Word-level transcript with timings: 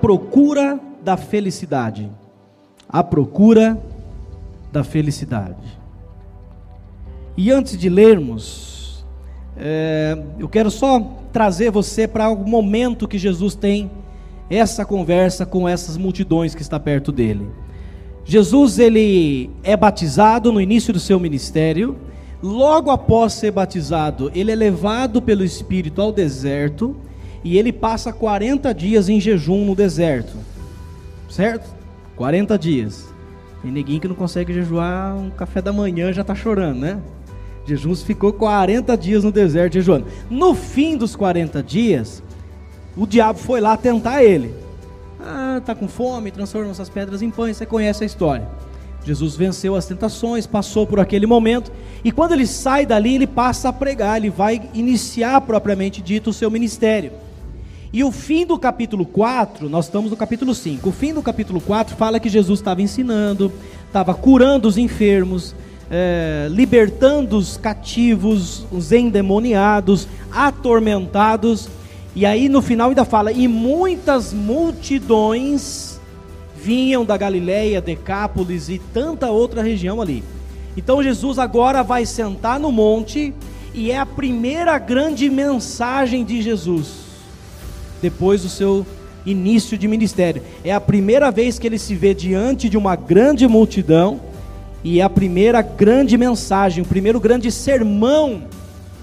procura 0.00 0.78
da 1.02 1.16
felicidade. 1.16 2.10
A 2.88 3.02
procura 3.04 3.80
da 4.72 4.82
felicidade. 4.82 5.78
E 7.36 7.50
antes 7.50 7.76
de 7.78 7.88
lermos, 7.88 9.04
é, 9.56 10.18
eu 10.38 10.48
quero 10.48 10.70
só 10.70 11.00
trazer 11.32 11.70
você 11.70 12.08
para 12.08 12.28
o 12.28 12.48
momento 12.48 13.06
que 13.06 13.18
Jesus 13.18 13.54
tem 13.54 13.90
essa 14.48 14.84
conversa 14.84 15.46
com 15.46 15.68
essas 15.68 15.96
multidões 15.96 16.54
que 16.54 16.62
está 16.62 16.78
perto 16.80 17.12
dele. 17.12 17.48
Jesus 18.24 18.78
ele 18.78 19.50
é 19.62 19.76
batizado 19.76 20.52
no 20.52 20.60
início 20.60 20.92
do 20.92 21.00
seu 21.00 21.20
ministério. 21.20 21.96
Logo 22.42 22.90
após 22.90 23.34
ser 23.34 23.52
batizado, 23.52 24.30
ele 24.34 24.50
é 24.50 24.54
levado 24.54 25.20
pelo 25.20 25.44
Espírito 25.44 26.00
ao 26.00 26.12
deserto 26.12 26.96
e 27.42 27.56
ele 27.58 27.72
passa 27.72 28.12
40 28.12 28.72
dias 28.74 29.08
em 29.08 29.20
jejum 29.20 29.64
no 29.64 29.74
deserto. 29.74 30.36
Certo? 31.28 31.68
40 32.16 32.58
dias. 32.58 33.08
Tem 33.62 33.70
neguinho 33.70 34.00
que 34.00 34.08
não 34.08 34.14
consegue 34.14 34.52
jejuar 34.52 35.16
um 35.16 35.30
café 35.30 35.60
da 35.60 35.72
manhã 35.72 36.12
já 36.12 36.22
está 36.22 36.34
chorando, 36.34 36.80
né? 36.80 37.00
Jesus 37.66 38.02
ficou 38.02 38.32
40 38.32 38.96
dias 38.96 39.22
no 39.22 39.30
deserto 39.30 39.74
jejuando. 39.74 40.06
No 40.28 40.54
fim 40.54 40.96
dos 40.96 41.14
40 41.14 41.62
dias, 41.62 42.22
o 42.96 43.06
diabo 43.06 43.38
foi 43.38 43.60
lá 43.60 43.76
tentar 43.76 44.24
ele. 44.24 44.54
Ah, 45.20 45.60
tá 45.64 45.74
com 45.74 45.86
fome, 45.86 46.30
transforma 46.30 46.70
essas 46.70 46.88
pedras 46.88 47.22
em 47.22 47.30
pães. 47.30 47.56
Você 47.56 47.66
conhece 47.66 48.02
a 48.02 48.06
história. 48.06 48.48
Jesus 49.04 49.34
venceu 49.36 49.74
as 49.74 49.86
tentações, 49.86 50.46
passou 50.46 50.86
por 50.86 51.00
aquele 51.00 51.26
momento, 51.26 51.72
e 52.04 52.12
quando 52.12 52.32
ele 52.32 52.46
sai 52.46 52.84
dali, 52.84 53.14
ele 53.14 53.26
passa 53.26 53.70
a 53.70 53.72
pregar, 53.72 54.18
ele 54.18 54.28
vai 54.28 54.60
iniciar 54.74 55.40
propriamente 55.40 56.02
dito 56.02 56.30
o 56.30 56.32
seu 56.32 56.50
ministério. 56.50 57.12
E 57.92 58.04
o 58.04 58.12
fim 58.12 58.46
do 58.46 58.56
capítulo 58.56 59.04
4, 59.04 59.68
nós 59.68 59.86
estamos 59.86 60.12
no 60.12 60.16
capítulo 60.16 60.54
5. 60.54 60.88
O 60.88 60.92
fim 60.92 61.12
do 61.12 61.20
capítulo 61.20 61.60
4 61.60 61.96
fala 61.96 62.20
que 62.20 62.28
Jesus 62.28 62.60
estava 62.60 62.80
ensinando, 62.80 63.52
estava 63.84 64.14
curando 64.14 64.68
os 64.68 64.78
enfermos, 64.78 65.56
é, 65.90 66.46
libertando 66.48 67.36
os 67.36 67.56
cativos, 67.56 68.64
os 68.70 68.92
endemoniados, 68.92 70.06
atormentados. 70.30 71.68
E 72.14 72.24
aí 72.24 72.48
no 72.48 72.62
final 72.62 72.90
ainda 72.90 73.04
fala: 73.04 73.32
e 73.32 73.48
muitas 73.48 74.32
multidões 74.32 76.00
vinham 76.62 77.04
da 77.04 77.16
Galiléia, 77.16 77.80
Decápolis 77.80 78.68
e 78.68 78.78
tanta 78.94 79.32
outra 79.32 79.62
região 79.62 80.00
ali. 80.00 80.22
Então 80.76 81.02
Jesus 81.02 81.40
agora 81.40 81.82
vai 81.82 82.06
sentar 82.06 82.60
no 82.60 82.70
monte 82.70 83.34
e 83.74 83.90
é 83.90 83.98
a 83.98 84.06
primeira 84.06 84.78
grande 84.78 85.28
mensagem 85.28 86.24
de 86.24 86.40
Jesus 86.40 87.09
depois 88.00 88.42
do 88.42 88.48
seu 88.48 88.86
início 89.24 89.76
de 89.76 89.86
ministério. 89.86 90.42
É 90.64 90.72
a 90.72 90.80
primeira 90.80 91.30
vez 91.30 91.58
que 91.58 91.66
ele 91.66 91.78
se 91.78 91.94
vê 91.94 92.14
diante 92.14 92.68
de 92.68 92.76
uma 92.76 92.96
grande 92.96 93.46
multidão 93.46 94.20
e 94.82 95.00
é 95.00 95.02
a 95.02 95.10
primeira 95.10 95.60
grande 95.60 96.16
mensagem, 96.16 96.82
o 96.82 96.86
primeiro 96.86 97.20
grande 97.20 97.50
sermão 97.52 98.44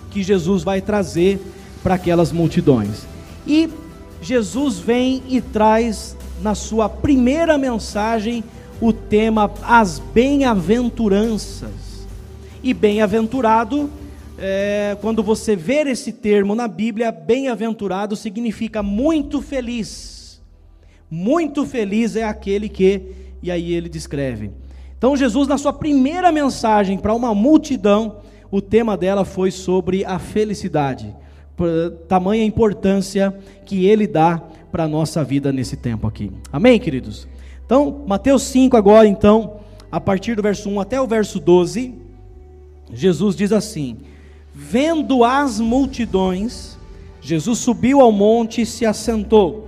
que 0.09 0.23
Jesus 0.23 0.63
vai 0.63 0.81
trazer 0.81 1.39
para 1.83 1.95
aquelas 1.95 2.31
multidões. 2.31 3.05
E 3.45 3.69
Jesus 4.21 4.79
vem 4.79 5.21
e 5.27 5.39
traz 5.39 6.17
na 6.41 6.55
sua 6.55 6.89
primeira 6.89 7.57
mensagem 7.57 8.43
o 8.81 8.91
tema 8.91 9.51
as 9.61 9.99
bem-aventuranças. 9.99 11.71
E 12.63 12.73
bem-aventurado 12.73 13.89
é, 14.37 14.95
quando 15.01 15.23
você 15.23 15.55
ver 15.55 15.87
esse 15.87 16.11
termo 16.11 16.53
na 16.53 16.67
Bíblia, 16.67 17.11
bem-aventurado 17.11 18.15
significa 18.15 18.83
muito 18.83 19.41
feliz. 19.41 20.41
Muito 21.09 21.65
feliz 21.65 22.15
é 22.15 22.23
aquele 22.23 22.69
que, 22.69 23.01
e 23.41 23.49
aí 23.49 23.73
ele 23.73 23.89
descreve. 23.89 24.51
Então, 24.97 25.15
Jesus, 25.15 25.47
na 25.47 25.57
sua 25.57 25.73
primeira 25.73 26.31
mensagem 26.31 26.97
para 26.97 27.13
uma 27.13 27.33
multidão, 27.33 28.17
o 28.51 28.61
tema 28.61 28.95
dela 28.95 29.25
foi 29.25 29.51
sobre 29.51 30.05
a 30.05 30.19
felicidade, 30.19 31.13
tamanha 32.07 32.43
importância 32.43 33.35
que 33.65 33.85
ele 33.85 34.05
dá 34.05 34.41
para 34.71 34.83
a 34.83 34.87
nossa 34.87 35.23
vida 35.23 35.51
nesse 35.51 35.75
tempo 35.75 36.07
aqui. 36.07 36.31
Amém, 36.51 36.79
queridos? 36.79 37.27
Então, 37.65 38.03
Mateus 38.07 38.43
5, 38.43 38.77
agora, 38.77 39.07
então, 39.07 39.59
a 39.91 39.99
partir 39.99 40.35
do 40.35 40.43
verso 40.43 40.69
1 40.69 40.79
até 40.79 41.01
o 41.01 41.07
verso 41.07 41.39
12, 41.39 41.95
Jesus 42.93 43.35
diz 43.35 43.51
assim: 43.51 43.97
Vendo 44.59 45.23
as 45.23 45.59
multidões, 45.59 46.79
Jesus 47.21 47.59
subiu 47.59 48.01
ao 48.01 48.11
monte 48.11 48.63
e 48.63 48.65
se 48.65 48.87
assentou. 48.87 49.67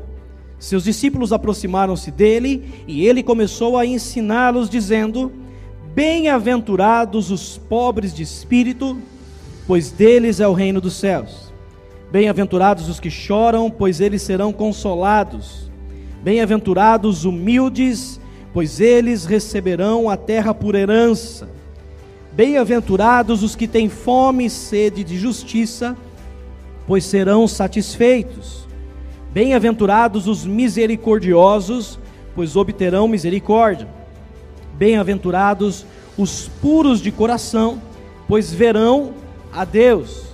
Seus 0.58 0.84
discípulos 0.84 1.32
aproximaram-se 1.32 2.10
dele 2.10 2.84
e 2.88 3.06
ele 3.06 3.22
começou 3.22 3.78
a 3.78 3.86
ensiná-los, 3.86 4.68
dizendo: 4.68 5.32
Bem-aventurados 5.94 7.30
os 7.30 7.56
pobres 7.56 8.12
de 8.12 8.24
espírito, 8.24 8.98
pois 9.68 9.92
deles 9.92 10.40
é 10.40 10.48
o 10.48 10.54
reino 10.54 10.82
dos 10.82 10.96
céus. 10.96 11.54
Bem-aventurados 12.12 12.90
os 12.90 13.00
que 13.00 13.12
choram, 13.12 13.70
pois 13.70 14.02
eles 14.02 14.24
serão 14.24 14.52
consolados. 14.52 15.70
Bem-aventurados 16.24 17.20
os 17.20 17.26
humildes, 17.26 18.20
pois 18.52 18.82
eles 18.82 19.24
receberão 19.24 20.10
a 20.10 20.18
terra 20.18 20.52
por 20.52 20.74
herança. 20.74 21.59
Bem-aventurados 22.40 23.44
os 23.44 23.54
que 23.54 23.68
têm 23.68 23.90
fome 23.90 24.46
e 24.46 24.50
sede 24.50 25.04
de 25.04 25.18
justiça, 25.18 25.98
pois 26.88 27.04
serão 27.04 27.46
satisfeitos. 27.50 28.66
Bem-aventurados 29.34 30.26
os 30.26 30.46
misericordiosos, 30.46 32.00
pois 32.34 32.56
obterão 32.56 33.10
misericórdia. 33.10 33.90
Bem-aventurados 34.76 35.86
os 36.18 36.48
puros 36.62 37.02
de 37.02 37.12
coração, 37.12 37.82
pois 38.26 38.54
verão 38.54 39.12
a 39.52 39.66
Deus. 39.66 40.28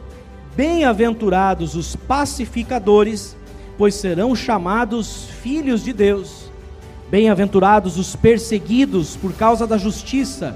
Bem-aventurados 0.56 1.74
os 1.74 1.96
pacificadores, 1.96 3.36
pois 3.80 3.96
serão 3.96 4.36
chamados 4.36 5.26
filhos 5.42 5.84
de 5.84 5.92
Deus. 5.92 6.52
Bem-aventurados 7.10 7.98
os 7.98 8.16
perseguidos 8.16 9.16
por 9.16 9.34
causa 9.34 9.66
da 9.66 9.80
justiça, 9.80 10.56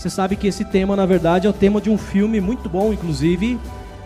Você 0.00 0.08
sabe 0.08 0.34
que 0.34 0.46
esse 0.46 0.64
tema, 0.64 0.96
na 0.96 1.04
verdade, 1.04 1.46
é 1.46 1.50
o 1.50 1.52
tema 1.52 1.78
de 1.78 1.90
um 1.90 1.98
filme 1.98 2.40
muito 2.40 2.70
bom, 2.70 2.90
inclusive, 2.90 3.60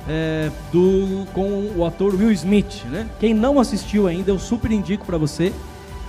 é, 0.08 0.50
do, 0.72 1.24
com 1.32 1.70
o 1.76 1.86
ator 1.86 2.16
Will 2.16 2.32
Smith. 2.32 2.84
Né? 2.86 3.06
Quem 3.20 3.32
não 3.32 3.60
assistiu 3.60 4.08
ainda, 4.08 4.32
eu 4.32 4.38
super 4.40 4.72
indico 4.72 5.06
para 5.06 5.16
você 5.16 5.52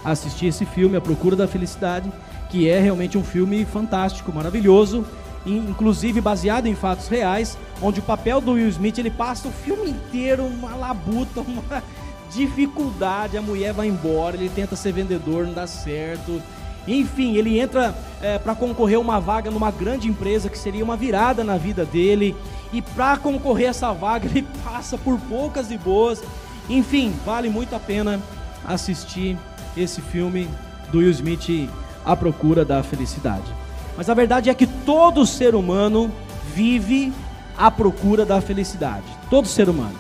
assistir 0.04 0.48
esse 0.48 0.66
filme, 0.66 0.98
A 0.98 1.02
Procura 1.02 1.36
da 1.36 1.48
Felicidade, 1.48 2.12
que 2.50 2.68
é 2.68 2.80
realmente 2.80 3.16
um 3.16 3.24
filme 3.24 3.64
fantástico, 3.64 4.34
maravilhoso, 4.34 5.06
inclusive 5.46 6.20
baseado 6.20 6.66
em 6.66 6.74
fatos 6.74 7.08
reais, 7.08 7.56
onde 7.80 8.00
o 8.00 8.04
papel 8.04 8.42
do 8.42 8.54
Will 8.54 8.70
Smith 8.70 8.98
ele 8.98 9.12
passa 9.12 9.48
o 9.48 9.52
filme 9.52 9.92
inteiro 9.92 10.48
uma 10.48 10.76
labuta, 10.76 11.42
uma 11.46 11.84
dificuldade, 12.32 13.38
a 13.38 13.42
mulher 13.44 13.72
vai 13.72 13.88
embora, 13.88 14.36
ele 14.36 14.50
tenta 14.50 14.76
ser 14.76 14.94
vendedor, 14.94 15.46
não 15.46 15.54
dá 15.54 15.68
certo 15.68 16.42
enfim, 16.88 17.36
ele 17.36 17.60
entra 17.60 17.96
é, 18.22 18.38
para 18.38 18.56
concorrer 18.56 19.00
uma 19.00 19.20
vaga 19.20 19.50
numa 19.50 19.72
grande 19.72 20.08
empresa 20.08 20.50
que 20.50 20.58
seria 20.58 20.84
uma 20.84 20.96
virada 20.96 21.44
na 21.44 21.58
vida 21.58 21.86
dele. 21.86 22.36
E 22.72 22.82
para 22.82 23.18
concorrer 23.18 23.70
essa 23.70 23.92
vaga, 23.94 24.28
ele 24.30 24.46
passa 24.64 24.98
por 24.98 25.20
poucas 25.22 25.72
e 25.72 25.78
boas. 25.78 26.24
Enfim, 26.70 27.14
vale 27.26 27.50
muito 27.50 27.76
a 27.76 27.80
pena 27.80 28.22
assistir 28.66 29.38
esse 29.76 30.02
filme 30.02 30.50
do 30.92 31.00
Will 31.00 31.12
Smith, 31.12 31.70
A 32.04 32.16
Procura 32.16 32.64
da 32.64 32.82
Felicidade. 32.82 33.54
Mas 33.98 34.10
a 34.10 34.14
verdade 34.14 34.50
é 34.50 34.54
que 34.54 34.68
todo 34.68 35.26
ser 35.26 35.56
humano 35.56 36.12
vive 36.54 37.14
à 37.58 37.72
procura 37.72 38.26
da 38.26 38.42
felicidade. 38.42 39.06
Todo 39.30 39.48
ser 39.48 39.70
humano. 39.70 39.96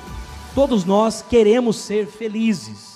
Todos 0.53 0.85
nós 0.85 1.23
queremos 1.27 1.77
ser 1.77 2.07
felizes. 2.07 2.94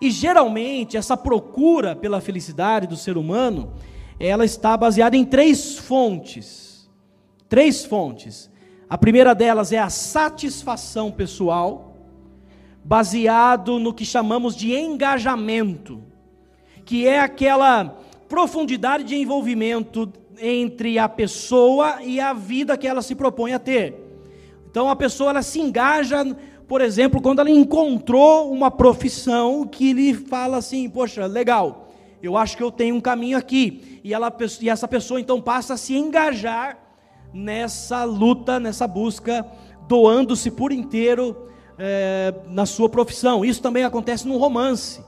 E 0.00 0.10
geralmente 0.10 0.96
essa 0.96 1.16
procura 1.16 1.96
pela 1.96 2.20
felicidade 2.20 2.86
do 2.86 2.96
ser 2.96 3.16
humano, 3.16 3.72
ela 4.18 4.44
está 4.44 4.76
baseada 4.76 5.16
em 5.16 5.24
três 5.24 5.76
fontes. 5.78 6.88
Três 7.48 7.84
fontes. 7.84 8.50
A 8.88 8.96
primeira 8.96 9.34
delas 9.34 9.72
é 9.72 9.78
a 9.78 9.90
satisfação 9.90 11.10
pessoal, 11.10 11.96
baseado 12.84 13.78
no 13.78 13.92
que 13.92 14.04
chamamos 14.04 14.56
de 14.56 14.74
engajamento, 14.74 16.02
que 16.84 17.06
é 17.06 17.20
aquela 17.20 17.98
profundidade 18.28 19.04
de 19.04 19.16
envolvimento 19.16 20.10
entre 20.40 20.98
a 20.98 21.08
pessoa 21.08 22.02
e 22.02 22.20
a 22.20 22.32
vida 22.32 22.78
que 22.78 22.86
ela 22.86 23.02
se 23.02 23.14
propõe 23.14 23.52
a 23.52 23.58
ter. 23.58 23.94
Então 24.70 24.88
a 24.88 24.96
pessoa 24.96 25.30
ela 25.30 25.42
se 25.42 25.60
engaja, 25.60 26.24
por 26.68 26.82
exemplo, 26.82 27.20
quando 27.22 27.38
ela 27.40 27.50
encontrou 27.50 28.52
uma 28.52 28.70
profissão 28.70 29.66
que 29.66 29.92
lhe 29.94 30.12
fala 30.12 30.58
assim: 30.58 30.88
"Poxa, 30.88 31.26
legal. 31.26 31.88
Eu 32.22 32.36
acho 32.36 32.56
que 32.56 32.62
eu 32.62 32.70
tenho 32.70 32.94
um 32.94 33.00
caminho 33.00 33.38
aqui". 33.38 34.00
E 34.04 34.12
ela 34.12 34.30
e 34.60 34.68
essa 34.68 34.86
pessoa 34.86 35.18
então 35.18 35.40
passa 35.40 35.74
a 35.74 35.76
se 35.78 35.96
engajar 35.96 36.76
nessa 37.32 38.04
luta, 38.04 38.60
nessa 38.60 38.86
busca, 38.86 39.46
doando-se 39.88 40.50
por 40.50 40.70
inteiro 40.70 41.48
é, 41.78 42.34
na 42.48 42.66
sua 42.66 42.88
profissão. 42.88 43.44
Isso 43.44 43.62
também 43.62 43.84
acontece 43.84 44.28
no 44.28 44.36
romance. 44.36 45.00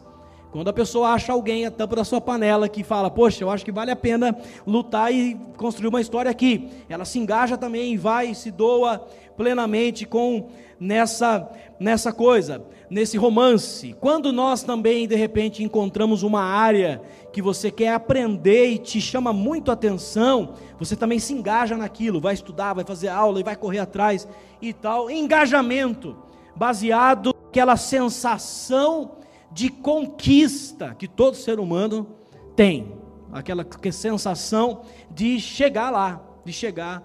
Quando 0.51 0.69
a 0.69 0.73
pessoa 0.73 1.11
acha 1.11 1.33
alguém 1.33 1.65
a 1.65 1.71
tampa 1.71 1.95
da 1.97 2.05
sua 2.05 2.21
panela 2.21 2.69
que 2.69 2.83
fala, 2.83 3.09
poxa, 3.09 3.45
eu 3.45 3.51
acho 3.51 3.65
que 3.65 3.71
vale 3.71 3.93
a 3.93 3.97
pena 3.97 4.37
lutar 4.67 5.15
e 5.15 5.35
construir 5.57 5.89
uma 5.89 6.01
história 6.01 6.31
aqui. 6.31 6.69
Ela 6.89 7.05
se 7.05 7.21
engaja 7.21 7.57
também, 7.57 7.97
vai, 7.97 8.35
se 8.35 8.51
doa 8.51 9.07
plenamente 9.41 10.05
com 10.05 10.51
nessa 10.79 11.51
nessa 11.81 12.13
coisa, 12.13 12.63
nesse 12.91 13.17
romance. 13.17 13.97
Quando 13.99 14.31
nós 14.35 14.63
também 14.63 15.09
de 15.09 15.15
repente 15.15 15.65
encontramos 15.65 16.23
uma 16.23 16.43
área 16.43 17.01
que 17.33 17.41
você 17.41 17.71
quer 17.71 17.95
aprender 17.95 18.67
e 18.67 18.77
te 18.77 19.01
chama 19.01 19.33
muito 19.33 19.71
a 19.71 19.73
atenção, 19.73 20.57
você 20.79 20.95
também 20.95 21.19
se 21.19 21.33
engaja 21.33 21.75
naquilo, 21.79 22.21
vai 22.21 22.35
estudar, 22.35 22.75
vai 22.75 22.85
fazer 22.85 23.09
aula 23.09 23.41
e 23.41 23.43
vai 23.43 23.57
correr 23.57 23.79
atrás 23.79 24.29
e 24.61 24.75
tal. 24.75 25.11
Engajamento 25.11 26.15
baseado 26.55 27.35
naquela 27.47 27.79
sensação 27.79 29.13
de 29.51 29.71
conquista 29.71 30.95
que 30.95 31.09
todo 31.09 31.35
ser 31.35 31.59
humano 31.59 32.09
tem, 32.55 32.93
aquela 33.33 33.67
sensação 33.91 34.83
de 35.11 35.41
chegar 35.41 35.89
lá, 35.89 36.21
de 36.45 36.53
chegar 36.53 37.03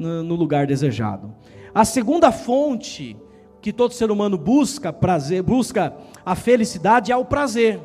no 0.00 0.34
lugar 0.34 0.66
desejado. 0.66 1.32
A 1.76 1.84
segunda 1.84 2.32
fonte 2.32 3.14
que 3.60 3.70
todo 3.70 3.92
ser 3.92 4.10
humano 4.10 4.38
busca 4.38 4.94
prazer, 4.94 5.42
busca 5.42 5.94
a 6.24 6.34
felicidade 6.34 7.12
é 7.12 7.16
o 7.18 7.22
prazer. 7.22 7.78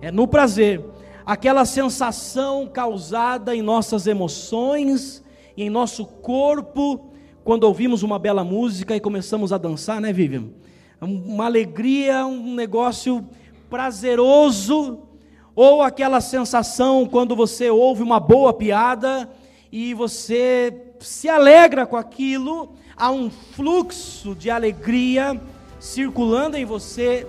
É 0.00 0.10
no 0.10 0.26
prazer, 0.26 0.82
aquela 1.26 1.66
sensação 1.66 2.66
causada 2.66 3.54
em 3.54 3.60
nossas 3.60 4.06
emoções, 4.06 5.22
em 5.54 5.68
nosso 5.68 6.06
corpo, 6.06 7.10
quando 7.44 7.64
ouvimos 7.64 8.02
uma 8.02 8.18
bela 8.18 8.42
música 8.42 8.96
e 8.96 9.00
começamos 9.00 9.52
a 9.52 9.58
dançar, 9.58 10.00
né, 10.00 10.10
Vivian? 10.10 10.44
uma 11.02 11.44
alegria, 11.44 12.24
um 12.24 12.54
negócio 12.54 13.22
prazeroso, 13.68 15.00
ou 15.54 15.82
aquela 15.82 16.22
sensação 16.22 17.04
quando 17.04 17.36
você 17.36 17.68
ouve 17.68 18.02
uma 18.02 18.18
boa 18.18 18.54
piada 18.54 19.28
e 19.70 19.92
você 19.92 20.87
se 21.00 21.28
alegra 21.28 21.86
com 21.86 21.96
aquilo, 21.96 22.70
há 22.96 23.10
um 23.10 23.30
fluxo 23.30 24.34
de 24.34 24.50
alegria 24.50 25.40
circulando 25.78 26.56
em 26.56 26.64
você. 26.64 27.26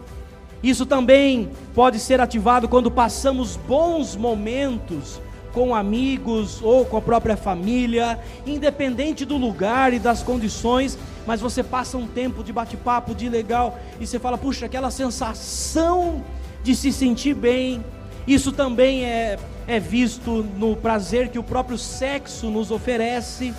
Isso 0.62 0.86
também 0.86 1.50
pode 1.74 2.00
ser 2.00 2.20
ativado 2.20 2.68
quando 2.68 2.92
passamos 2.92 3.56
bons 3.56 4.16
momentos 4.16 5.22
com 5.54 5.74
amigos 5.74 6.62
ou 6.62 6.86
com 6.86 6.98
a 6.98 7.02
própria 7.02 7.36
família, 7.36 8.20
independente 8.46 9.26
do 9.26 9.38
lugar 9.38 9.94
e 9.94 10.00
das 10.00 10.22
condições, 10.22 10.98
mas 11.26 11.42
você 11.42 11.64
passa 11.64 11.98
um 11.98 12.08
tempo 12.08 12.44
de 12.44 12.54
bate-papo, 12.54 13.16
de 13.16 13.30
legal, 13.30 13.80
e 14.00 14.06
você 14.06 14.20
fala, 14.20 14.38
puxa, 14.38 14.66
aquela 14.66 14.92
sensação 14.92 16.24
de 16.64 16.76
se 16.76 16.92
sentir 16.92 17.34
bem, 17.34 17.84
isso 18.28 18.52
também 18.52 19.06
é, 19.06 19.40
é 19.70 19.80
visto 19.80 20.46
no 20.58 20.76
prazer 20.76 21.30
que 21.30 21.40
o 21.40 21.44
próprio 21.44 21.78
sexo 21.78 22.50
nos 22.50 22.72
oferece, 22.72 23.54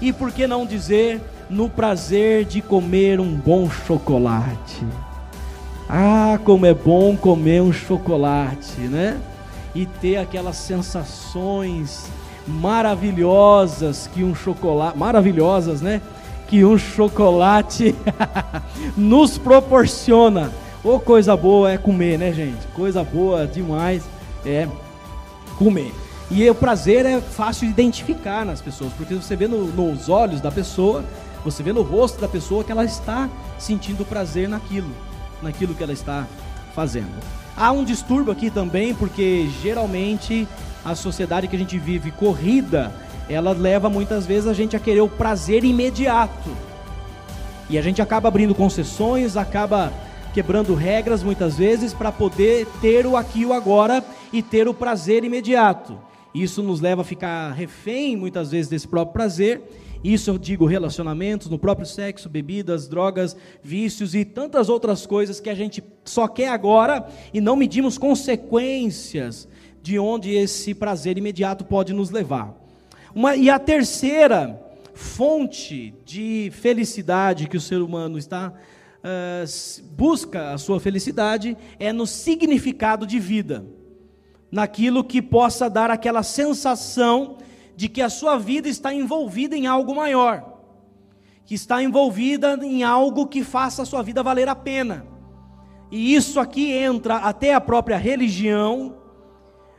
e 0.00 0.12
por 0.12 0.30
que 0.30 0.46
não 0.46 0.64
dizer, 0.64 1.20
no 1.50 1.68
prazer 1.68 2.44
de 2.44 2.62
comer 2.62 3.18
um 3.18 3.34
bom 3.34 3.68
chocolate. 3.68 4.86
Ah, 5.88 6.38
como 6.44 6.64
é 6.64 6.72
bom 6.72 7.16
comer 7.16 7.60
um 7.60 7.72
chocolate, 7.72 8.80
né? 8.82 9.20
e 9.74 9.86
ter 9.86 10.16
aquelas 10.16 10.56
sensações 10.56 12.06
maravilhosas 12.46 14.08
que 14.12 14.24
um 14.24 14.34
chocolate, 14.34 14.98
maravilhosas, 14.98 15.80
né? 15.80 16.00
Que 16.48 16.64
um 16.64 16.78
chocolate 16.78 17.94
nos 18.96 19.36
proporciona. 19.36 20.50
Ou 20.82 20.96
oh, 20.96 21.00
coisa 21.00 21.36
boa 21.36 21.70
é 21.70 21.76
comer, 21.76 22.18
né, 22.18 22.32
gente? 22.32 22.66
Coisa 22.74 23.04
boa 23.04 23.46
demais 23.46 24.02
é 24.44 24.66
comer. 25.58 25.92
E 26.30 26.48
o 26.48 26.54
prazer 26.54 27.06
é 27.06 27.20
fácil 27.20 27.66
de 27.66 27.72
identificar 27.72 28.44
nas 28.44 28.60
pessoas, 28.60 28.92
porque 28.92 29.14
você 29.14 29.34
vê 29.34 29.48
no, 29.48 29.66
nos 29.66 30.08
olhos 30.08 30.40
da 30.40 30.50
pessoa, 30.50 31.04
você 31.44 31.62
vê 31.62 31.72
no 31.72 31.82
rosto 31.82 32.20
da 32.20 32.28
pessoa 32.28 32.62
que 32.62 32.70
ela 32.70 32.84
está 32.84 33.28
sentindo 33.58 34.04
prazer 34.04 34.48
naquilo, 34.48 34.90
naquilo 35.42 35.74
que 35.74 35.82
ela 35.82 35.92
está 35.92 36.26
fazendo. 36.74 37.10
Há 37.56 37.72
um 37.72 37.82
distúrbio 37.82 38.32
aqui 38.32 38.50
também, 38.50 38.94
porque 38.94 39.48
geralmente 39.62 40.46
a 40.84 40.94
sociedade 40.94 41.48
que 41.48 41.56
a 41.56 41.58
gente 41.58 41.78
vive 41.78 42.10
corrida, 42.10 42.92
ela 43.28 43.52
leva 43.52 43.88
muitas 43.88 44.26
vezes 44.26 44.46
a 44.46 44.52
gente 44.52 44.76
a 44.76 44.80
querer 44.80 45.00
o 45.00 45.08
prazer 45.08 45.64
imediato. 45.64 46.50
E 47.70 47.78
a 47.78 47.82
gente 47.82 48.00
acaba 48.00 48.28
abrindo 48.28 48.54
concessões, 48.54 49.36
acaba 49.36 49.92
quebrando 50.38 50.72
regras 50.72 51.24
muitas 51.24 51.58
vezes 51.58 51.92
para 51.92 52.12
poder 52.12 52.64
ter 52.80 53.04
o 53.04 53.16
aqui 53.16 53.44
o 53.44 53.52
agora 53.52 54.04
e 54.32 54.40
ter 54.40 54.68
o 54.68 54.72
prazer 54.72 55.24
imediato. 55.24 55.98
Isso 56.32 56.62
nos 56.62 56.80
leva 56.80 57.02
a 57.02 57.04
ficar 57.04 57.50
refém 57.50 58.16
muitas 58.16 58.52
vezes 58.52 58.68
desse 58.68 58.86
próprio 58.86 59.14
prazer 59.14 59.60
isso 60.04 60.30
eu 60.30 60.38
digo 60.38 60.64
relacionamentos, 60.64 61.48
no 61.48 61.58
próprio 61.58 61.84
sexo, 61.84 62.28
bebidas, 62.28 62.86
drogas, 62.86 63.36
vícios 63.60 64.14
e 64.14 64.24
tantas 64.24 64.68
outras 64.68 65.04
coisas 65.04 65.40
que 65.40 65.50
a 65.50 65.56
gente 65.56 65.82
só 66.04 66.28
quer 66.28 66.50
agora 66.50 67.08
e 67.34 67.40
não 67.40 67.56
medimos 67.56 67.98
consequências 67.98 69.48
de 69.82 69.98
onde 69.98 70.32
esse 70.32 70.72
prazer 70.72 71.18
imediato 71.18 71.64
pode 71.64 71.92
nos 71.92 72.10
levar. 72.10 72.56
Uma, 73.12 73.34
e 73.34 73.50
a 73.50 73.58
terceira 73.58 74.62
fonte 74.94 75.92
de 76.06 76.52
felicidade 76.52 77.48
que 77.48 77.56
o 77.56 77.60
ser 77.60 77.82
humano 77.82 78.18
está 78.18 78.52
uh, 79.08 79.84
busca 79.96 80.52
a 80.52 80.58
sua 80.58 80.78
felicidade 80.78 81.56
é 81.78 81.92
no 81.92 82.06
significado 82.06 83.06
de 83.06 83.18
vida, 83.18 83.64
naquilo 84.50 85.02
que 85.02 85.22
possa 85.22 85.68
dar 85.68 85.90
aquela 85.90 86.22
sensação 86.22 87.38
de 87.74 87.88
que 87.88 88.02
a 88.02 88.10
sua 88.10 88.36
vida 88.36 88.68
está 88.68 88.92
envolvida 88.92 89.56
em 89.56 89.66
algo 89.66 89.94
maior, 89.94 90.58
que 91.44 91.54
está 91.54 91.82
envolvida 91.82 92.58
em 92.62 92.82
algo 92.82 93.26
que 93.26 93.42
faça 93.42 93.82
a 93.82 93.86
sua 93.86 94.02
vida 94.02 94.22
valer 94.22 94.48
a 94.48 94.54
pena. 94.54 95.06
E 95.90 96.14
isso 96.14 96.38
aqui 96.38 96.72
entra 96.72 97.16
até 97.16 97.54
a 97.54 97.60
própria 97.60 97.96
religião, 97.96 98.96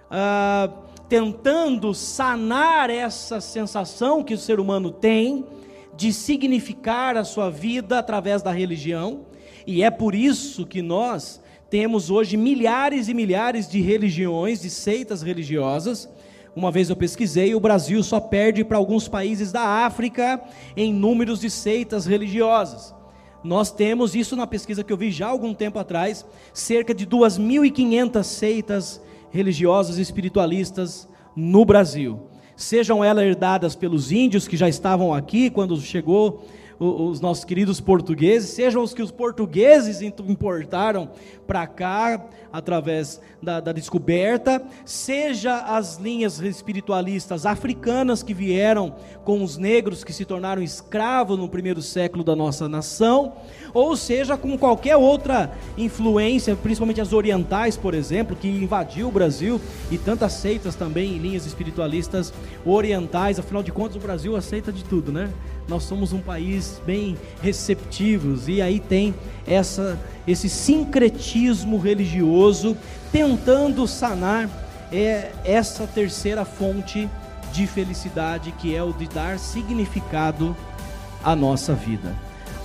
ah, 0.09 0.71
tentando 1.07 1.93
sanar 1.93 2.89
essa 2.89 3.39
sensação 3.39 4.23
que 4.23 4.33
o 4.33 4.37
ser 4.37 4.59
humano 4.59 4.91
tem 4.91 5.45
de 5.99 6.13
significar 6.13 7.17
a 7.17 7.25
sua 7.25 7.49
vida 7.49 7.99
através 7.99 8.41
da 8.41 8.53
religião, 8.53 9.25
e 9.67 9.83
é 9.83 9.91
por 9.91 10.15
isso 10.15 10.65
que 10.65 10.81
nós 10.81 11.41
temos 11.69 12.09
hoje 12.09 12.37
milhares 12.37 13.09
e 13.09 13.13
milhares 13.13 13.69
de 13.69 13.81
religiões, 13.81 14.61
de 14.61 14.69
seitas 14.69 15.21
religiosas, 15.21 16.07
uma 16.55 16.71
vez 16.71 16.89
eu 16.89 16.95
pesquisei, 16.95 17.53
o 17.53 17.59
Brasil 17.59 18.01
só 18.01 18.17
perde 18.17 18.63
para 18.63 18.77
alguns 18.77 19.09
países 19.09 19.51
da 19.51 19.61
África 19.61 20.41
em 20.75 20.93
números 20.93 21.41
de 21.41 21.49
seitas 21.49 22.05
religiosas. 22.05 22.95
Nós 23.43 23.69
temos 23.69 24.15
isso 24.15 24.37
na 24.37 24.47
pesquisa 24.47 24.85
que 24.85 24.93
eu 24.93 24.97
vi 24.97 25.11
já 25.11 25.27
há 25.27 25.31
algum 25.31 25.53
tempo 25.53 25.79
atrás, 25.79 26.25
cerca 26.53 26.93
de 26.93 27.05
2.500 27.05 28.23
seitas 28.23 29.01
religiosas 29.31 29.97
espiritualistas 29.97 31.09
no 31.35 31.65
Brasil. 31.65 32.28
Sejam 32.59 33.01
elas 33.01 33.23
herdadas 33.23 33.73
pelos 33.73 34.11
índios 34.11 34.45
que 34.45 34.57
já 34.57 34.67
estavam 34.67 35.13
aqui 35.13 35.49
quando 35.49 35.79
chegou 35.79 36.43
os 36.79 37.19
nossos 37.19 37.43
queridos 37.43 37.81
portugueses, 37.81 38.51
sejam 38.51 38.81
os 38.81 38.93
que 38.93 39.01
os 39.01 39.11
portugueses 39.11 40.01
importaram 40.01 41.09
para 41.45 41.67
cá 41.67 42.25
através 42.53 43.19
da, 43.41 43.59
da, 43.59 43.71
descoberta, 43.71 44.61
seja 44.85 45.57
as 45.57 45.97
linhas 45.97 46.39
espiritualistas 46.39 47.45
africanas 47.45 48.23
que 48.23 48.33
vieram 48.33 48.95
com 49.23 49.43
os 49.43 49.57
negros 49.57 50.03
que 50.03 50.13
se 50.13 50.25
tornaram 50.25 50.61
escravos 50.63 51.37
no 51.37 51.49
primeiro 51.49 51.81
século 51.81 52.23
da 52.23 52.35
nossa 52.35 52.69
nação, 52.69 53.33
ou 53.73 53.95
seja 53.95 54.37
com 54.37 54.57
qualquer 54.57 54.95
outra 54.95 55.51
influência, 55.77 56.55
principalmente 56.55 57.01
as 57.01 57.13
orientais, 57.13 57.75
por 57.75 57.93
exemplo, 57.93 58.35
que 58.35 58.47
invadiu 58.47 59.09
o 59.09 59.11
Brasil 59.11 59.59
e 59.91 59.97
tantas 59.97 60.33
seitas 60.33 60.75
também 60.75 61.15
em 61.15 61.17
linhas 61.17 61.45
espiritualistas 61.45 62.33
orientais, 62.65 63.37
afinal 63.37 63.61
de 63.61 63.71
contas 63.71 63.97
o 63.97 63.99
Brasil 63.99 64.35
aceita 64.35 64.71
de 64.71 64.83
tudo, 64.83 65.11
né? 65.11 65.29
Nós 65.69 65.83
somos 65.83 66.11
um 66.11 66.19
país 66.19 66.81
bem 66.83 67.15
receptivos 67.43 68.47
e 68.47 68.59
aí 68.59 68.79
tem 68.79 69.13
essa 69.45 69.99
esse 70.27 70.49
sincretismo 70.49 71.77
religioso 71.77 72.75
tentando 73.11 73.87
sanar 73.87 74.49
é, 74.91 75.31
essa 75.43 75.85
terceira 75.85 76.43
fonte 76.43 77.07
de 77.53 77.67
felicidade 77.67 78.51
que 78.53 78.75
é 78.75 78.81
o 78.81 78.91
de 78.91 79.07
dar 79.07 79.37
significado 79.37 80.57
à 81.23 81.35
nossa 81.35 81.75
vida. 81.75 82.15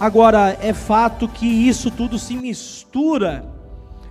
Agora, 0.01 0.57
é 0.61 0.73
fato 0.73 1.29
que 1.29 1.47
isso 1.47 1.91
tudo 1.91 2.19
se 2.19 2.35
mistura 2.35 3.45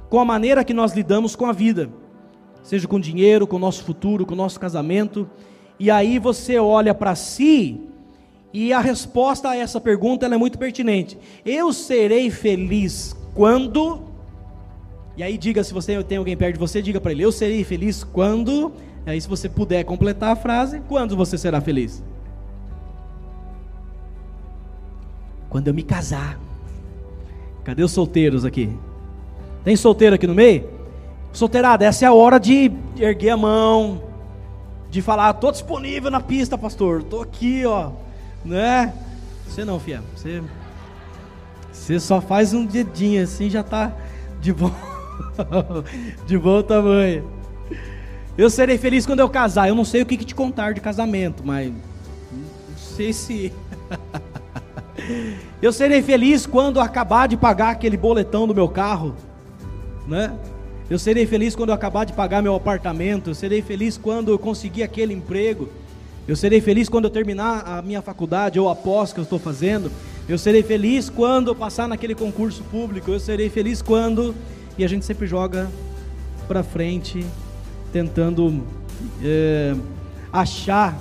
com 0.07 0.19
a 0.19 0.25
maneira 0.25 0.63
que 0.63 0.73
nós 0.73 0.93
lidamos 0.93 1.35
com 1.35 1.47
a 1.47 1.51
vida, 1.51 1.89
seja 2.61 2.87
com 2.87 2.99
dinheiro, 2.99 3.47
com 3.47 3.55
o 3.55 3.59
nosso 3.59 3.83
futuro, 3.83 4.23
com 4.23 4.33
o 4.33 4.37
nosso 4.37 4.59
casamento, 4.59 5.27
e 5.79 5.89
aí 5.89 6.19
você 6.19 6.59
olha 6.59 6.93
para 6.93 7.15
si 7.15 7.81
e 8.53 8.71
a 8.71 8.79
resposta 8.79 9.49
a 9.49 9.57
essa 9.57 9.81
pergunta 9.81 10.27
é 10.27 10.37
muito 10.37 10.59
pertinente. 10.59 11.17
Eu 11.43 11.73
serei 11.73 12.29
feliz 12.29 13.15
quando. 13.33 14.01
E 15.17 15.23
aí 15.23 15.39
diga 15.39 15.63
se 15.63 15.73
você 15.73 16.03
tem 16.03 16.19
alguém 16.19 16.37
perto 16.37 16.53
de 16.53 16.59
você, 16.59 16.79
diga 16.79 17.01
para 17.01 17.11
ele: 17.11 17.23
Eu 17.23 17.31
serei 17.31 17.63
feliz 17.63 18.03
quando. 18.03 18.71
Aí 19.07 19.19
se 19.19 19.27
você 19.27 19.49
puder 19.49 19.83
completar 19.83 20.31
a 20.31 20.35
frase, 20.35 20.81
quando 20.87 21.17
você 21.17 21.35
será 21.35 21.59
feliz? 21.59 22.03
Quando 25.49 25.67
eu 25.67 25.73
me 25.73 25.83
casar. 25.83 26.39
Cadê 27.63 27.83
os 27.83 27.91
solteiros 27.91 28.45
aqui? 28.45 28.69
Tem 29.63 29.75
solteiro 29.75 30.15
aqui 30.15 30.27
no 30.27 30.35
meio? 30.35 30.69
Solteirada, 31.31 31.85
essa 31.85 32.05
é 32.05 32.07
a 32.07 32.13
hora 32.13 32.39
de 32.39 32.71
erguer 32.99 33.31
a 33.31 33.37
mão, 33.37 34.03
de 34.91 35.01
falar, 35.01 35.31
estou 35.31 35.51
disponível 35.51 36.11
na 36.11 36.19
pista, 36.19 36.57
pastor, 36.57 36.99
estou 37.01 37.21
aqui, 37.23 37.65
ó, 37.65 37.91
né? 38.43 38.93
Você 39.47 39.63
não, 39.63 39.79
fia, 39.79 40.01
você, 40.15 40.41
você 41.71 41.99
só 41.99 42.19
faz 42.19 42.53
um 42.53 42.65
dedinho 42.65 43.23
assim, 43.23 43.49
já 43.49 43.61
está 43.61 43.93
de 44.41 44.51
bom, 44.51 44.71
de 46.25 46.37
bom 46.37 46.61
tamanho. 46.61 47.29
Eu 48.37 48.49
serei 48.49 48.77
feliz 48.77 49.05
quando 49.05 49.19
eu 49.19 49.29
casar. 49.29 49.67
Eu 49.67 49.75
não 49.75 49.85
sei 49.85 50.01
o 50.01 50.05
que, 50.05 50.17
que 50.17 50.25
te 50.25 50.33
contar 50.33 50.73
de 50.73 50.81
casamento, 50.81 51.45
mas 51.45 51.71
não 51.71 52.77
sei 52.77 53.13
se 53.13 53.53
Eu 55.61 55.71
serei 55.71 56.01
feliz 56.01 56.45
quando 56.45 56.79
acabar 56.79 57.27
de 57.27 57.37
pagar 57.37 57.71
aquele 57.71 57.97
boletão 57.97 58.47
do 58.47 58.53
meu 58.53 58.67
carro, 58.67 59.15
né? 60.07 60.33
Eu 60.89 60.99
serei 60.99 61.25
feliz 61.25 61.55
quando 61.55 61.69
eu 61.69 61.75
acabar 61.75 62.05
de 62.05 62.13
pagar 62.13 62.41
meu 62.41 62.55
apartamento. 62.55 63.29
Eu 63.29 63.35
serei 63.35 63.61
feliz 63.61 63.97
quando 63.97 64.31
eu 64.31 64.37
conseguir 64.37 64.83
aquele 64.83 65.13
emprego. 65.13 65.69
Eu 66.25 66.35
serei 66.37 66.61
feliz 66.61 66.87
quando 66.87 67.05
eu 67.05 67.11
terminar 67.11 67.63
a 67.67 67.81
minha 67.81 68.01
faculdade 68.01 68.57
ou 68.59 68.69
após 68.69 69.11
que 69.11 69.19
eu 69.19 69.23
estou 69.23 69.37
fazendo. 69.37 69.91
Eu 70.27 70.37
serei 70.37 70.63
feliz 70.63 71.09
quando 71.09 71.49
eu 71.49 71.55
passar 71.55 71.87
naquele 71.87 72.15
concurso 72.15 72.63
público. 72.63 73.11
Eu 73.11 73.19
serei 73.19 73.49
feliz 73.49 73.81
quando. 73.81 74.33
E 74.77 74.85
a 74.85 74.87
gente 74.87 75.05
sempre 75.05 75.27
joga 75.27 75.69
para 76.47 76.63
frente, 76.63 77.25
tentando 77.91 78.63
é, 79.21 79.75
achar 80.31 80.97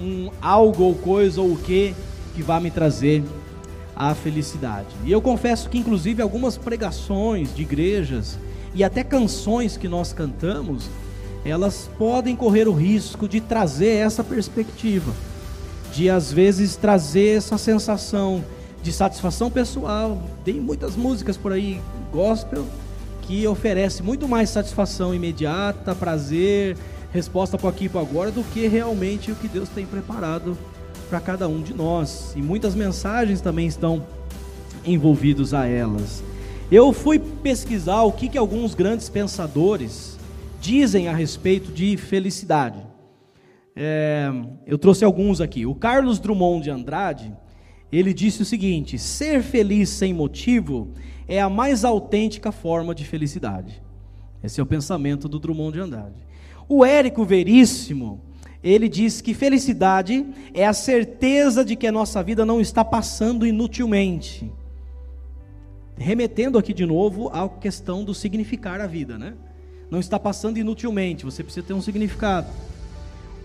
um 0.00 0.30
algo 0.40 0.84
ou 0.84 0.94
coisa 0.94 1.40
ou 1.40 1.52
o 1.52 1.56
que 1.58 1.94
que 2.34 2.42
vai 2.42 2.60
me 2.60 2.70
trazer 2.70 3.22
a 3.94 4.14
felicidade. 4.14 4.88
E 5.04 5.12
eu 5.12 5.20
confesso 5.20 5.68
que, 5.68 5.76
inclusive, 5.76 6.22
algumas 6.22 6.56
pregações 6.56 7.54
de 7.54 7.60
igrejas 7.60 8.38
e 8.74 8.82
até 8.82 9.04
canções 9.04 9.76
que 9.76 9.86
nós 9.86 10.14
cantamos, 10.14 10.88
elas 11.44 11.90
podem 11.98 12.36
correr 12.36 12.68
o 12.68 12.72
risco 12.72 13.28
de 13.28 13.40
trazer 13.40 13.96
essa 13.96 14.22
perspectiva, 14.22 15.12
de 15.92 16.08
às 16.08 16.32
vezes 16.32 16.76
trazer 16.76 17.38
essa 17.38 17.58
sensação 17.58 18.44
de 18.82 18.92
satisfação 18.92 19.50
pessoal. 19.50 20.22
Tem 20.44 20.54
muitas 20.54 20.96
músicas 20.96 21.36
por 21.36 21.52
aí, 21.52 21.80
gospel, 22.12 22.64
que 23.22 23.46
oferece 23.46 24.02
muito 24.02 24.28
mais 24.28 24.50
satisfação 24.50 25.14
imediata, 25.14 25.94
prazer, 25.94 26.76
resposta 27.12 27.58
para 27.58 27.70
aqui 27.70 27.84
e 27.86 27.88
para 27.88 28.00
agora, 28.00 28.30
do 28.30 28.42
que 28.44 28.66
realmente 28.66 29.30
o 29.30 29.34
que 29.34 29.48
Deus 29.48 29.68
tem 29.68 29.84
preparado 29.84 30.56
para 31.08 31.20
cada 31.20 31.48
um 31.48 31.60
de 31.60 31.74
nós. 31.74 32.32
E 32.36 32.42
muitas 32.42 32.74
mensagens 32.74 33.40
também 33.40 33.66
estão 33.66 34.04
envolvidos 34.84 35.52
a 35.54 35.66
elas. 35.66 36.22
Eu 36.70 36.92
fui 36.92 37.18
pesquisar 37.18 38.02
o 38.02 38.12
que, 38.12 38.28
que 38.28 38.38
alguns 38.38 38.74
grandes 38.74 39.08
pensadores 39.08 40.11
dizem 40.62 41.08
a 41.08 41.12
respeito 41.12 41.72
de 41.72 41.96
felicidade. 41.96 42.78
É, 43.74 44.30
eu 44.64 44.78
trouxe 44.78 45.04
alguns 45.04 45.40
aqui. 45.40 45.66
O 45.66 45.74
Carlos 45.74 46.20
Drummond 46.20 46.62
de 46.62 46.70
Andrade, 46.70 47.34
ele 47.90 48.14
disse 48.14 48.42
o 48.42 48.44
seguinte: 48.44 48.96
ser 48.96 49.42
feliz 49.42 49.88
sem 49.88 50.14
motivo 50.14 50.92
é 51.26 51.40
a 51.40 51.50
mais 51.50 51.84
autêntica 51.84 52.52
forma 52.52 52.94
de 52.94 53.04
felicidade. 53.04 53.82
Esse 54.42 54.60
é 54.60 54.62
o 54.62 54.66
pensamento 54.66 55.28
do 55.28 55.40
Drummond 55.40 55.72
de 55.72 55.80
Andrade. 55.80 56.24
O 56.68 56.84
Érico 56.84 57.24
Veríssimo, 57.24 58.20
ele 58.62 58.88
diz 58.88 59.20
que 59.20 59.34
felicidade 59.34 60.24
é 60.54 60.64
a 60.64 60.72
certeza 60.72 61.64
de 61.64 61.74
que 61.74 61.88
a 61.88 61.92
nossa 61.92 62.22
vida 62.22 62.46
não 62.46 62.60
está 62.60 62.84
passando 62.84 63.44
inutilmente. 63.44 64.52
Remetendo 65.96 66.56
aqui 66.56 66.72
de 66.72 66.86
novo 66.86 67.28
à 67.30 67.48
questão 67.48 68.04
do 68.04 68.14
significar 68.14 68.80
a 68.80 68.86
vida, 68.86 69.18
né? 69.18 69.34
Não 69.92 70.00
está 70.00 70.18
passando 70.18 70.56
inutilmente, 70.56 71.22
você 71.22 71.44
precisa 71.44 71.66
ter 71.66 71.74
um 71.74 71.82
significado. 71.82 72.46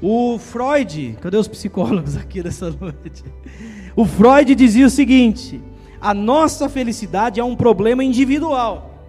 O 0.02 0.40
Freud, 0.40 1.18
cadê 1.20 1.36
os 1.36 1.46
psicólogos 1.46 2.16
aqui 2.16 2.42
dessa 2.42 2.72
noite? 2.72 3.22
O 3.98 4.06
Freud 4.06 4.56
dizia 4.56 4.88
o 4.88 4.90
seguinte: 4.90 5.62
a 6.00 6.14
nossa 6.14 6.70
felicidade 6.70 7.38
é 7.38 7.44
um 7.44 7.54
problema 7.54 8.02
individual. 8.02 9.04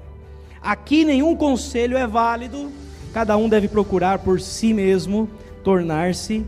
Aqui 0.61 1.05
nenhum 1.05 1.37
conselho 1.37 1.97
é 1.97 2.09
válido, 2.09 2.73
cada 3.13 3.37
um 3.37 3.49
deve 3.49 3.69
procurar 3.69 4.19
por 4.19 4.41
si 4.41 4.75
mesmo 4.75 5.31
tornar-se 5.63 6.45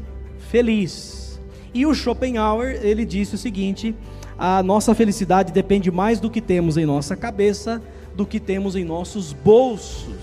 feliz. 0.50 1.40
E 1.72 1.86
o 1.86 1.94
Schopenhauer, 1.94 2.80
ele 2.82 3.04
disse 3.04 3.36
o 3.36 3.38
seguinte: 3.38 3.94
a 4.36 4.60
nossa 4.60 4.92
felicidade 4.92 5.52
depende 5.52 5.88
mais 5.88 6.18
do 6.18 6.28
que 6.28 6.40
temos 6.40 6.76
em 6.76 6.84
nossa 6.84 7.14
cabeça 7.14 7.80
do 8.14 8.26
que 8.26 8.40
temos 8.40 8.76
em 8.76 8.84
nossos 8.84 9.32
bolsos, 9.32 10.16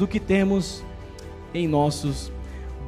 do 0.00 0.08
que 0.08 0.18
temos 0.18 0.82
em 1.52 1.68
nossos 1.68 2.32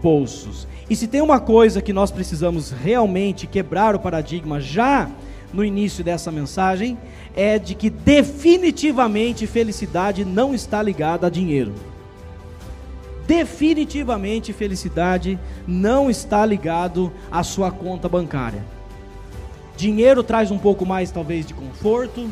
bolsos. 0.03 0.67
E 0.89 0.97
se 0.97 1.07
tem 1.07 1.21
uma 1.21 1.39
coisa 1.39 1.83
que 1.83 1.93
nós 1.93 2.11
precisamos 2.11 2.71
realmente 2.71 3.47
quebrar 3.47 3.95
o 3.95 4.01
paradigma 4.01 4.59
já 4.59 5.11
no 5.53 5.63
início 5.63 6.03
dessa 6.03 6.33
mensagem, 6.33 6.97
é 7.37 7.59
de 7.59 7.75
que 7.75 7.91
definitivamente 7.91 9.47
felicidade 9.47 10.25
não 10.25 10.55
está 10.55 10.83
ligada 10.83 11.27
a 11.27 11.31
dinheiro 11.31 11.75
definitivamente 13.25 14.53
felicidade 14.53 15.39
não 15.67 16.11
está 16.11 16.45
ligado 16.45 17.11
à 17.31 17.43
sua 17.43 17.71
conta 17.71 18.09
bancária. 18.09 18.63
Dinheiro 19.77 20.23
traz 20.23 20.51
um 20.51 20.59
pouco 20.59 20.85
mais, 20.85 21.11
talvez, 21.11 21.47
de 21.47 21.55
conforto, 21.55 22.29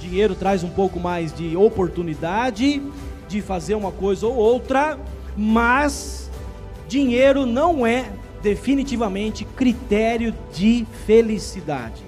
dinheiro 0.00 0.34
traz 0.34 0.64
um 0.64 0.70
pouco 0.70 0.98
mais 0.98 1.32
de 1.32 1.56
oportunidade 1.56 2.82
de 3.28 3.40
fazer 3.40 3.74
uma 3.74 3.92
coisa 3.92 4.26
ou 4.26 4.34
outra, 4.34 4.98
mas 5.36 6.30
dinheiro 6.88 7.44
não 7.44 7.86
é 7.86 8.10
definitivamente 8.42 9.44
critério 9.44 10.34
de 10.52 10.86
felicidade. 11.06 12.02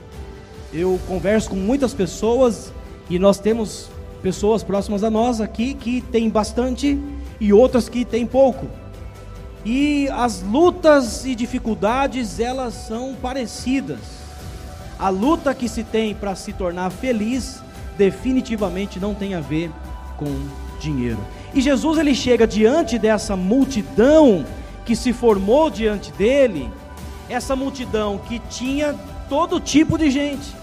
Eu 0.72 1.00
converso 1.08 1.50
com 1.50 1.56
muitas 1.56 1.94
pessoas 1.94 2.72
e 3.10 3.18
nós 3.18 3.38
temos 3.38 3.90
pessoas 4.22 4.62
próximas 4.62 5.02
a 5.02 5.10
nós 5.10 5.40
aqui 5.40 5.74
que 5.74 6.00
têm 6.00 6.28
bastante 6.28 6.98
e 7.40 7.52
outras 7.52 7.88
que 7.88 8.04
têm 8.04 8.26
pouco. 8.26 8.68
E 9.64 10.08
as 10.10 10.42
lutas 10.42 11.24
e 11.24 11.34
dificuldades, 11.34 12.38
elas 12.38 12.74
são 12.74 13.14
parecidas. 13.20 13.98
A 14.98 15.08
luta 15.08 15.54
que 15.54 15.68
se 15.68 15.84
tem 15.84 16.14
para 16.14 16.34
se 16.34 16.52
tornar 16.52 16.90
feliz 16.90 17.62
definitivamente 17.96 19.00
não 19.00 19.14
tem 19.14 19.34
a 19.34 19.40
ver 19.40 19.70
com 20.16 20.26
dinheiro. 20.78 21.18
E 21.54 21.60
Jesus 21.60 21.98
ele 21.98 22.14
chega 22.14 22.46
diante 22.46 22.98
dessa 22.98 23.36
multidão 23.36 24.44
que 24.84 24.96
se 24.96 25.12
formou 25.12 25.68
diante 25.68 26.12
dele, 26.12 26.70
essa 27.28 27.54
multidão 27.54 28.18
que 28.18 28.38
tinha 28.38 28.94
todo 29.28 29.60
tipo 29.60 29.98
de 29.98 30.10
gente. 30.10 30.56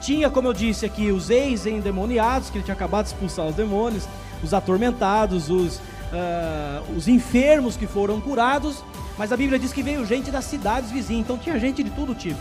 Tinha, 0.00 0.30
como 0.30 0.48
eu 0.48 0.52
disse 0.52 0.84
aqui, 0.84 1.10
os 1.10 1.30
ex-endemoniados, 1.30 2.50
que 2.50 2.58
ele 2.58 2.64
tinha 2.64 2.74
acabado 2.74 3.06
de 3.06 3.12
expulsar 3.12 3.46
os 3.46 3.54
demônios, 3.54 4.08
os 4.42 4.52
atormentados, 4.52 5.48
os, 5.48 5.76
uh, 5.76 6.96
os 6.96 7.06
enfermos 7.08 7.76
que 7.76 7.86
foram 7.86 8.20
curados, 8.20 8.82
mas 9.16 9.32
a 9.32 9.36
Bíblia 9.36 9.58
diz 9.58 9.72
que 9.72 9.82
veio 9.82 10.04
gente 10.04 10.30
das 10.30 10.44
cidades 10.44 10.90
vizinhas, 10.90 11.20
então 11.20 11.38
tinha 11.38 11.58
gente 11.58 11.82
de 11.82 11.90
todo 11.90 12.14
tipo. 12.14 12.40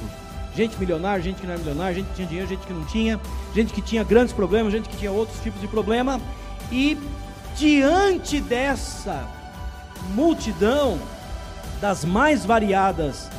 Gente 0.55 0.77
milionária, 0.77 1.23
gente 1.23 1.39
que 1.39 1.47
não 1.47 1.53
era 1.53 1.59
milionária, 1.59 1.95
gente 1.95 2.07
que 2.07 2.15
tinha 2.15 2.27
dinheiro, 2.27 2.49
gente 2.49 2.65
que 2.67 2.73
não 2.73 2.83
tinha, 2.85 3.19
gente 3.55 3.73
que 3.73 3.81
tinha 3.81 4.03
grandes 4.03 4.33
problemas, 4.33 4.73
gente 4.73 4.89
que 4.89 4.97
tinha 4.97 5.11
outros 5.11 5.39
tipos 5.41 5.61
de 5.61 5.67
problema. 5.67 6.19
E 6.71 6.97
diante 7.57 8.39
dessa 8.39 9.27
multidão 10.13 10.99
das 11.79 12.05
mais 12.05 12.45
variadas 12.45 13.29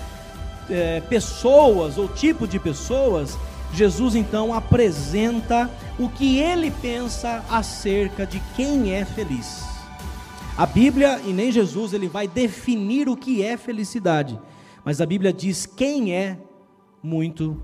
é, 0.69 1.01
pessoas 1.01 1.97
ou 1.99 2.09
tipo 2.09 2.47
de 2.47 2.59
pessoas, 2.59 3.39
Jesus 3.73 4.15
então 4.15 4.53
apresenta 4.53 5.71
o 5.99 6.09
que 6.09 6.39
ele 6.39 6.71
pensa 6.71 7.45
acerca 7.49 8.27
de 8.27 8.41
quem 8.55 8.93
é 8.93 9.05
feliz. 9.05 9.62
A 10.57 10.67
Bíblia 10.67 11.21
e 11.25 11.33
nem 11.33 11.51
Jesus 11.51 11.95
ele 11.95 12.09
vai 12.09 12.29
definir 12.29 13.09
o 13.09 13.17
que 13.17 13.43
é 13.43 13.57
felicidade, 13.57 14.39
mas 14.85 15.01
a 15.01 15.07
Bíblia 15.07 15.33
diz 15.33 15.65
quem 15.65 16.15
é 16.15 16.37
muito 17.03 17.61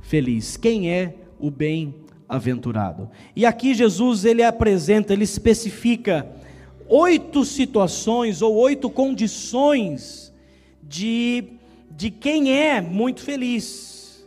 feliz, 0.00 0.56
quem 0.56 0.90
é 0.90 1.14
o 1.38 1.50
bem-aventurado. 2.28 3.10
E 3.34 3.46
aqui 3.46 3.74
Jesus 3.74 4.24
ele 4.24 4.42
apresenta, 4.42 5.12
ele 5.12 5.24
especifica 5.24 6.28
oito 6.86 7.44
situações 7.44 8.42
ou 8.42 8.54
oito 8.56 8.90
condições 8.90 10.32
de, 10.82 11.44
de 11.90 12.10
quem 12.10 12.52
é 12.52 12.80
muito 12.80 13.22
feliz. 13.22 14.24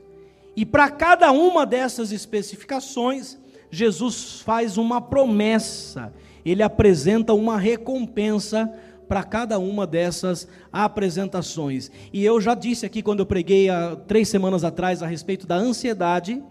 E 0.56 0.66
para 0.66 0.90
cada 0.90 1.32
uma 1.32 1.66
dessas 1.66 2.12
especificações, 2.12 3.38
Jesus 3.70 4.42
faz 4.42 4.78
uma 4.78 5.00
promessa, 5.00 6.12
ele 6.44 6.62
apresenta 6.62 7.34
uma 7.34 7.58
recompensa 7.58 8.72
para 9.08 9.24
cada 9.24 9.60
uma 9.60 9.86
dessas 9.86 10.48
apresentações. 10.72 11.92
E 12.14 12.24
eu 12.24 12.40
já 12.40 12.56
disse 12.56 12.86
aqui, 12.86 13.02
quando 13.02 13.20
eu 13.20 13.26
preguei 13.26 13.70
há 13.70 13.96
três 14.08 14.30
semanas 14.30 14.64
atrás 14.64 15.04
a 15.04 15.08
respeito 15.08 15.46
da 15.46 15.56
ansiedade, 15.56 16.42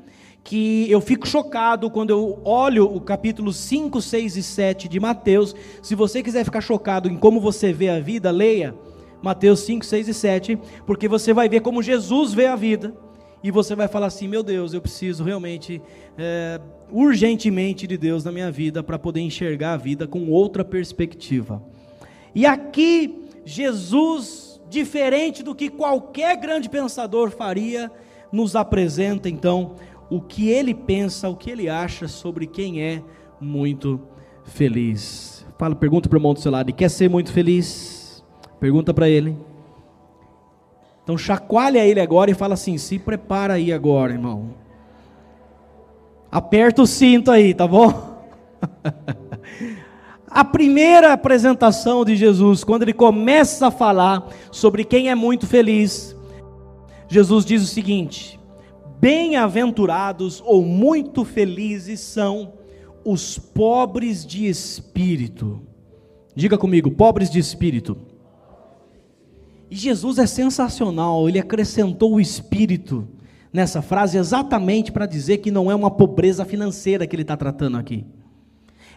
que 0.42 0.90
eu 0.90 1.00
fico 1.00 1.28
chocado 1.28 1.90
quando 1.90 2.10
eu 2.10 2.40
olho 2.44 2.84
o 2.84 3.00
capítulo 3.00 3.52
5, 3.52 4.00
6 4.00 4.36
e 4.36 4.42
7 4.42 4.88
de 4.88 4.98
Mateus. 4.98 5.54
Se 5.82 5.94
você 5.94 6.22
quiser 6.22 6.44
ficar 6.44 6.60
chocado 6.60 7.08
em 7.08 7.16
como 7.16 7.40
você 7.40 7.72
vê 7.72 7.88
a 7.88 8.00
vida, 8.00 8.30
leia 8.30 8.74
Mateus 9.22 9.60
5, 9.60 9.84
6 9.84 10.08
e 10.08 10.14
7, 10.14 10.58
porque 10.86 11.06
você 11.06 11.32
vai 11.32 11.48
ver 11.48 11.60
como 11.60 11.82
Jesus 11.82 12.32
vê 12.32 12.46
a 12.46 12.56
vida. 12.56 12.94
E 13.42 13.50
você 13.50 13.74
vai 13.74 13.88
falar 13.88 14.06
assim: 14.06 14.28
meu 14.28 14.42
Deus, 14.42 14.74
eu 14.74 14.80
preciso 14.80 15.24
realmente, 15.24 15.80
é, 16.16 16.60
urgentemente 16.90 17.86
de 17.86 17.96
Deus 17.96 18.24
na 18.24 18.32
minha 18.32 18.50
vida 18.50 18.82
para 18.82 18.98
poder 18.98 19.20
enxergar 19.20 19.74
a 19.74 19.76
vida 19.76 20.06
com 20.06 20.28
outra 20.30 20.64
perspectiva. 20.64 21.62
E 22.34 22.46
aqui, 22.46 23.24
Jesus, 23.44 24.60
diferente 24.68 25.42
do 25.42 25.54
que 25.54 25.68
qualquer 25.68 26.36
grande 26.36 26.68
pensador 26.68 27.30
faria, 27.30 27.90
nos 28.30 28.54
apresenta 28.54 29.28
então 29.28 29.74
o 30.10 30.20
que 30.20 30.48
ele 30.48 30.74
pensa, 30.74 31.28
o 31.28 31.36
que 31.36 31.50
ele 31.50 31.68
acha 31.68 32.08
sobre 32.08 32.46
quem 32.46 32.82
é 32.82 33.02
muito 33.40 34.00
feliz. 34.44 35.46
Fala, 35.56 35.74
pergunta 35.74 36.08
para 36.08 36.16
o 36.16 36.18
irmão 36.18 36.34
do 36.34 36.40
seu 36.40 36.50
lado, 36.50 36.72
quer 36.72 36.90
ser 36.90 37.08
muito 37.08 37.32
feliz? 37.32 38.24
Pergunta 38.58 38.92
para 38.92 39.08
ele. 39.08 39.36
Então 41.04 41.16
chacoalha 41.16 41.84
ele 41.84 42.00
agora 42.00 42.30
e 42.30 42.34
fala 42.34 42.54
assim: 42.54 42.76
se 42.76 42.98
prepara 42.98 43.54
aí 43.54 43.72
agora, 43.72 44.12
irmão. 44.12 44.54
Aperta 46.30 46.82
o 46.82 46.86
cinto 46.86 47.30
aí, 47.30 47.54
tá 47.54 47.66
bom? 47.66 48.24
a 50.26 50.44
primeira 50.44 51.12
apresentação 51.12 52.04
de 52.04 52.16
Jesus, 52.16 52.62
quando 52.62 52.82
ele 52.82 52.92
começa 52.92 53.66
a 53.66 53.70
falar 53.70 54.28
sobre 54.50 54.84
quem 54.84 55.10
é 55.10 55.14
muito 55.14 55.46
feliz, 55.46 56.16
Jesus 57.08 57.44
diz 57.44 57.62
o 57.62 57.66
seguinte: 57.66 58.39
Bem-aventurados 59.00 60.42
ou 60.44 60.62
muito 60.62 61.24
felizes 61.24 62.00
são 62.00 62.52
os 63.02 63.38
pobres 63.38 64.26
de 64.26 64.46
espírito. 64.46 65.62
Diga 66.34 66.58
comigo, 66.58 66.90
pobres 66.90 67.30
de 67.30 67.38
espírito. 67.38 67.96
E 69.70 69.76
Jesus 69.76 70.18
é 70.18 70.26
sensacional, 70.26 71.26
ele 71.28 71.38
acrescentou 71.38 72.14
o 72.14 72.20
espírito 72.20 73.08
nessa 73.50 73.80
frase 73.80 74.18
exatamente 74.18 74.92
para 74.92 75.06
dizer 75.06 75.38
que 75.38 75.50
não 75.50 75.70
é 75.70 75.74
uma 75.74 75.90
pobreza 75.90 76.44
financeira 76.44 77.06
que 77.06 77.16
ele 77.16 77.22
está 77.22 77.36
tratando 77.36 77.78
aqui. 77.78 78.04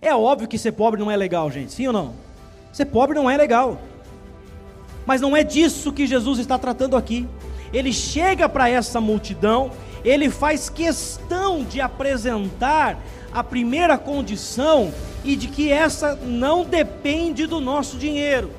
É 0.02 0.13
óbvio 0.13 0.50
que 0.50 0.58
ser 0.58 0.74
pobre 0.74 1.00
não 1.00 1.10
é 1.10 1.16
legal, 1.16 1.50
gente, 1.50 1.72
sim 1.72 1.88
ou 1.88 1.94
não? 1.94 2.13
Ser 2.74 2.86
pobre 2.86 3.16
não 3.16 3.30
é 3.30 3.38
legal. 3.38 3.80
Mas 5.06 5.22
não 5.22 5.36
é 5.36 5.44
disso 5.44 5.94
que 5.94 6.06
Jesus 6.06 6.39
está 6.39 6.58
tratando 6.58 6.98
aqui. 6.98 7.26
Ele 7.74 7.92
chega 7.92 8.48
para 8.48 8.70
essa 8.70 9.02
multidão 9.02 9.72
ele 10.04 10.30
faz 10.30 10.70
questão 10.70 11.64
de 11.64 11.80
apresentar 11.80 13.00
a 13.32 13.44
primeira 13.44 13.98
condição 13.98 14.94
e 15.24 15.36
de 15.36 15.48
que 15.48 15.72
essa 15.72 16.16
não 16.16 16.64
depende 16.64 17.48
do 17.48 17.62
nosso 17.62 17.98
dinheiro. 17.98 18.52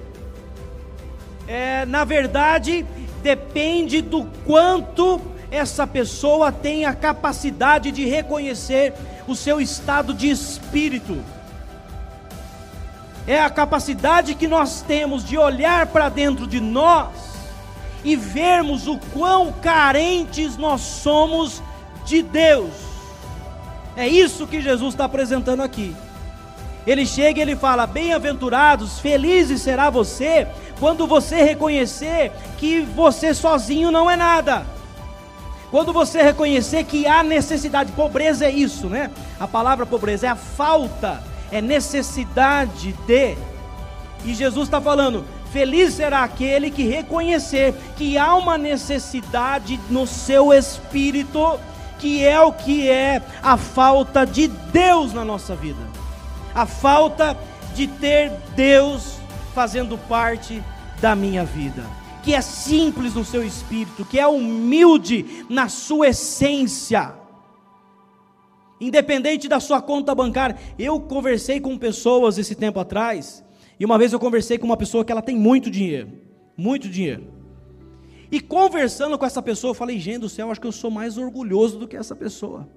É, 1.46 1.84
na 1.84 2.04
verdade, 2.04 2.86
depende 3.22 4.00
do 4.00 4.24
quanto 4.46 5.20
essa 5.50 5.86
pessoa 5.86 6.50
tem 6.50 6.86
a 6.86 6.94
capacidade 6.94 7.92
de 7.92 8.06
reconhecer 8.06 8.94
o 9.28 9.36
seu 9.36 9.60
estado 9.60 10.14
de 10.14 10.30
espírito. 10.30 11.22
É 13.26 13.40
a 13.40 13.50
capacidade 13.50 14.34
que 14.34 14.48
nós 14.48 14.82
temos 14.82 15.24
de 15.24 15.36
olhar 15.36 15.86
para 15.86 16.08
dentro 16.08 16.46
de 16.46 16.60
nós 16.60 17.33
e 18.04 18.14
vermos 18.14 18.86
o 18.86 18.98
quão 19.12 19.50
carentes 19.50 20.56
nós 20.56 20.82
somos 20.82 21.62
de 22.04 22.22
Deus. 22.22 22.72
É 23.96 24.06
isso 24.06 24.46
que 24.46 24.60
Jesus 24.60 24.94
está 24.94 25.04
apresentando 25.04 25.62
aqui. 25.62 25.96
Ele 26.86 27.06
chega 27.06 27.38
e 27.38 27.42
ele 27.42 27.56
fala: 27.56 27.86
Bem-aventurados, 27.86 28.98
felizes 28.98 29.62
será 29.62 29.88
você 29.88 30.46
quando 30.78 31.06
você 31.06 31.42
reconhecer 31.42 32.32
que 32.58 32.80
você 32.80 33.32
sozinho 33.32 33.90
não 33.90 34.10
é 34.10 34.16
nada. 34.16 34.66
Quando 35.70 35.92
você 35.92 36.22
reconhecer 36.22 36.84
que 36.84 37.06
há 37.06 37.22
necessidade, 37.22 37.90
pobreza 37.92 38.44
é 38.44 38.50
isso, 38.50 38.86
né? 38.88 39.10
A 39.40 39.48
palavra 39.48 39.86
pobreza 39.86 40.26
é 40.26 40.30
a 40.30 40.36
falta, 40.36 41.22
é 41.50 41.60
necessidade 41.60 42.92
de. 43.06 43.36
E 44.24 44.34
Jesus 44.34 44.68
está 44.68 44.80
falando: 44.80 45.24
Feliz 45.54 45.94
será 45.94 46.24
aquele 46.24 46.68
que 46.68 46.82
reconhecer 46.82 47.72
que 47.96 48.18
há 48.18 48.34
uma 48.34 48.58
necessidade 48.58 49.78
no 49.88 50.04
seu 50.04 50.52
espírito, 50.52 51.60
que 51.96 52.24
é 52.24 52.40
o 52.40 52.52
que 52.52 52.90
é 52.90 53.22
a 53.40 53.56
falta 53.56 54.24
de 54.24 54.48
Deus 54.48 55.12
na 55.12 55.24
nossa 55.24 55.54
vida. 55.54 55.78
A 56.52 56.66
falta 56.66 57.38
de 57.72 57.86
ter 57.86 58.32
Deus 58.56 59.18
fazendo 59.54 59.96
parte 59.96 60.60
da 61.00 61.14
minha 61.14 61.44
vida. 61.44 61.84
Que 62.24 62.34
é 62.34 62.40
simples 62.40 63.14
no 63.14 63.24
seu 63.24 63.46
espírito, 63.46 64.04
que 64.04 64.18
é 64.18 64.26
humilde 64.26 65.46
na 65.48 65.68
sua 65.68 66.08
essência. 66.08 67.14
Independente 68.80 69.46
da 69.46 69.60
sua 69.60 69.80
conta 69.80 70.16
bancária. 70.16 70.56
Eu 70.76 70.98
conversei 70.98 71.60
com 71.60 71.78
pessoas 71.78 72.38
esse 72.38 72.56
tempo 72.56 72.80
atrás 72.80 73.44
e 73.78 73.84
uma 73.84 73.98
vez 73.98 74.12
eu 74.12 74.20
conversei 74.20 74.58
com 74.58 74.66
uma 74.66 74.76
pessoa 74.76 75.04
que 75.04 75.12
ela 75.12 75.22
tem 75.22 75.36
muito 75.36 75.70
dinheiro, 75.70 76.12
muito 76.56 76.88
dinheiro. 76.88 77.24
E 78.30 78.40
conversando 78.40 79.18
com 79.18 79.26
essa 79.26 79.42
pessoa, 79.42 79.70
eu 79.70 79.74
falei: 79.74 79.98
gente 79.98 80.18
do 80.18 80.28
céu, 80.28 80.50
acho 80.50 80.60
que 80.60 80.66
eu 80.66 80.72
sou 80.72 80.90
mais 80.90 81.18
orgulhoso 81.18 81.78
do 81.78 81.88
que 81.88 81.96
essa 81.96 82.14
pessoa. 82.14 82.68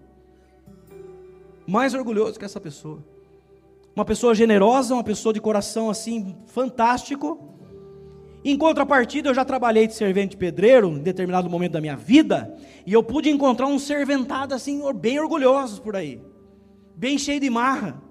Mais 1.68 1.94
orgulhoso 1.94 2.40
que 2.40 2.46
essa 2.46 2.60
pessoa. 2.60 3.04
Uma 3.96 4.06
pessoa 4.06 4.36
generosa, 4.36 4.94
uma 4.94 5.04
pessoa 5.04 5.34
de 5.34 5.42
coração 5.42 5.90
assim 5.90 6.36
fantástico. 6.46 7.56
Em 8.46 8.58
contrapartida, 8.58 9.30
eu 9.30 9.34
já 9.34 9.44
trabalhei 9.44 9.88
de 9.88 9.96
servente 9.96 10.38
pedreiro 10.38 10.90
em 10.90 11.00
determinado 11.00 11.50
momento 11.50 11.74
da 11.74 11.82
minha 11.82 11.98
vida, 11.98 12.56
e 12.86 12.94
eu 12.94 13.04
pude 13.04 13.30
encontrar 13.30 13.68
um 13.68 13.80
serventado 13.80 14.54
assim, 14.54 14.82
bem 14.94 15.20
orgulhosos 15.20 15.80
por 15.80 15.96
aí, 15.96 16.22
bem 16.96 17.18
cheio 17.18 17.40
de 17.40 17.50
marra. 17.50 18.02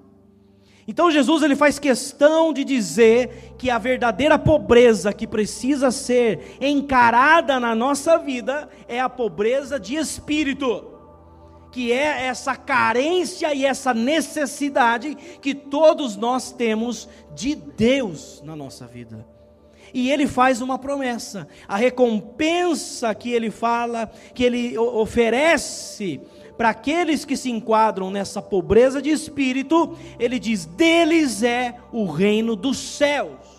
Então 0.88 1.10
Jesus 1.10 1.42
ele 1.42 1.56
faz 1.56 1.78
questão 1.78 2.52
de 2.52 2.62
dizer 2.62 3.54
que 3.58 3.70
a 3.70 3.78
verdadeira 3.78 4.38
pobreza 4.38 5.12
que 5.12 5.26
precisa 5.26 5.90
ser 5.90 6.56
encarada 6.60 7.58
na 7.58 7.74
nossa 7.74 8.16
vida 8.18 8.68
é 8.86 9.00
a 9.00 9.08
pobreza 9.08 9.80
de 9.80 9.96
espírito, 9.96 10.84
que 11.72 11.92
é 11.92 12.26
essa 12.26 12.54
carência 12.54 13.52
e 13.52 13.64
essa 13.64 13.92
necessidade 13.92 15.16
que 15.42 15.54
todos 15.54 16.16
nós 16.16 16.52
temos 16.52 17.08
de 17.34 17.56
Deus 17.56 18.40
na 18.44 18.54
nossa 18.54 18.86
vida. 18.86 19.26
E 19.92 20.10
ele 20.10 20.26
faz 20.26 20.60
uma 20.60 20.78
promessa, 20.78 21.48
a 21.66 21.76
recompensa 21.76 23.14
que 23.14 23.32
ele 23.32 23.50
fala, 23.50 24.10
que 24.34 24.44
ele 24.44 24.78
oferece 24.78 26.20
para 26.56 26.70
aqueles 26.70 27.24
que 27.24 27.36
se 27.36 27.50
enquadram 27.50 28.10
nessa 28.10 28.40
pobreza 28.40 29.02
de 29.02 29.10
espírito, 29.10 29.96
ele 30.18 30.38
diz: 30.38 30.64
deles 30.64 31.42
é 31.42 31.76
o 31.92 32.06
reino 32.06 32.56
dos 32.56 32.78
céus. 32.78 33.56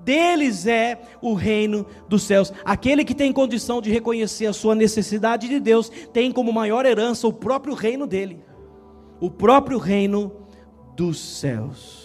Deles 0.00 0.66
é 0.66 1.00
o 1.22 1.32
reino 1.32 1.86
dos 2.08 2.24
céus. 2.24 2.52
Aquele 2.62 3.04
que 3.04 3.14
tem 3.14 3.32
condição 3.32 3.80
de 3.80 3.90
reconhecer 3.90 4.46
a 4.46 4.52
sua 4.52 4.74
necessidade 4.74 5.48
de 5.48 5.58
Deus, 5.58 5.90
tem 6.12 6.30
como 6.30 6.52
maior 6.52 6.84
herança 6.84 7.26
o 7.26 7.32
próprio 7.32 7.74
reino 7.74 8.06
dele, 8.06 8.44
o 9.18 9.30
próprio 9.30 9.78
reino 9.78 10.30
dos 10.94 11.18
céus. 11.18 12.04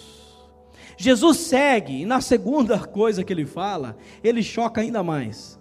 Jesus 0.95 1.37
segue, 1.37 2.01
e 2.01 2.05
na 2.05 2.21
segunda 2.21 2.79
coisa 2.79 3.23
que 3.23 3.33
ele 3.33 3.45
fala, 3.45 3.97
ele 4.23 4.41
choca 4.41 4.79
ainda 4.79 5.03
mais. 5.03 5.58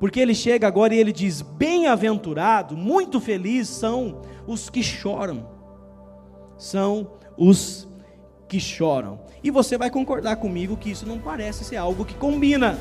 Porque 0.00 0.18
ele 0.18 0.34
chega 0.34 0.66
agora 0.66 0.94
e 0.94 0.98
ele 0.98 1.12
diz: 1.12 1.42
Bem-aventurado, 1.42 2.74
muito 2.74 3.20
feliz 3.20 3.68
são 3.68 4.22
os 4.46 4.70
que 4.70 4.82
choram. 4.82 5.46
São 6.56 7.12
os 7.36 7.86
que 8.48 8.58
choram. 8.58 9.20
E 9.44 9.50
você 9.50 9.76
vai 9.76 9.90
concordar 9.90 10.36
comigo 10.36 10.76
que 10.76 10.90
isso 10.90 11.06
não 11.06 11.18
parece 11.18 11.64
ser 11.64 11.76
algo 11.76 12.06
que 12.06 12.14
combina. 12.14 12.78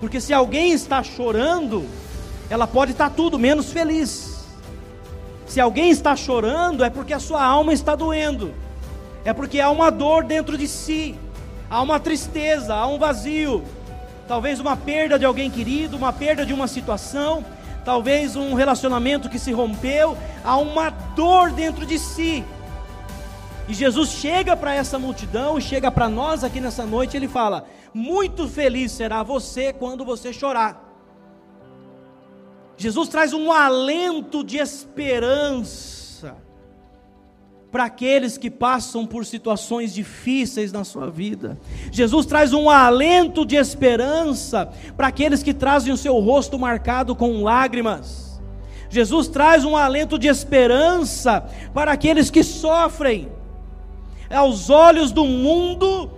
Porque 0.00 0.20
se 0.20 0.32
alguém 0.32 0.72
está 0.72 1.04
chorando, 1.04 1.84
ela 2.50 2.66
pode 2.66 2.90
estar 2.90 3.10
tudo 3.10 3.38
menos 3.38 3.72
feliz. 3.72 4.44
Se 5.46 5.60
alguém 5.60 5.90
está 5.90 6.16
chorando, 6.16 6.82
é 6.82 6.90
porque 6.90 7.12
a 7.12 7.20
sua 7.20 7.44
alma 7.44 7.72
está 7.72 7.94
doendo, 7.94 8.52
é 9.24 9.32
porque 9.32 9.60
há 9.60 9.70
uma 9.70 9.90
dor 9.90 10.24
dentro 10.24 10.56
de 10.56 10.66
si, 10.66 11.14
há 11.70 11.80
uma 11.80 12.00
tristeza, 12.00 12.74
há 12.74 12.86
um 12.86 12.98
vazio 12.98 13.62
talvez 14.26 14.60
uma 14.60 14.76
perda 14.76 15.18
de 15.18 15.24
alguém 15.24 15.50
querido, 15.50 15.96
uma 15.96 16.12
perda 16.12 16.44
de 16.44 16.52
uma 16.52 16.66
situação, 16.66 17.44
talvez 17.84 18.36
um 18.36 18.54
relacionamento 18.54 19.28
que 19.28 19.38
se 19.38 19.52
rompeu, 19.52 20.16
há 20.44 20.56
uma 20.56 20.90
dor 20.90 21.50
dentro 21.50 21.84
de 21.84 21.98
si. 21.98 22.44
E 23.68 23.74
Jesus 23.74 24.10
chega 24.10 24.56
para 24.56 24.74
essa 24.74 24.98
multidão, 24.98 25.60
chega 25.60 25.90
para 25.90 26.08
nós 26.08 26.42
aqui 26.44 26.60
nessa 26.60 26.84
noite, 26.84 27.16
ele 27.16 27.28
fala: 27.28 27.66
Muito 27.94 28.48
feliz 28.48 28.92
será 28.92 29.22
você 29.22 29.72
quando 29.72 30.04
você 30.04 30.32
chorar. 30.32 30.90
Jesus 32.76 33.08
traz 33.08 33.32
um 33.32 33.52
alento 33.52 34.42
de 34.42 34.58
esperança 34.58 36.01
para 37.72 37.84
aqueles 37.84 38.36
que 38.36 38.50
passam 38.50 39.06
por 39.06 39.24
situações 39.24 39.94
difíceis 39.94 40.70
na 40.70 40.84
sua 40.84 41.10
vida. 41.10 41.58
Jesus 41.90 42.26
traz 42.26 42.52
um 42.52 42.68
alento 42.68 43.46
de 43.46 43.56
esperança 43.56 44.70
para 44.94 45.06
aqueles 45.06 45.42
que 45.42 45.54
trazem 45.54 45.90
o 45.90 45.96
seu 45.96 46.20
rosto 46.20 46.58
marcado 46.58 47.16
com 47.16 47.42
lágrimas. 47.42 48.38
Jesus 48.90 49.26
traz 49.26 49.64
um 49.64 49.74
alento 49.74 50.18
de 50.18 50.28
esperança 50.28 51.48
para 51.72 51.92
aqueles 51.92 52.30
que 52.30 52.44
sofrem. 52.44 53.28
Aos 54.30 54.68
olhos 54.68 55.10
do 55.10 55.24
mundo, 55.24 56.10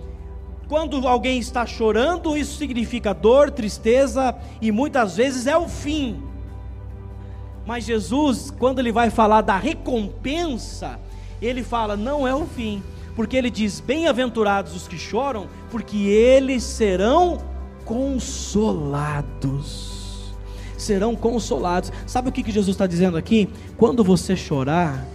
quando 0.67 1.07
alguém 1.07 1.39
está 1.39 1.65
chorando, 1.65 2.35
isso 2.35 2.57
significa 2.57 3.13
dor, 3.13 3.49
tristeza 3.49 4.35
e 4.61 4.73
muitas 4.73 5.15
vezes 5.15 5.47
é 5.47 5.55
o 5.55 5.69
fim. 5.69 6.21
Mas 7.65 7.85
Jesus, 7.85 8.51
quando 8.51 8.79
ele 8.79 8.91
vai 8.91 9.09
falar 9.09 9.41
da 9.41 9.57
recompensa, 9.57 10.99
ele 11.45 11.63
fala: 11.63 11.95
não 11.95 12.27
é 12.27 12.33
o 12.33 12.45
fim, 12.45 12.81
porque 13.15 13.37
ele 13.37 13.49
diz: 13.49 13.79
bem-aventurados 13.79 14.75
os 14.75 14.87
que 14.87 14.97
choram, 14.97 15.47
porque 15.69 15.97
eles 15.97 16.63
serão 16.63 17.37
consolados. 17.85 19.93
Serão 20.77 21.15
consolados. 21.15 21.91
Sabe 22.05 22.29
o 22.29 22.31
que, 22.31 22.51
Jesus 22.51 22.75
está 22.75 22.85
dizendo 22.85 23.17
aqui? 23.17 23.49
Quando 23.77 24.03
você 24.03 24.35
chorar, 24.35 25.07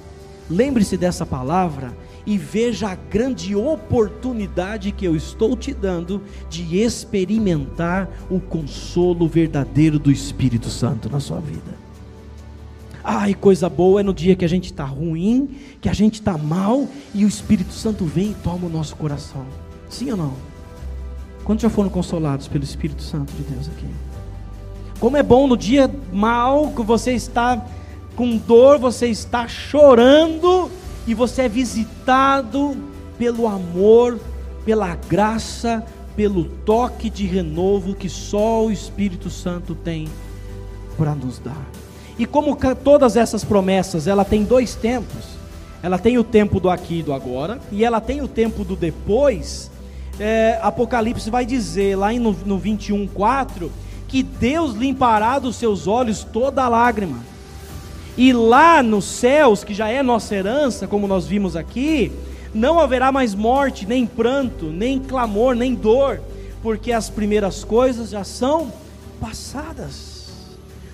lembre-se 0.49 0.97
dessa 0.97 1.27
palavra 1.27 1.95
e 2.27 2.39
veja 2.39 2.89
a 2.89 2.95
grande 2.95 3.55
oportunidade 3.55 4.93
que 4.93 5.05
eu 5.05 5.17
estou 5.17 5.57
te 5.57 5.75
dando 5.75 6.23
de 6.49 6.79
experimentar 6.79 8.09
o 8.31 8.41
consolo 8.41 9.29
verdadeiro 9.29 9.99
do 9.99 10.11
Espírito 10.11 10.69
Santo 10.69 11.11
na 11.11 11.21
sua 11.21 11.41
vida. 11.41 11.90
Ai, 13.03 13.35
coisa 13.35 13.69
boa 13.69 14.01
é 14.01 14.03
no 14.03 14.13
dia 14.13 14.37
que 14.37 14.45
a 14.45 14.49
gente 14.49 14.67
está 14.67 14.85
ruim, 14.85 15.49
que 15.81 15.89
a 15.89 15.93
gente 15.93 16.15
está 16.15 16.37
mal 16.37 16.87
e 17.15 17.25
o 17.25 17.29
Espírito 17.29 17.73
Santo 17.73 18.05
vem 18.05 18.33
e 18.33 18.35
toma 18.35 18.67
o 18.67 18.71
nosso 18.71 18.95
coração. 18.97 19.47
Sim 19.89 20.11
ou 20.11 20.17
não? 20.17 20.35
Quantos 21.45 21.63
já 21.63 21.71
foram 21.71 21.89
consolados 21.89 22.47
pelo 22.47 22.63
Espírito 22.63 23.03
Santo 23.03 23.33
de 23.33 23.43
Deus 23.43 23.69
aqui? 23.69 23.87
Como 25.01 25.17
é 25.17 25.23
bom 25.23 25.47
no 25.47 25.57
dia 25.57 25.91
mal 26.13 26.73
que 26.73 26.83
você 26.83 27.13
está 27.13 27.65
com 28.15 28.37
dor, 28.37 28.79
você 28.79 29.07
está 29.07 29.49
chorando 29.49 30.71
e 31.07 31.15
você 31.15 31.43
é 31.43 31.49
visitado 31.49 32.77
pelo 33.19 33.49
amor, 33.49 34.21
pela 34.65 34.95
graça, 34.95 35.83
pelo 36.15 36.45
toque 36.45 37.09
de 37.09 37.25
renovo 37.25 37.95
que 37.95 38.11
só 38.11 38.67
o 38.67 38.71
Espírito 38.71 39.31
Santo 39.31 39.75
tem 39.75 40.07
para 40.99 41.15
nos 41.15 41.39
dar. 41.39 41.80
E 42.21 42.27
como 42.27 42.55
todas 42.85 43.17
essas 43.17 43.43
promessas, 43.43 44.07
ela 44.07 44.27
tem 44.27 44.45
dois 44.45 44.75
tempos. 44.75 45.25
Ela 45.83 45.99
tem 45.99 46.19
o 46.19 46.23
tempo 46.23 46.61
do 46.61 46.69
aqui 46.69 46.99
e 46.99 47.03
do 47.03 47.15
agora, 47.15 47.59
e 47.73 47.83
ela 47.83 47.99
tem 47.99 48.21
o 48.21 48.29
tempo 48.29 48.63
do 48.63 48.77
depois. 48.77 49.71
É, 50.19 50.59
Apocalipse 50.61 51.31
vai 51.31 51.47
dizer 51.47 51.97
lá 51.97 52.13
no, 52.13 52.33
no 52.45 52.59
21, 52.59 53.07
4, 53.07 53.73
que 54.07 54.23
Deus 54.23 54.75
limpará 54.75 55.39
dos 55.39 55.57
seus 55.57 55.87
olhos 55.87 56.23
toda 56.23 56.69
lágrima. 56.69 57.21
E 58.19 58.35
lá 58.35 58.83
nos 58.83 59.07
céus, 59.07 59.65
que 59.65 59.73
já 59.73 59.89
é 59.89 60.03
nossa 60.03 60.35
herança, 60.35 60.87
como 60.87 61.09
nós 61.09 61.27
vimos 61.27 61.57
aqui, 61.57 62.13
não 62.53 62.79
haverá 62.79 63.11
mais 63.11 63.35
morte, 63.35 63.87
nem 63.87 64.05
pranto, 64.05 64.67
nem 64.67 64.99
clamor, 64.99 65.55
nem 65.55 65.75
dor, 65.75 66.21
porque 66.63 66.93
as 66.93 67.09
primeiras 67.09 67.65
coisas 67.65 68.11
já 68.11 68.25
são 68.25 68.71
passadas. 69.19 70.10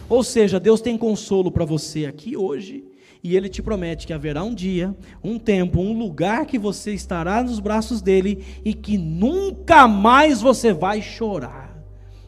Ou 0.08 0.22
seja, 0.22 0.60
Deus 0.60 0.80
tem 0.80 0.96
consolo 0.96 1.50
para 1.50 1.64
você 1.64 2.06
aqui 2.06 2.36
hoje, 2.36 2.84
e 3.22 3.36
Ele 3.36 3.48
te 3.48 3.60
promete 3.60 4.06
que 4.06 4.12
haverá 4.12 4.44
um 4.44 4.54
dia, 4.54 4.94
um 5.22 5.38
tempo, 5.38 5.80
um 5.80 5.98
lugar 5.98 6.46
que 6.46 6.58
você 6.58 6.92
estará 6.92 7.42
nos 7.42 7.58
braços 7.58 8.00
dele 8.00 8.44
e 8.64 8.72
que 8.72 8.96
nunca 8.96 9.88
mais 9.88 10.40
você 10.40 10.72
vai 10.72 11.02
chorar. 11.02 11.76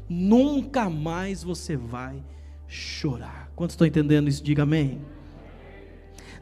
Nunca 0.08 0.90
mais 0.90 1.44
você 1.44 1.76
vai 1.76 2.16
chorar. 2.66 3.52
Quantos 3.54 3.74
estão 3.74 3.86
entendendo 3.86 4.28
isso? 4.28 4.42
Diga 4.42 4.64
amém. 4.64 5.00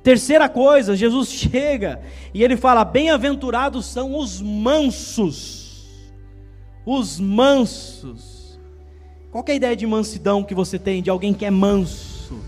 Terceira 0.03 0.49
coisa, 0.49 0.97
Jesus 0.97 1.29
chega 1.35 2.01
e 2.33 2.43
ele 2.43 2.57
fala: 2.57 2.85
Bem-aventurados 2.85 3.85
são 3.85 4.17
os 4.19 4.41
mansos. 4.41 5.67
Os 6.87 7.19
mansos 7.19 8.36
qual 9.37 9.45
é 9.49 9.53
a 9.53 9.55
ideia 9.57 9.77
de 9.77 9.87
mansidão 9.87 10.43
que 10.43 10.55
você 10.55 10.79
tem, 10.79 11.03
de 11.03 11.11
alguém 11.11 11.35
que 11.35 11.45
é 11.45 11.51
manso? 11.51 12.41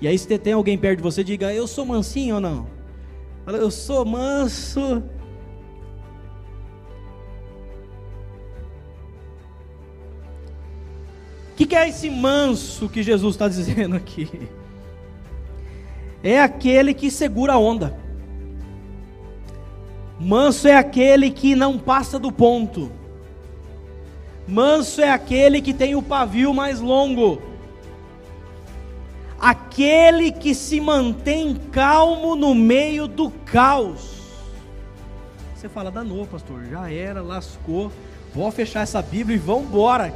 E 0.00 0.06
aí, 0.06 0.16
se 0.16 0.38
tem 0.38 0.52
alguém 0.52 0.78
perto 0.78 0.98
de 0.98 1.02
você, 1.02 1.24
diga: 1.24 1.52
Eu 1.52 1.66
sou 1.66 1.84
mansinho 1.84 2.36
ou 2.36 2.40
não? 2.40 2.68
Fala, 3.44 3.58
eu 3.58 3.68
sou 3.68 4.04
manso. 4.04 5.02
O 11.50 11.56
que, 11.56 11.66
que 11.66 11.74
é 11.74 11.88
esse 11.88 12.08
manso 12.08 12.88
que 12.88 13.02
Jesus 13.02 13.34
está 13.34 13.48
dizendo 13.50 13.96
aqui? 13.96 14.48
É 16.22 16.40
aquele 16.40 16.94
que 16.94 17.10
segura 17.10 17.54
a 17.54 17.58
onda. 17.58 17.98
Manso 20.20 20.68
é 20.68 20.76
aquele 20.76 21.32
que 21.32 21.56
não 21.56 21.76
passa 21.76 22.20
do 22.20 22.30
ponto. 22.30 22.92
Manso 24.46 25.00
é 25.00 25.10
aquele 25.10 25.62
que 25.62 25.72
tem 25.72 25.94
o 25.94 26.02
pavio 26.02 26.52
mais 26.52 26.80
longo, 26.80 27.40
aquele 29.40 30.32
que 30.32 30.54
se 30.54 30.80
mantém 30.80 31.54
calmo 31.72 32.36
no 32.36 32.54
meio 32.54 33.08
do 33.08 33.30
caos. 33.30 34.14
Você 35.54 35.68
fala, 35.68 35.90
danou, 35.90 36.26
pastor, 36.26 36.64
já 36.70 36.90
era, 36.90 37.22
lascou, 37.22 37.90
vou 38.34 38.50
fechar 38.50 38.82
essa 38.82 39.00
Bíblia 39.00 39.36
e 39.36 39.38
vamos 39.38 39.64
embora. 39.64 40.14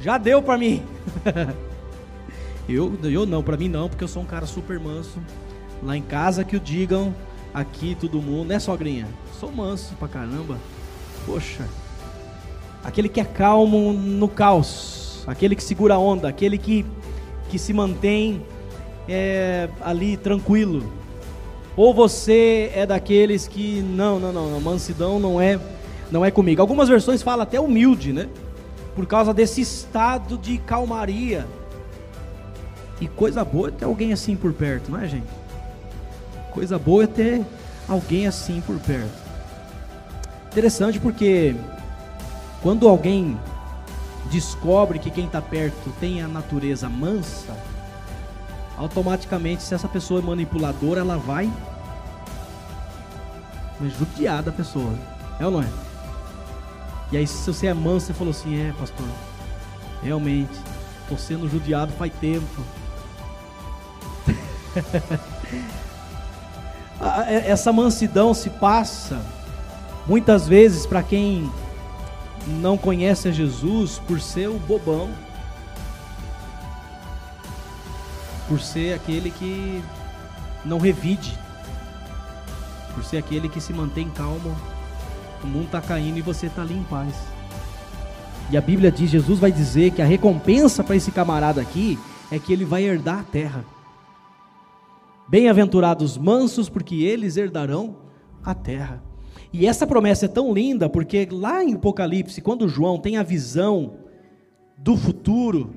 Já 0.00 0.18
deu 0.18 0.40
para 0.40 0.56
mim. 0.56 0.84
eu, 2.68 2.96
eu 3.02 3.26
não, 3.26 3.42
para 3.42 3.56
mim 3.56 3.68
não, 3.68 3.88
porque 3.88 4.04
eu 4.04 4.08
sou 4.08 4.22
um 4.22 4.26
cara 4.26 4.46
super 4.46 4.78
manso. 4.78 5.20
Lá 5.82 5.96
em 5.96 6.02
casa 6.02 6.44
que 6.44 6.56
o 6.56 6.60
digam, 6.60 7.12
aqui 7.52 7.96
todo 8.00 8.22
mundo, 8.22 8.48
né, 8.48 8.60
sogrinha? 8.60 9.08
Sou 9.40 9.50
manso 9.50 9.94
pra 9.96 10.06
caramba. 10.06 10.58
Poxa, 11.26 11.68
aquele 12.84 13.08
que 13.08 13.20
é 13.20 13.24
calmo 13.24 13.92
no 13.92 14.28
caos, 14.28 15.24
aquele 15.26 15.54
que 15.54 15.62
segura 15.62 15.94
a 15.94 15.98
onda, 15.98 16.28
aquele 16.28 16.58
que, 16.58 16.84
que 17.48 17.58
se 17.58 17.72
mantém 17.72 18.42
é, 19.08 19.68
ali 19.80 20.16
tranquilo. 20.16 20.82
Ou 21.76 21.94
você 21.94 22.70
é 22.74 22.84
daqueles 22.84 23.48
que 23.48 23.80
não, 23.80 24.20
não, 24.20 24.32
não, 24.32 24.50
não, 24.50 24.60
mansidão 24.60 25.18
não 25.18 25.40
é, 25.40 25.58
não 26.10 26.24
é 26.24 26.30
comigo. 26.30 26.60
Algumas 26.60 26.88
versões 26.88 27.22
falam 27.22 27.42
até 27.42 27.58
humilde, 27.58 28.12
né? 28.12 28.28
Por 28.94 29.06
causa 29.06 29.32
desse 29.32 29.62
estado 29.62 30.36
de 30.36 30.58
calmaria. 30.58 31.46
E 33.00 33.08
coisa 33.08 33.44
boa 33.44 33.68
é 33.68 33.70
ter 33.70 33.84
alguém 33.86 34.12
assim 34.12 34.36
por 34.36 34.52
perto, 34.52 34.90
não 34.90 35.00
é, 35.00 35.08
gente? 35.08 35.26
Coisa 36.52 36.78
boa 36.78 37.04
é 37.04 37.06
ter 37.06 37.42
alguém 37.88 38.26
assim 38.26 38.60
por 38.60 38.78
perto. 38.78 39.22
Interessante 40.52 41.00
porque 41.00 41.56
quando 42.62 42.88
alguém 42.88 43.38
descobre 44.30 44.98
que 44.98 45.10
quem 45.10 45.26
está 45.26 45.42
perto 45.42 45.90
tem 46.00 46.22
a 46.22 46.28
natureza 46.28 46.88
mansa, 46.88 47.56
automaticamente, 48.76 49.62
se 49.62 49.74
essa 49.74 49.88
pessoa 49.88 50.20
é 50.20 50.22
manipuladora, 50.22 51.00
ela 51.00 51.18
vai 51.18 51.52
judiar 53.98 54.42
da 54.42 54.52
pessoa. 54.52 54.94
É 55.38 55.44
ou 55.44 55.50
não 55.50 55.62
é? 55.62 55.68
E 57.10 57.16
aí, 57.16 57.26
se 57.26 57.52
você 57.52 57.66
é 57.66 57.74
manso, 57.74 58.06
você 58.06 58.14
falou 58.14 58.30
assim: 58.30 58.58
é, 58.58 58.72
pastor, 58.72 59.06
realmente, 60.02 60.58
Estou 61.02 61.18
sendo 61.18 61.48
judiado 61.48 61.92
faz 61.92 62.12
tempo. 62.20 62.46
Essa 67.46 67.72
mansidão 67.72 68.32
se 68.32 68.48
passa 68.48 69.20
muitas 70.06 70.48
vezes 70.48 70.86
para 70.86 71.02
quem 71.02 71.50
não 72.46 72.76
conhece 72.76 73.28
a 73.28 73.32
Jesus 73.32 73.98
por 74.06 74.20
ser 74.20 74.48
o 74.48 74.58
bobão, 74.58 75.10
por 78.48 78.60
ser 78.60 78.94
aquele 78.94 79.30
que 79.30 79.82
não 80.64 80.78
revide, 80.78 81.38
por 82.94 83.04
ser 83.04 83.18
aquele 83.18 83.48
que 83.48 83.60
se 83.60 83.72
mantém 83.72 84.08
calmo. 84.10 84.56
O 85.42 85.46
mundo 85.46 85.66
está 85.66 85.80
caindo 85.80 86.18
e 86.18 86.22
você 86.22 86.46
está 86.46 86.62
ali 86.62 86.74
em 86.74 86.84
paz. 86.84 87.14
E 88.50 88.56
a 88.56 88.60
Bíblia 88.60 88.92
diz, 88.92 89.10
Jesus 89.10 89.38
vai 89.38 89.50
dizer 89.50 89.92
que 89.92 90.02
a 90.02 90.04
recompensa 90.04 90.84
para 90.84 90.96
esse 90.96 91.10
camarada 91.10 91.60
aqui 91.60 91.98
é 92.30 92.38
que 92.38 92.52
ele 92.52 92.64
vai 92.64 92.82
herdar 92.84 93.20
a 93.20 93.24
terra. 93.24 93.64
Bem-aventurados 95.28 96.18
mansos, 96.18 96.68
porque 96.68 96.96
eles 96.96 97.36
herdarão 97.36 97.96
a 98.44 98.54
terra. 98.54 99.02
E 99.52 99.66
essa 99.66 99.86
promessa 99.86 100.24
é 100.24 100.28
tão 100.28 100.52
linda, 100.52 100.88
porque 100.88 101.28
lá 101.30 101.62
em 101.62 101.74
Apocalipse, 101.74 102.40
quando 102.40 102.68
João 102.68 102.98
tem 102.98 103.18
a 103.18 103.22
visão 103.22 103.94
do 104.78 104.96
futuro, 104.96 105.74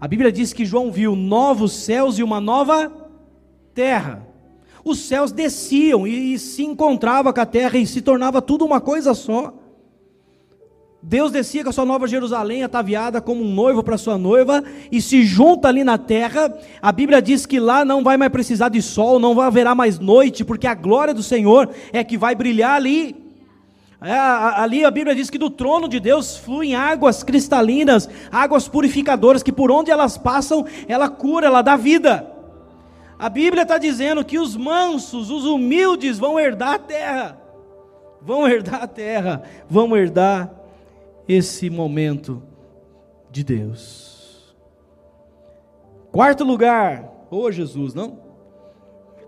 a 0.00 0.08
Bíblia 0.08 0.32
diz 0.32 0.54
que 0.54 0.64
João 0.64 0.90
viu 0.90 1.14
novos 1.14 1.72
céus 1.72 2.18
e 2.18 2.22
uma 2.22 2.40
nova 2.40 2.90
terra. 3.74 4.26
Os 4.82 5.00
céus 5.00 5.30
desciam 5.30 6.06
e, 6.06 6.38
se 6.38 6.64
encontrava 6.64 7.32
com 7.32 7.40
a 7.40 7.46
terra 7.46 7.76
e 7.76 7.86
se 7.86 8.00
tornava 8.00 8.40
tudo 8.40 8.64
uma 8.64 8.80
coisa 8.80 9.12
só. 9.12 9.52
Deus 11.02 11.32
descia 11.32 11.64
com 11.64 11.70
a 11.70 11.72
sua 11.72 11.86
nova 11.86 12.06
Jerusalém, 12.06 12.62
ataviada 12.62 13.22
como 13.22 13.42
um 13.42 13.54
noivo 13.54 13.82
para 13.82 13.96
sua 13.96 14.18
noiva, 14.18 14.62
e 14.92 15.00
se 15.00 15.22
junta 15.24 15.66
ali 15.66 15.82
na 15.82 15.96
terra. 15.96 16.54
A 16.82 16.92
Bíblia 16.92 17.22
diz 17.22 17.46
que 17.46 17.58
lá 17.58 17.86
não 17.86 18.04
vai 18.04 18.18
mais 18.18 18.30
precisar 18.30 18.68
de 18.68 18.82
sol, 18.82 19.18
não 19.18 19.34
vai 19.34 19.46
haverá 19.46 19.74
mais 19.74 19.98
noite, 19.98 20.44
porque 20.44 20.66
a 20.66 20.74
glória 20.74 21.14
do 21.14 21.22
Senhor 21.22 21.70
é 21.90 22.04
que 22.04 22.18
vai 22.18 22.34
brilhar 22.34 22.76
ali. 22.76 23.16
É, 24.02 24.12
ali 24.14 24.84
a 24.84 24.90
Bíblia 24.90 25.14
diz 25.14 25.30
que 25.30 25.38
do 25.38 25.48
trono 25.48 25.88
de 25.88 25.98
Deus 25.98 26.36
fluem 26.36 26.74
águas 26.74 27.22
cristalinas, 27.22 28.08
águas 28.30 28.68
purificadoras, 28.68 29.42
que 29.42 29.52
por 29.52 29.70
onde 29.70 29.90
elas 29.90 30.18
passam, 30.18 30.66
ela 30.86 31.08
cura, 31.08 31.46
ela 31.46 31.62
dá 31.62 31.76
vida. 31.76 32.30
A 33.18 33.28
Bíblia 33.30 33.62
está 33.62 33.78
dizendo 33.78 34.24
que 34.24 34.38
os 34.38 34.54
mansos, 34.54 35.30
os 35.30 35.46
humildes 35.46 36.18
vão 36.18 36.38
herdar 36.38 36.74
a 36.74 36.78
terra, 36.78 37.40
vão 38.20 38.46
herdar 38.46 38.82
a 38.82 38.86
terra, 38.86 39.42
vão 39.68 39.96
herdar 39.96 40.59
esse 41.32 41.70
momento 41.70 42.42
de 43.30 43.44
Deus. 43.44 44.52
Quarto 46.10 46.42
lugar, 46.42 47.08
ô 47.30 47.52
Jesus, 47.52 47.94
não? 47.94 48.18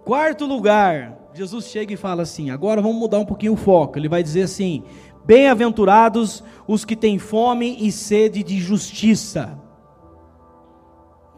Quarto 0.04 0.44
lugar, 0.44 1.16
Jesus 1.32 1.66
chega 1.66 1.94
e 1.94 1.96
fala 1.96 2.22
assim: 2.22 2.50
agora 2.50 2.82
vamos 2.82 2.98
mudar 2.98 3.20
um 3.20 3.24
pouquinho 3.24 3.52
o 3.52 3.56
foco. 3.56 3.96
Ele 3.96 4.08
vai 4.08 4.20
dizer 4.20 4.42
assim: 4.42 4.82
Bem-aventurados 5.24 6.42
os 6.66 6.84
que 6.84 6.96
têm 6.96 7.20
fome 7.20 7.76
e 7.78 7.92
sede 7.92 8.42
de 8.42 8.58
justiça. 8.58 9.56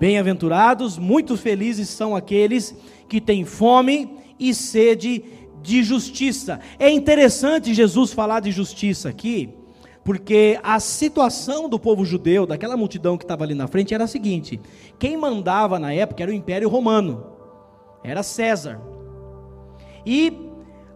Bem-aventurados, 0.01 0.97
muito 0.97 1.37
felizes 1.37 1.91
são 1.91 2.17
aqueles 2.17 2.75
que 3.07 3.21
têm 3.21 3.45
fome 3.45 4.17
e 4.41 4.55
sede 4.55 5.23
de 5.61 5.83
justiça. 5.83 6.59
É 6.79 6.89
interessante 6.91 7.75
Jesus 7.75 8.15
falar 8.15 8.41
de 8.41 8.51
justiça 8.51 9.11
aqui, 9.11 9.63
porque 10.05 10.61
a 10.63 10.79
situação 10.79 11.69
do 11.69 11.79
povo 11.79 12.05
judeu, 12.05 12.45
daquela 12.45 12.77
multidão 12.77 13.17
que 13.17 13.25
estava 13.25 13.43
ali 13.43 13.55
na 13.55 13.67
frente, 13.67 13.95
era 13.95 14.05
a 14.05 14.09
seguinte: 14.09 14.61
quem 14.99 15.17
mandava 15.17 15.79
na 15.79 15.93
época 15.93 16.23
era 16.23 16.31
o 16.31 16.35
Império 16.35 16.69
Romano, 16.69 17.27
era 18.05 18.23
César. 18.23 18.81
E 20.05 20.33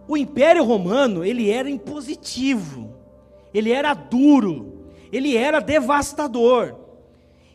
o 0.07 0.15
Império 0.15 0.63
Romano, 0.63 1.25
ele 1.25 1.49
era 1.49 1.69
impositivo, 1.69 2.93
ele 3.51 3.71
era 3.71 3.95
duro, 3.95 4.85
ele 5.11 5.35
era 5.35 5.59
devastador, 5.59 6.75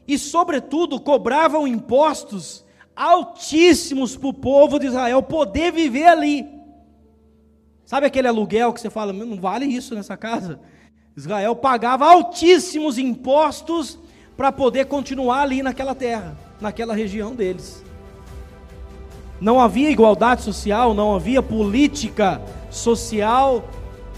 e, 0.06 0.18
sobretudo, 0.18 1.00
cobravam 1.00 1.68
impostos 1.68 2.64
altíssimos 2.96 4.16
para 4.16 4.28
o 4.28 4.34
povo 4.34 4.78
de 4.78 4.86
Israel 4.86 5.22
poder 5.22 5.72
viver 5.72 6.06
ali. 6.06 6.46
Sabe 7.84 8.06
aquele 8.06 8.28
aluguel 8.28 8.72
que 8.72 8.80
você 8.80 8.90
fala, 8.90 9.12
não 9.12 9.40
vale 9.40 9.66
isso 9.66 9.94
nessa 9.94 10.16
casa? 10.16 10.60
Israel 11.16 11.54
pagava 11.54 12.06
altíssimos 12.06 12.98
impostos 12.98 13.98
para 14.36 14.50
poder 14.50 14.86
continuar 14.86 15.42
ali 15.42 15.62
naquela 15.62 15.94
terra, 15.94 16.36
naquela 16.60 16.94
região 16.94 17.34
deles. 17.34 17.84
Não 19.40 19.60
havia 19.60 19.90
igualdade 19.90 20.42
social, 20.42 20.92
não 20.92 21.14
havia 21.14 21.42
política 21.42 22.42
social. 22.70 23.68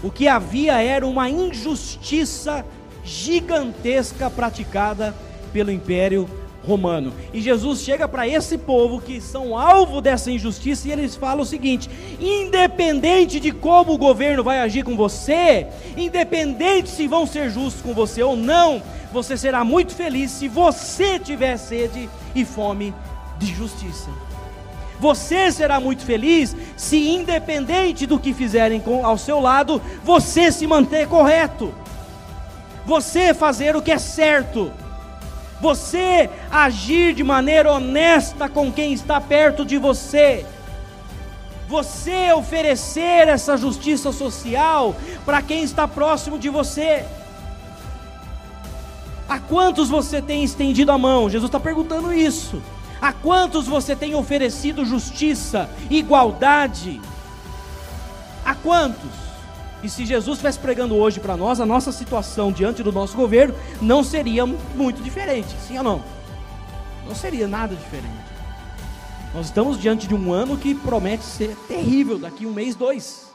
O 0.03 0.09
que 0.09 0.27
havia 0.27 0.81
era 0.81 1.05
uma 1.05 1.29
injustiça 1.29 2.65
gigantesca 3.03 4.29
praticada 4.29 5.15
pelo 5.53 5.71
Império 5.71 6.27
romano. 6.67 7.13
E 7.33 7.39
Jesus 7.39 7.81
chega 7.81 8.07
para 8.07 8.27
esse 8.27 8.57
povo 8.57 8.99
que 8.99 9.21
são 9.21 9.57
alvo 9.57 10.01
dessa 10.01 10.29
injustiça 10.29 10.87
e 10.87 10.91
eles 10.91 11.15
falam 11.15 11.41
o 11.41 11.45
seguinte: 11.45 11.89
independente 12.19 13.39
de 13.39 13.51
como 13.51 13.93
o 13.93 13.97
governo 13.97 14.43
vai 14.43 14.59
agir 14.59 14.83
com 14.83 14.95
você, 14.95 15.67
independente 15.95 16.89
se 16.89 17.07
vão 17.07 17.25
ser 17.25 17.49
justos 17.49 17.81
com 17.81 17.93
você 17.93 18.21
ou 18.21 18.35
não, 18.35 18.83
você 19.11 19.37
será 19.37 19.63
muito 19.63 19.95
feliz 19.95 20.31
se 20.31 20.47
você 20.47 21.17
tiver 21.17 21.55
sede 21.57 22.09
e 22.35 22.43
fome 22.43 22.93
de 23.39 23.47
justiça. 23.47 24.09
Você 24.99 25.51
será 25.51 25.79
muito 25.79 26.03
feliz 26.03 26.55
se, 26.75 27.09
independente 27.09 28.07
do 28.07 28.19
que 28.19 28.33
fizerem 28.33 28.81
ao 29.03 29.17
seu 29.17 29.39
lado, 29.39 29.79
você 30.03 30.51
se 30.51 30.65
manter 30.65 31.07
correto, 31.07 31.71
você 32.83 33.31
fazer 33.31 33.75
o 33.75 33.81
que 33.81 33.91
é 33.91 33.99
certo 33.99 34.71
você 35.59 36.29
agir 36.51 37.13
de 37.13 37.23
maneira 37.23 37.71
honesta 37.71 38.47
com 38.47 38.71
quem 38.71 38.93
está 38.93 39.19
perto 39.19 39.65
de 39.65 39.77
você, 39.77 40.45
você 41.67 42.31
oferecer 42.31 43.27
essa 43.27 43.57
justiça 43.57 44.11
social 44.11 44.95
para 45.25 45.41
quem 45.41 45.63
está 45.63 45.87
próximo 45.87 46.37
de 46.39 46.49
você. 46.49 47.05
A 49.27 49.39
quantos 49.39 49.89
você 49.89 50.21
tem 50.21 50.43
estendido 50.43 50.91
a 50.91 50.97
mão? 50.97 51.29
Jesus 51.29 51.49
está 51.49 51.59
perguntando 51.59 52.13
isso. 52.13 52.61
A 53.01 53.11
quantos 53.11 53.67
você 53.67 53.95
tem 53.95 54.15
oferecido 54.15 54.85
justiça, 54.85 55.69
igualdade? 55.89 57.01
A 58.45 58.55
quantos? 58.55 59.26
E 59.83 59.89
se 59.89 60.05
Jesus 60.05 60.37
estivesse 60.37 60.59
pregando 60.59 60.95
hoje 60.95 61.19
para 61.19 61.37
nós, 61.37 61.59
a 61.59 61.65
nossa 61.65 61.91
situação 61.91 62.51
diante 62.51 62.81
do 62.81 62.91
nosso 62.91 63.15
governo 63.15 63.53
não 63.81 64.03
seria 64.03 64.45
muito 64.45 65.01
diferente, 65.03 65.55
sim 65.67 65.77
ou 65.77 65.83
não? 65.83 66.03
Não 67.07 67.13
seria 67.13 67.47
nada 67.47 67.75
diferente. 67.75 68.27
Nós 69.33 69.47
estamos 69.47 69.79
diante 69.79 70.07
de 70.07 70.15
um 70.15 70.33
ano 70.33 70.57
que 70.57 70.73
promete 70.73 71.23
ser 71.23 71.55
terrível 71.67 72.17
daqui 72.17 72.45
um 72.45 72.53
mês, 72.53 72.75
dois. 72.75 73.27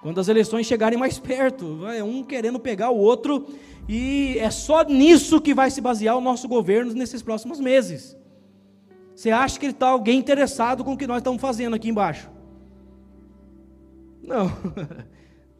Quando 0.00 0.20
as 0.20 0.28
eleições 0.28 0.64
chegarem 0.64 0.98
mais 0.98 1.18
perto, 1.18 1.84
é 1.88 2.04
um 2.04 2.22
querendo 2.22 2.60
pegar 2.60 2.90
o 2.90 2.96
outro, 2.96 3.48
e 3.88 4.36
é 4.38 4.50
só 4.50 4.84
nisso 4.84 5.40
que 5.40 5.52
vai 5.52 5.72
se 5.72 5.80
basear 5.80 6.16
o 6.16 6.20
nosso 6.20 6.46
governo 6.46 6.92
nesses 6.94 7.20
próximos 7.20 7.58
meses. 7.58 8.16
Você 9.14 9.32
acha 9.32 9.58
que 9.58 9.66
está 9.66 9.88
alguém 9.88 10.20
interessado 10.20 10.84
com 10.84 10.92
o 10.92 10.96
que 10.96 11.06
nós 11.06 11.18
estamos 11.18 11.40
fazendo 11.40 11.74
aqui 11.74 11.88
embaixo? 11.88 12.30
Não. 14.22 14.52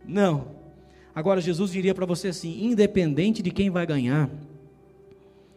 Não. 0.09 0.47
Agora 1.15 1.41
Jesus 1.41 1.71
diria 1.71 1.95
para 1.95 2.07
você 2.07 2.29
assim: 2.29 2.65
independente 2.65 3.43
de 3.43 3.51
quem 3.51 3.69
vai 3.69 3.87
ganhar, 3.87 4.31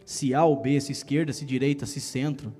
se 0.03 0.33
A 0.33 0.43
ou 0.43 0.57
B, 0.57 0.79
se 0.81 0.91
esquerda, 0.91 1.31
se 1.31 1.45
direita, 1.45 1.85
se 1.85 2.01
centro, 2.01 2.53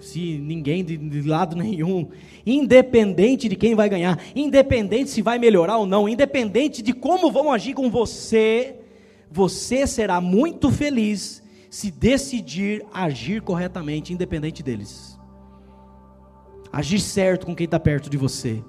se 0.00 0.38
ninguém 0.38 0.84
de, 0.84 0.96
de, 0.96 1.22
lado 1.22 1.56
nenhum, 1.58 2.08
independente 2.46 3.48
de 3.48 3.56
quem 3.56 3.74
vai 3.74 3.88
ganhar, 3.88 4.22
independente 4.36 5.10
se 5.10 5.20
vai 5.20 5.38
melhorar 5.38 5.78
ou 5.78 5.86
não, 5.86 6.08
independente 6.08 6.82
de 6.82 6.92
como 6.92 7.32
vão 7.32 7.50
agir 7.50 7.74
com 7.74 7.90
você, 7.90 8.76
você 9.30 9.86
será 9.86 10.20
muito 10.20 10.70
feliz 10.70 11.42
se 11.68 11.90
decidir 11.90 12.84
agir 12.92 13.42
corretamente, 13.42 14.12
independente 14.12 14.62
deles. 14.62 15.18
Agir 16.70 17.00
certo 17.00 17.46
com 17.46 17.54
quem 17.54 17.64
está 17.64 17.80
perto 17.80 18.08
de 18.08 18.16
você. 18.16 18.62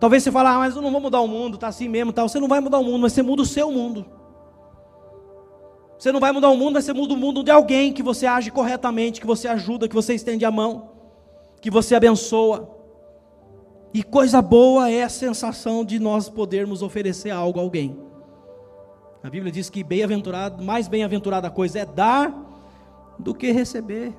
Talvez 0.00 0.22
você 0.22 0.30
fale, 0.30 0.48
ah, 0.48 0.58
mas 0.58 0.76
eu 0.76 0.82
não 0.82 0.90
vou 0.90 1.00
mudar 1.00 1.20
o 1.20 1.28
mundo, 1.28 1.54
está 1.54 1.68
assim 1.68 1.88
mesmo, 1.88 2.12
tal. 2.12 2.28
Você 2.28 2.38
não 2.40 2.48
vai 2.48 2.60
mudar 2.60 2.78
o 2.78 2.84
mundo, 2.84 3.00
mas 3.00 3.12
você 3.12 3.22
muda 3.22 3.42
o 3.42 3.46
seu 3.46 3.70
mundo. 3.70 4.04
Você 5.98 6.12
não 6.12 6.20
vai 6.20 6.32
mudar 6.32 6.50
o 6.50 6.56
mundo, 6.56 6.74
mas 6.74 6.84
você 6.84 6.92
muda 6.92 7.14
o 7.14 7.16
mundo 7.16 7.42
de 7.42 7.50
alguém 7.50 7.92
que 7.92 8.02
você 8.02 8.26
age 8.26 8.50
corretamente, 8.50 9.20
que 9.20 9.26
você 9.26 9.48
ajuda, 9.48 9.88
que 9.88 9.94
você 9.94 10.14
estende 10.14 10.44
a 10.44 10.50
mão, 10.50 10.90
que 11.60 11.70
você 11.70 11.94
abençoa. 11.94 12.68
E 13.92 14.02
coisa 14.02 14.42
boa 14.42 14.90
é 14.90 15.04
a 15.04 15.08
sensação 15.08 15.84
de 15.84 15.98
nós 16.00 16.28
podermos 16.28 16.82
oferecer 16.82 17.30
algo 17.30 17.60
a 17.60 17.62
alguém. 17.62 17.96
A 19.22 19.30
Bíblia 19.30 19.50
diz 19.50 19.70
que 19.70 19.82
bem-aventurado, 19.82 20.62
mais 20.62 20.88
bem-aventurada 20.88 21.48
coisa 21.48 21.78
é 21.78 21.86
dar 21.86 22.34
do 23.18 23.32
que 23.32 23.50
receber. 23.52 24.12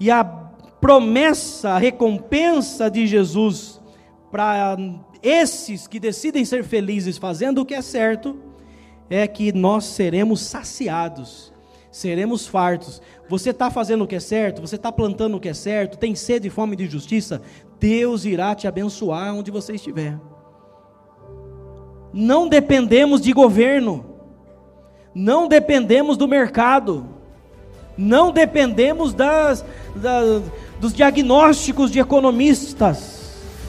E 0.00 0.10
a 0.10 0.24
promessa, 0.24 1.70
a 1.70 1.78
recompensa 1.78 2.90
de 2.90 3.06
Jesus 3.06 3.82
para 4.34 4.76
esses 5.22 5.86
que 5.86 6.00
decidem 6.00 6.44
ser 6.44 6.64
felizes 6.64 7.16
fazendo 7.16 7.60
o 7.60 7.64
que 7.64 7.72
é 7.72 7.80
certo, 7.80 8.36
é 9.08 9.28
que 9.28 9.52
nós 9.52 9.84
seremos 9.84 10.40
saciados, 10.40 11.52
seremos 11.88 12.44
fartos. 12.44 13.00
Você 13.28 13.50
está 13.50 13.70
fazendo 13.70 14.02
o 14.02 14.08
que 14.08 14.16
é 14.16 14.20
certo, 14.20 14.60
você 14.60 14.74
está 14.74 14.90
plantando 14.90 15.36
o 15.36 15.40
que 15.40 15.48
é 15.48 15.54
certo, 15.54 15.96
tem 15.96 16.16
sede 16.16 16.48
e 16.48 16.50
fome 16.50 16.74
de 16.74 16.88
justiça, 16.88 17.42
Deus 17.78 18.24
irá 18.24 18.56
te 18.56 18.66
abençoar 18.66 19.32
onde 19.32 19.52
você 19.52 19.74
estiver. 19.74 20.18
Não 22.12 22.48
dependemos 22.48 23.20
de 23.20 23.32
governo, 23.32 24.04
não 25.14 25.46
dependemos 25.46 26.16
do 26.16 26.26
mercado, 26.26 27.06
não 27.96 28.32
dependemos 28.32 29.14
das, 29.14 29.64
das, 29.94 30.42
dos 30.80 30.92
diagnósticos 30.92 31.88
de 31.88 32.00
economistas, 32.00 33.23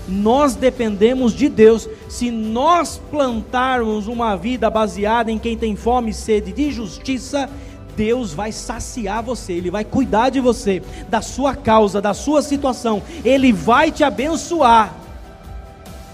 nós 0.08 0.56
dependemos 0.56 1.34
de 1.34 1.50
Deus. 1.50 1.90
Se 2.08 2.30
nós 2.32 3.02
plantarmos 3.10 4.08
uma 4.08 4.36
vida 4.36 4.70
baseada 4.70 5.32
em 5.32 5.40
quem 5.40 5.58
tem 5.58 5.76
fome 5.76 6.12
e 6.12 6.14
sede 6.14 6.52
de 6.52 6.72
justiça, 6.72 7.50
Deus 7.96 8.34
vai 8.34 8.52
saciar 8.52 9.24
você, 9.24 9.54
Ele 9.54 9.72
vai 9.72 9.84
cuidar 9.84 10.30
de 10.30 10.40
você, 10.40 10.82
da 11.10 11.22
sua 11.22 11.56
causa, 11.56 12.02
da 12.02 12.14
sua 12.14 12.42
situação, 12.42 13.02
Ele 13.24 13.54
vai 13.54 13.92
te 13.92 14.04
abençoar, 14.04 14.94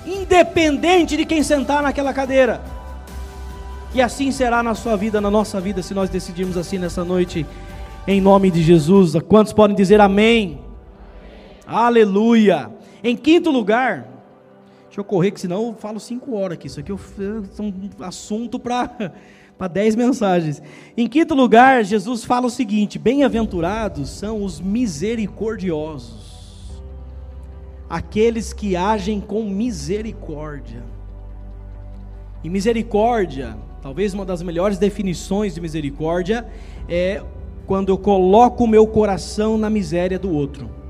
independente 0.06 1.17
de 1.17 1.25
quem 1.25 1.43
sentar 1.43 1.82
naquela 1.82 2.13
cadeira. 2.13 2.62
E 3.93 4.01
assim 4.01 4.32
será 4.32 4.63
na 4.63 4.73
sua 4.73 4.95
vida, 4.95 5.19
na 5.19 5.30
nossa 5.30 5.60
vida, 5.60 5.82
se 5.82 5.93
nós 5.93 6.10
decidirmos 6.10 6.56
assim 6.56 6.77
nessa 6.77 7.04
noite, 7.04 7.45
em 8.08 8.21
nome 8.21 8.49
de 8.49 8.63
Jesus. 8.63 9.15
Quantos 9.27 9.51
podem 9.51 9.75
dizer 9.75 9.99
amém? 9.99 10.60
amém. 11.67 11.77
Aleluia. 11.86 12.81
Em 13.04 13.16
quinto 13.16 13.50
lugar, 13.50 14.08
deixa 14.86 15.00
eu 15.00 15.04
correr, 15.04 15.32
que 15.32 15.42
senão 15.42 15.68
eu 15.68 15.74
falo 15.74 16.00
cinco 16.00 16.36
horas 16.36 16.58
aqui. 16.58 16.68
Isso 16.68 16.80
aqui 16.80 16.92
é 16.92 16.96
um 16.96 17.74
assunto 18.02 18.60
para 18.60 19.12
dez 19.72 19.96
mensagens. 19.96 20.62
Em 20.96 21.08
quinto 21.08 21.34
lugar, 21.34 21.84
Jesus 21.84 22.24
fala 22.24 22.46
o 22.46 22.50
seguinte: 22.50 23.00
bem-aventurados 23.00 24.10
são 24.10 24.44
os 24.44 24.62
misericordiosos, 24.62 26.82
aqueles 27.90 28.54
que 28.54 28.76
agem 28.76 29.20
com 29.20 29.44
misericórdia. 29.44 30.84
E 32.44 32.50
misericórdia, 32.50 33.58
talvez 33.82 34.14
uma 34.14 34.26
das 34.26 34.42
melhores 34.42 34.78
definições 34.78 35.56
de 35.56 35.62
misericórdia 35.62 36.48
é 36.90 37.24
quando 37.66 37.90
eu 37.90 37.98
coloco 37.98 38.64
o 38.64 38.68
meu 38.68 38.86
coração 38.86 39.58
na 39.58 39.70
miséria 39.70 40.20
do 40.20 40.32
outro. 40.32 40.81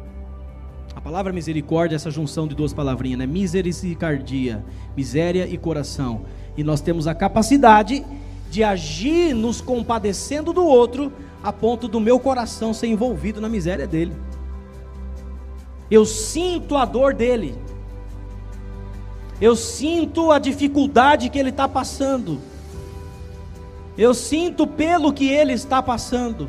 Palavra 1.03 1.33
misericórdia 1.33 1.95
é 1.95 1.97
essa 1.97 2.11
junção 2.11 2.47
de 2.47 2.53
duas 2.53 2.73
palavrinhas, 2.73 3.17
né? 3.17 3.25
Misericordia, 3.25 4.63
miséria 4.95 5.47
e 5.47 5.57
coração. 5.57 6.21
E 6.55 6.63
nós 6.63 6.79
temos 6.79 7.07
a 7.07 7.15
capacidade 7.15 8.05
de 8.51 8.63
agir 8.63 9.33
nos 9.33 9.61
compadecendo 9.61 10.53
do 10.53 10.63
outro, 10.63 11.11
a 11.41 11.51
ponto 11.51 11.87
do 11.87 11.99
meu 11.99 12.19
coração 12.19 12.71
ser 12.71 12.87
envolvido 12.87 13.41
na 13.41 13.49
miséria 13.49 13.87
dele. 13.87 14.13
Eu 15.89 16.05
sinto 16.05 16.77
a 16.77 16.85
dor 16.85 17.15
dele, 17.15 17.55
eu 19.41 19.55
sinto 19.55 20.31
a 20.31 20.37
dificuldade 20.37 21.29
que 21.29 21.39
ele 21.39 21.49
está 21.49 21.67
passando, 21.67 22.39
eu 23.97 24.13
sinto 24.13 24.67
pelo 24.67 25.11
que 25.11 25.27
ele 25.27 25.53
está 25.53 25.81
passando, 25.81 26.47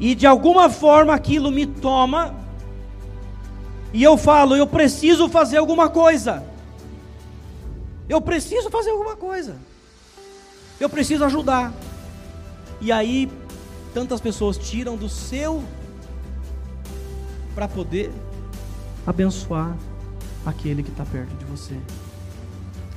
e 0.00 0.14
de 0.14 0.26
alguma 0.26 0.70
forma 0.70 1.14
aquilo 1.14 1.50
me 1.52 1.66
toma, 1.66 2.34
e 3.92 4.02
eu 4.02 4.16
falo, 4.16 4.56
eu 4.56 4.66
preciso 4.66 5.28
fazer 5.28 5.58
alguma 5.58 5.88
coisa, 5.88 6.42
eu 8.08 8.20
preciso 8.20 8.70
fazer 8.70 8.90
alguma 8.90 9.14
coisa. 9.14 9.56
Eu 10.80 10.88
preciso 10.88 11.24
ajudar. 11.26 11.74
E 12.80 12.90
aí, 12.90 13.30
tantas 13.92 14.18
pessoas 14.18 14.56
tiram 14.56 14.96
do 14.96 15.10
seu 15.10 15.62
para 17.54 17.68
poder 17.68 18.10
abençoar 19.06 19.76
aquele 20.46 20.82
que 20.82 20.88
está 20.88 21.04
perto 21.04 21.34
de 21.36 21.44
você. 21.44 21.76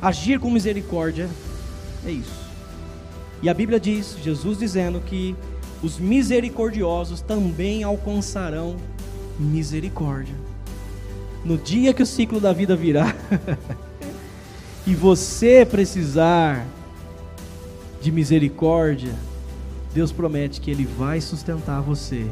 Agir 0.02 0.40
com 0.40 0.50
misericórdia 0.50 1.30
é 2.06 2.12
isso. 2.12 2.44
E 3.42 3.50
a 3.50 3.54
Bíblia 3.54 3.80
diz, 3.80 4.16
Jesus 4.24 4.58
dizendo 4.58 5.02
que 5.02 5.36
os 5.84 6.00
misericordiosos 6.00 7.20
também 7.20 7.84
alcançarão 7.84 8.78
misericórdia. 9.38 10.34
No 11.44 11.58
dia 11.58 11.94
que 11.94 12.02
o 12.02 12.06
ciclo 12.06 12.40
da 12.40 12.54
vida 12.54 12.74
virar 12.74 13.14
e 14.88 14.96
você 14.96 15.66
precisar 15.66 16.66
de 18.02 18.12
misericórdia, 18.12 19.14
Deus 19.94 20.12
promete 20.12 20.62
que 20.62 20.72
Ele 20.72 20.86
vai 20.86 21.20
sustentar 21.20 21.82
você, 21.82 22.26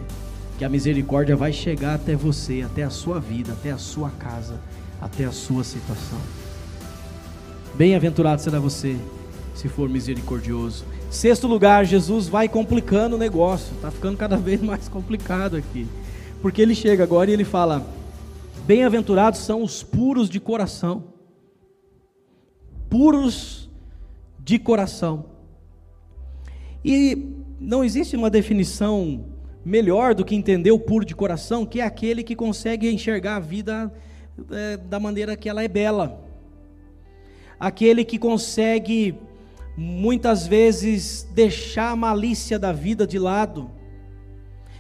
que 0.57 0.63
a 0.63 0.69
misericórdia 0.69 1.35
vai 1.35 1.51
chegar 1.51 1.95
até 1.95 2.15
você, 2.15 2.61
até 2.61 2.83
a 2.83 2.89
sua 2.89 3.19
vida, 3.19 3.51
até 3.51 3.71
a 3.71 3.77
sua 3.77 4.09
casa, 4.11 4.59
até 5.01 5.25
a 5.25 5.31
sua 5.31 5.63
situação. 5.65 6.19
Bem-aventurado 7.75 8.41
será 8.41 8.59
você, 8.59 8.95
se 9.53 9.67
for 9.67 9.89
misericordioso. 9.89 10.85
Sexto 11.11 11.45
lugar, 11.45 11.85
Jesus 11.85 12.29
vai 12.29 12.47
complicando 12.47 13.17
o 13.17 13.19
negócio, 13.19 13.75
está 13.75 13.91
ficando 13.91 14.17
cada 14.17 14.37
vez 14.39 14.61
mais 14.61 14.87
complicado 14.87 15.57
aqui, 15.57 15.85
porque 16.41 16.61
ele 16.61 16.73
chega 16.73 17.03
agora 17.03 17.29
e 17.29 17.33
ele 17.33 17.43
fala: 17.43 17.85
Bem-aventurados 18.65 19.41
são 19.41 19.61
os 19.61 19.83
puros 19.83 20.29
de 20.29 20.39
coração, 20.39 21.03
puros 22.89 23.69
de 24.39 24.57
coração. 24.57 25.25
E 26.83 27.35
não 27.59 27.83
existe 27.83 28.15
uma 28.15 28.29
definição 28.29 29.25
melhor 29.65 30.15
do 30.15 30.23
que 30.23 30.33
entender 30.33 30.71
o 30.71 30.79
puro 30.79 31.03
de 31.03 31.13
coração, 31.13 31.65
que 31.65 31.81
é 31.81 31.83
aquele 31.83 32.23
que 32.23 32.37
consegue 32.37 32.89
enxergar 32.89 33.35
a 33.35 33.39
vida 33.41 33.93
é, 34.49 34.77
da 34.77 34.97
maneira 34.97 35.35
que 35.35 35.49
ela 35.49 35.61
é 35.61 35.67
bela. 35.67 36.25
Aquele 37.59 38.05
que 38.05 38.17
consegue 38.17 39.19
muitas 39.75 40.47
vezes 40.47 41.27
deixar 41.33 41.91
a 41.91 41.95
malícia 41.95 42.59
da 42.59 42.71
vida 42.71 43.05
de 43.07 43.17
lado. 43.17 43.69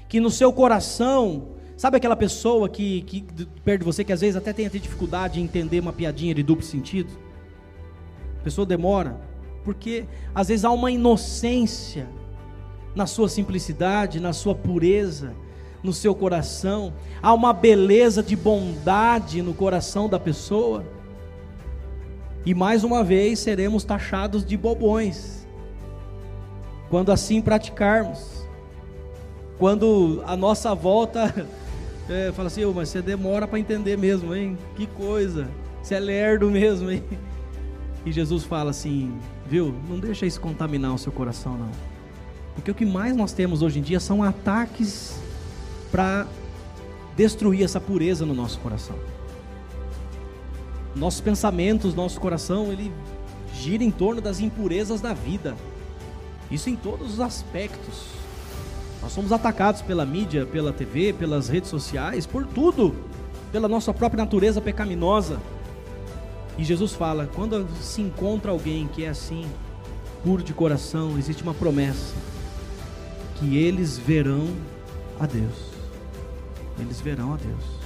Que 0.07 0.19
no 0.19 0.29
seu 0.29 0.51
coração, 0.51 1.49
sabe 1.77 1.97
aquela 1.97 2.15
pessoa 2.15 2.67
que, 2.67 3.01
que 3.03 3.21
perto 3.63 3.79
de 3.79 3.85
você 3.85 4.03
que 4.03 4.11
às 4.11 4.21
vezes 4.21 4.35
até 4.35 4.51
tem 4.51 4.67
dificuldade 4.69 5.39
em 5.39 5.43
entender 5.43 5.79
uma 5.79 5.93
piadinha 5.93 6.35
de 6.35 6.43
duplo 6.43 6.65
sentido? 6.65 7.11
A 8.39 8.43
pessoa 8.43 8.65
demora 8.65 9.31
porque 9.63 10.05
às 10.33 10.47
vezes 10.47 10.65
há 10.65 10.71
uma 10.71 10.91
inocência 10.91 12.07
na 12.95 13.05
sua 13.05 13.29
simplicidade, 13.29 14.19
na 14.19 14.33
sua 14.33 14.53
pureza, 14.53 15.33
no 15.83 15.93
seu 15.93 16.13
coração, 16.13 16.93
há 17.21 17.33
uma 17.33 17.53
beleza 17.53 18.21
de 18.21 18.35
bondade 18.35 19.41
no 19.41 19.53
coração 19.53 20.07
da 20.07 20.19
pessoa, 20.19 20.85
e 22.45 22.53
mais 22.53 22.83
uma 22.83 23.03
vez 23.03 23.39
seremos 23.39 23.83
taxados 23.83 24.43
de 24.45 24.57
bobões, 24.57 25.47
quando 26.89 27.11
assim 27.11 27.41
praticarmos, 27.41 28.47
quando 29.57 30.23
a 30.25 30.35
nossa 30.35 30.73
volta 30.73 31.47
é, 32.09 32.31
fala 32.31 32.47
assim, 32.47 32.65
oh, 32.65 32.73
mas 32.73 32.89
você 32.89 33.01
demora 33.01 33.47
para 33.47 33.59
entender 33.59 33.97
mesmo, 33.97 34.35
hein? 34.35 34.57
Que 34.75 34.87
coisa, 34.87 35.47
você 35.81 35.95
é 35.95 35.99
lerdo 35.99 36.49
mesmo, 36.49 36.89
hein? 36.91 37.03
E 38.03 38.11
Jesus 38.11 38.43
fala 38.43 38.71
assim: 38.71 39.13
viu? 39.47 39.75
Não 39.87 39.99
deixa 39.99 40.25
isso 40.25 40.41
contaminar 40.41 40.93
o 40.93 40.97
seu 40.97 41.11
coração, 41.11 41.57
não. 41.57 41.69
Porque 42.55 42.71
o 42.71 42.75
que 42.75 42.85
mais 42.85 43.15
nós 43.15 43.31
temos 43.31 43.61
hoje 43.61 43.79
em 43.79 43.81
dia 43.81 43.99
são 43.99 44.23
ataques 44.23 45.19
para 45.91 46.25
destruir 47.15 47.63
essa 47.63 47.79
pureza 47.79 48.25
no 48.25 48.33
nosso 48.33 48.59
coração. 48.59 48.95
Nossos 50.95 51.21
pensamentos, 51.21 51.95
nosso 51.95 52.19
coração, 52.19 52.71
ele 52.71 52.91
gira 53.53 53.83
em 53.83 53.91
torno 53.91 54.21
das 54.21 54.39
impurezas 54.39 55.01
da 55.01 55.13
vida. 55.13 55.55
Isso 56.49 56.69
em 56.69 56.75
todos 56.75 57.13
os 57.13 57.19
aspectos. 57.19 58.07
Nós 59.01 59.11
somos 59.13 59.31
atacados 59.31 59.81
pela 59.81 60.05
mídia, 60.05 60.45
pela 60.45 60.73
TV, 60.73 61.13
pelas 61.13 61.47
redes 61.47 61.69
sociais, 61.69 62.25
por 62.25 62.45
tudo, 62.45 62.93
pela 63.51 63.67
nossa 63.67 63.93
própria 63.93 64.23
natureza 64.23 64.61
pecaminosa. 64.61 65.39
E 66.57 66.63
Jesus 66.63 66.93
fala: 66.93 67.29
quando 67.33 67.67
se 67.81 68.01
encontra 68.01 68.51
alguém 68.51 68.87
que 68.87 69.05
é 69.05 69.09
assim, 69.09 69.45
puro 70.23 70.43
de 70.43 70.53
coração, 70.53 71.17
existe 71.17 71.41
uma 71.41 71.53
promessa: 71.53 72.13
que 73.35 73.57
eles 73.57 73.97
verão 73.97 74.47
a 75.19 75.25
Deus. 75.25 75.71
Eles 76.79 77.01
verão 77.01 77.33
a 77.33 77.37
Deus. 77.37 77.80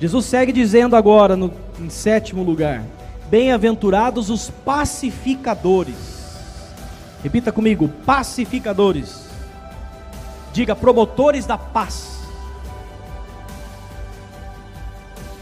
Jesus 0.00 0.26
segue 0.26 0.52
dizendo 0.52 0.94
agora, 0.96 1.36
no, 1.36 1.52
em 1.80 1.90
sétimo 1.90 2.42
lugar: 2.42 2.84
Bem-aventurados 3.28 4.30
os 4.30 4.50
pacificadores, 4.50 6.18
Repita 7.22 7.50
comigo: 7.50 7.88
pacificadores. 8.06 9.26
Diga 10.52 10.74
promotores 10.74 11.46
da 11.46 11.58
paz. 11.58 12.18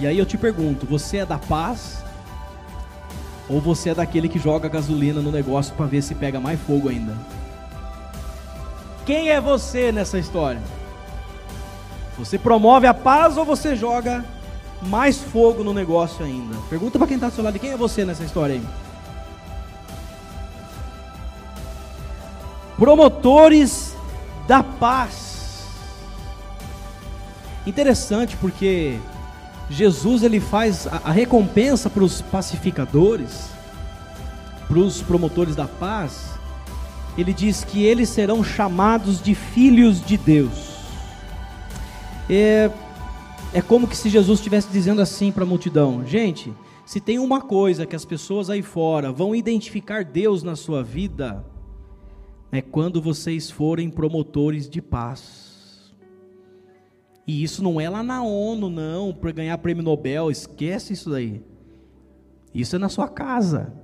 E 0.00 0.06
aí 0.06 0.18
eu 0.18 0.26
te 0.26 0.38
pergunto: 0.38 0.86
você 0.86 1.18
é 1.18 1.26
da 1.26 1.38
paz? 1.38 2.04
Ou 3.48 3.60
você 3.60 3.90
é 3.90 3.94
daquele 3.94 4.28
que 4.28 4.38
joga 4.38 4.68
gasolina 4.68 5.20
no 5.20 5.30
negócio 5.30 5.74
para 5.74 5.86
ver 5.86 6.02
se 6.02 6.14
pega 6.14 6.40
mais 6.40 6.60
fogo 6.60 6.88
ainda? 6.88 7.16
Quem 9.04 9.30
é 9.30 9.40
você 9.40 9.92
nessa 9.92 10.18
história? 10.18 10.60
Você 12.18 12.38
promove 12.38 12.88
a 12.88 12.94
paz 12.94 13.36
ou 13.36 13.44
você 13.44 13.76
joga 13.76 14.24
mais 14.82 15.18
fogo 15.18 15.64
no 15.64 15.72
negócio 15.72 16.24
ainda? 16.24 16.56
Pergunta 16.68 16.98
para 16.98 17.06
quem 17.06 17.16
está 17.16 17.28
do 17.28 17.34
seu 17.34 17.44
lado: 17.44 17.58
quem 17.58 17.70
é 17.70 17.76
você 17.76 18.04
nessa 18.04 18.24
história 18.24 18.56
aí? 18.56 18.62
Promotores 22.76 23.94
da 24.46 24.62
paz. 24.62 25.66
Interessante 27.66 28.36
porque 28.36 28.98
Jesus 29.68 30.22
ele 30.22 30.38
faz 30.38 30.86
a, 30.86 31.00
a 31.04 31.10
recompensa 31.10 31.90
para 31.90 32.04
os 32.04 32.22
pacificadores, 32.22 33.48
para 34.68 34.78
os 34.78 35.02
promotores 35.02 35.56
da 35.56 35.66
paz. 35.66 36.36
Ele 37.16 37.32
diz 37.32 37.64
que 37.64 37.82
eles 37.82 38.10
serão 38.10 38.44
chamados 38.44 39.22
de 39.22 39.34
filhos 39.34 40.04
de 40.04 40.16
Deus. 40.18 40.76
É, 42.28 42.70
é 43.52 43.62
como 43.62 43.86
que 43.86 43.96
se 43.96 44.08
Jesus 44.08 44.38
estivesse 44.38 44.70
dizendo 44.70 45.00
assim 45.00 45.32
para 45.32 45.44
a 45.44 45.46
multidão: 45.46 46.04
gente, 46.04 46.52
se 46.84 47.00
tem 47.00 47.18
uma 47.18 47.40
coisa 47.40 47.86
que 47.86 47.96
as 47.96 48.04
pessoas 48.04 48.50
aí 48.50 48.62
fora 48.62 49.12
vão 49.12 49.34
identificar 49.34 50.04
Deus 50.04 50.42
na 50.42 50.56
sua 50.56 50.82
vida, 50.82 51.44
é 52.52 52.60
quando 52.60 53.00
vocês 53.00 53.50
forem 53.50 53.90
promotores 53.90 54.68
de 54.68 54.80
paz. 54.80 55.94
E 57.26 57.42
isso 57.42 57.62
não 57.62 57.80
é 57.80 57.90
lá 57.90 58.04
na 58.04 58.22
ONU, 58.22 58.70
não, 58.70 59.12
para 59.12 59.32
ganhar 59.32 59.58
prêmio 59.58 59.82
Nobel, 59.82 60.30
esquece 60.30 60.92
isso 60.92 61.10
daí. 61.10 61.42
Isso 62.54 62.76
é 62.76 62.78
na 62.78 62.88
sua 62.88 63.08
casa, 63.08 63.74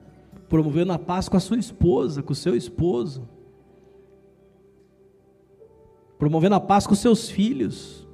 promovendo 0.49 0.93
a 0.93 0.99
paz 0.99 1.29
com 1.29 1.37
a 1.37 1.41
sua 1.41 1.59
esposa, 1.59 2.23
com 2.23 2.33
o 2.33 2.37
seu 2.37 2.55
esposo, 2.55 3.29
promovendo 6.19 6.55
a 6.55 6.61
paz 6.61 6.87
com 6.87 6.93
os 6.93 7.01
seus 7.01 7.29
filhos, 7.29 8.07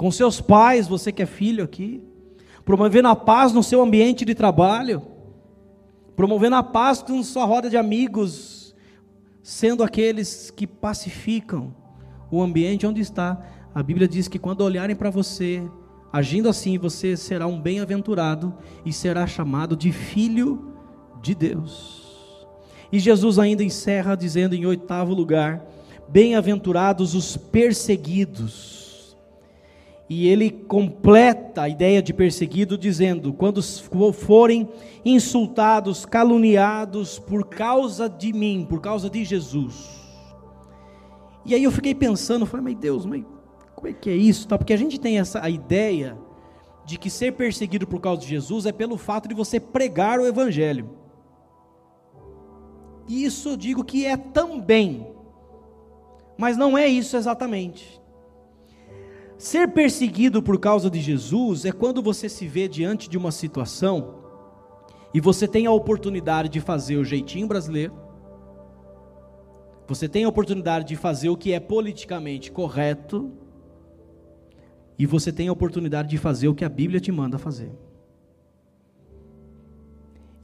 com 0.00 0.10
seus 0.10 0.40
pais, 0.40 0.88
você 0.88 1.12
que 1.12 1.20
é 1.20 1.26
filho 1.26 1.62
aqui, 1.62 2.02
promovendo 2.64 3.08
a 3.08 3.14
paz 3.14 3.52
no 3.52 3.62
seu 3.62 3.82
ambiente 3.82 4.24
de 4.24 4.34
trabalho, 4.34 5.02
promovendo 6.16 6.56
a 6.56 6.62
paz 6.62 7.02
com 7.02 7.22
sua 7.22 7.44
roda 7.44 7.68
de 7.68 7.76
amigos, 7.76 8.74
sendo 9.42 9.82
aqueles 9.84 10.50
que 10.50 10.66
pacificam 10.66 11.76
o 12.30 12.40
ambiente 12.40 12.86
onde 12.86 13.02
está 13.02 13.44
a 13.74 13.82
Bíblia 13.82 14.08
diz 14.08 14.26
que 14.26 14.38
quando 14.38 14.62
olharem 14.62 14.96
para 14.96 15.10
você, 15.10 15.62
agindo 16.10 16.48
assim, 16.48 16.78
você 16.78 17.14
será 17.14 17.46
um 17.46 17.60
bem-aventurado 17.60 18.54
e 18.86 18.94
será 18.94 19.26
chamado 19.26 19.76
de 19.76 19.92
filho 19.92 20.72
de 21.20 21.34
Deus. 21.34 22.48
E 22.90 22.98
Jesus 22.98 23.38
ainda 23.38 23.62
encerra 23.62 24.16
dizendo 24.16 24.54
em 24.54 24.64
oitavo 24.64 25.12
lugar: 25.12 25.62
Bem-aventurados 26.08 27.14
os 27.14 27.36
perseguidos. 27.36 28.89
E 30.12 30.26
ele 30.26 30.50
completa 30.50 31.62
a 31.62 31.68
ideia 31.68 32.02
de 32.02 32.12
perseguido 32.12 32.76
dizendo: 32.76 33.32
quando 33.32 33.62
forem 34.12 34.68
insultados, 35.04 36.04
caluniados 36.04 37.20
por 37.20 37.46
causa 37.46 38.08
de 38.08 38.32
mim, 38.32 38.66
por 38.68 38.80
causa 38.80 39.08
de 39.08 39.24
Jesus. 39.24 40.00
E 41.46 41.54
aí 41.54 41.62
eu 41.62 41.70
fiquei 41.70 41.94
pensando, 41.94 42.44
falei, 42.44 42.64
mas 42.64 42.76
Deus, 42.76 43.06
mas 43.06 43.24
como 43.76 43.86
é 43.86 43.92
que 43.92 44.10
é 44.10 44.16
isso? 44.16 44.48
Tá? 44.48 44.58
Porque 44.58 44.72
a 44.72 44.76
gente 44.76 44.98
tem 44.98 45.20
essa 45.20 45.40
a 45.40 45.48
ideia 45.48 46.18
de 46.84 46.98
que 46.98 47.08
ser 47.08 47.34
perseguido 47.34 47.86
por 47.86 48.00
causa 48.00 48.22
de 48.22 48.26
Jesus 48.26 48.66
é 48.66 48.72
pelo 48.72 48.96
fato 48.96 49.28
de 49.28 49.34
você 49.34 49.60
pregar 49.60 50.18
o 50.18 50.26
Evangelho. 50.26 50.90
Isso 53.08 53.50
eu 53.50 53.56
digo 53.56 53.84
que 53.84 54.04
é 54.04 54.16
também, 54.16 55.06
mas 56.36 56.56
não 56.56 56.76
é 56.76 56.88
isso 56.88 57.16
exatamente. 57.16 57.99
Ser 59.40 59.68
perseguido 59.68 60.42
por 60.42 60.60
causa 60.60 60.90
de 60.90 61.00
Jesus 61.00 61.64
é 61.64 61.72
quando 61.72 62.02
você 62.02 62.28
se 62.28 62.46
vê 62.46 62.68
diante 62.68 63.08
de 63.08 63.16
uma 63.16 63.32
situação 63.32 64.16
e 65.14 65.20
você 65.20 65.48
tem 65.48 65.64
a 65.64 65.72
oportunidade 65.72 66.50
de 66.50 66.60
fazer 66.60 66.98
o 66.98 67.04
jeitinho 67.06 67.48
brasileiro, 67.48 67.94
você 69.88 70.06
tem 70.06 70.24
a 70.24 70.28
oportunidade 70.28 70.88
de 70.88 70.94
fazer 70.94 71.30
o 71.30 71.38
que 71.38 71.54
é 71.54 71.58
politicamente 71.58 72.52
correto, 72.52 73.32
e 74.98 75.06
você 75.06 75.32
tem 75.32 75.48
a 75.48 75.52
oportunidade 75.52 76.10
de 76.10 76.18
fazer 76.18 76.46
o 76.46 76.54
que 76.54 76.62
a 76.64 76.68
Bíblia 76.68 77.00
te 77.00 77.10
manda 77.10 77.38
fazer. 77.38 77.72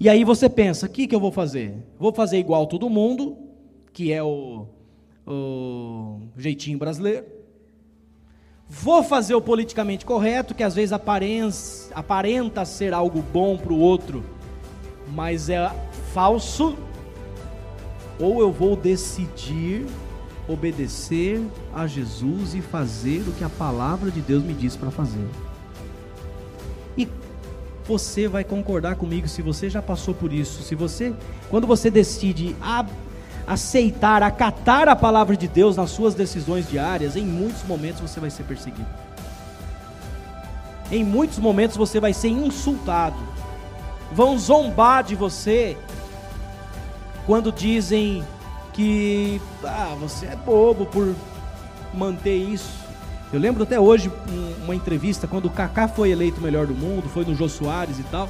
E 0.01 0.09
aí 0.09 0.25
você 0.25 0.49
pensa: 0.49 0.87
o 0.87 0.89
que, 0.89 1.07
que 1.07 1.15
eu 1.15 1.21
vou 1.21 1.31
fazer? 1.31 1.85
Vou 1.99 2.15
fazer 2.15 2.39
igual 2.39 2.67
todo 2.67 2.89
mundo, 2.89 3.37
que 3.93 4.11
é 4.11 4.23
o, 4.23 4.67
o 5.27 6.23
jeitinho 6.35 6.79
brasileiro. 6.79 7.36
Vou 8.69 9.03
fazer 9.03 9.35
o 9.35 9.41
politicamente 9.41 10.05
correto, 10.05 10.55
que 10.55 10.63
às 10.63 10.75
vezes 10.75 10.93
aparenta, 10.93 12.65
ser 12.65 12.93
algo 12.93 13.23
bom 13.23 13.57
para 13.57 13.73
o 13.73 13.79
outro, 13.79 14.25
mas 15.09 15.49
é 15.49 15.71
falso. 16.13 16.77
Ou 18.19 18.41
eu 18.41 18.51
vou 18.51 18.75
decidir 18.75 19.87
obedecer 20.49 21.41
a 21.75 21.87
Jesus 21.87 22.55
e 22.55 22.61
fazer 22.61 23.21
o 23.29 23.33
que 23.33 23.45
a 23.45 23.49
palavra 23.49 24.11
de 24.11 24.21
Deus 24.21 24.43
me 24.43 24.55
diz 24.55 24.77
para 24.77 24.91
fazer. 24.91 25.27
E 26.97 27.09
você 27.85 28.27
vai 28.27 28.45
concordar 28.45 28.97
comigo 28.97 29.29
se 29.29 29.43
você 29.43 29.69
já 29.69 29.83
passou 29.83 30.15
por 30.15 30.33
isso, 30.33 30.63
se 30.63 30.75
você, 30.75 31.15
quando 31.51 31.67
você 31.67 31.91
decide 31.91 32.55
a, 32.61 32.85
aceitar, 33.47 34.23
acatar 34.23 34.89
a 34.89 34.97
palavra 34.97 35.37
de 35.37 35.47
Deus 35.47 35.77
nas 35.77 35.91
suas 35.91 36.15
decisões 36.15 36.69
diárias, 36.69 37.17
em 37.17 37.25
muitos 37.25 37.63
momentos 37.63 38.01
você 38.01 38.19
vai 38.19 38.31
ser 38.31 38.43
perseguido. 38.43 38.89
Em 40.91 41.05
muitos 41.05 41.39
momentos 41.39 41.77
você 41.77 42.01
vai 42.01 42.13
ser 42.13 42.29
insultado. 42.29 43.17
Vão 44.13 44.39
zombar 44.39 45.05
de 45.05 45.15
você 45.15 45.77
quando 47.25 47.51
dizem 47.51 48.25
que 48.73 49.41
ah, 49.65 49.97
você 49.99 50.27
é 50.27 50.37
bobo 50.37 50.87
por 50.87 51.15
manter 51.93 52.37
isso. 52.37 52.71
Eu 53.33 53.41
lembro 53.41 53.65
até 53.65 53.81
hoje 53.81 54.13
uma 54.63 54.75
entrevista 54.75 55.27
quando 55.27 55.47
o 55.47 55.51
Kaká 55.51 55.89
foi 55.89 56.11
eleito 56.11 56.39
o 56.39 56.43
melhor 56.43 56.67
do 56.67 56.75
mundo, 56.75 57.09
foi 57.09 57.25
no 57.25 57.35
Jô 57.35 57.49
Soares 57.49 57.99
e 57.99 58.05
tal. 58.05 58.29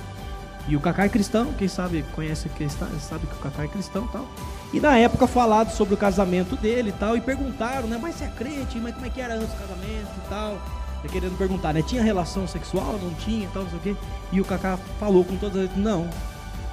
E 0.69 0.75
o 0.75 0.81
Kaká 0.81 1.05
é 1.05 1.09
cristão, 1.09 1.53
quem 1.53 1.69
sabe 1.69 2.05
conhece 2.15 2.49
quem 2.49 2.69
sabe 2.69 3.27
que 3.27 3.35
o 3.35 3.39
Kaká 3.39 3.65
é 3.65 3.69
cristão 3.69 4.05
e 4.05 4.09
tal. 4.09 4.27
E 4.73 4.81
na 4.81 4.99
época 4.99 5.27
falado 5.27 5.71
sobre 5.71 5.95
o 5.95 5.97
casamento 5.97 6.57
dele 6.57 6.91
e 6.91 6.93
tal, 6.93 7.17
e 7.17 7.21
perguntaram, 7.21 7.87
né, 7.89 7.99
mas 8.01 8.17
você 8.17 8.25
é 8.25 8.29
crente, 8.29 8.79
mas 8.79 8.95
como 8.95 9.07
é 9.07 9.11
que 9.11 9.21
era 9.21 9.35
antes 9.35 9.49
do 9.49 9.59
casamento 9.59 10.11
e 10.17 10.29
tal. 10.29 10.59
E 11.05 11.09
querendo 11.09 11.39
perguntar, 11.39 11.73
né, 11.73 11.83
tinha 11.83 12.03
relação 12.03 12.47
sexual, 12.49 12.99
não 13.01 13.15
tinha 13.15 13.45
e 13.45 13.49
tal, 13.49 13.63
não 13.63 13.71
sei 13.71 13.79
o 13.79 13.83
quê. 13.83 13.97
E 14.33 14.41
o 14.41 14.45
Kaká 14.45 14.77
falou 14.99 15.25
com 15.25 15.37
todas 15.37 15.71
as 15.71 15.77
não, 15.77 16.09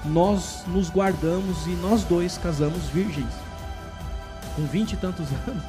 nós 0.06 0.64
nos 0.68 0.90
guardamos 0.90 1.68
e 1.68 1.72
nós 1.72 2.04
dois 2.04 2.38
casamos 2.38 2.88
virgens 2.88 3.30
com 4.56 4.64
vinte 4.64 4.94
e 4.94 4.98
tantos 4.98 5.28
anos, 5.48 5.64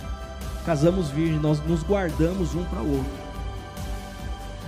casamos 0.64 1.08
virgem, 1.10 1.38
nós 1.38 1.64
nos 1.64 1.82
guardamos 1.82 2.54
um 2.54 2.64
para 2.64 2.80
o 2.80 2.96
outro. 2.96 3.24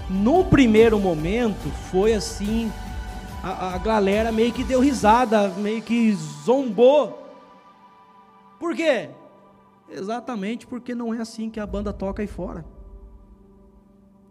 No 0.09 0.45
primeiro 0.45 0.99
momento 1.01 1.71
foi 1.91 2.15
assim, 2.15 2.71
a, 3.43 3.75
a 3.75 3.79
galera 3.79 4.31
meio 4.31 4.53
que 4.53 4.63
deu 4.63 4.81
risada, 4.81 5.49
meio 5.49 5.83
que 5.83 6.17
zombou. 6.45 7.26
Por 8.59 8.75
quê? 8.75 9.11
Exatamente 9.89 10.67
porque 10.67 10.95
não 10.95 11.15
é 11.15 11.21
assim 11.21 11.51
que 11.51 11.61
a 11.61 11.67
banda 11.67 11.93
toca 11.93 12.23
aí 12.23 12.27
fora. 12.27 12.65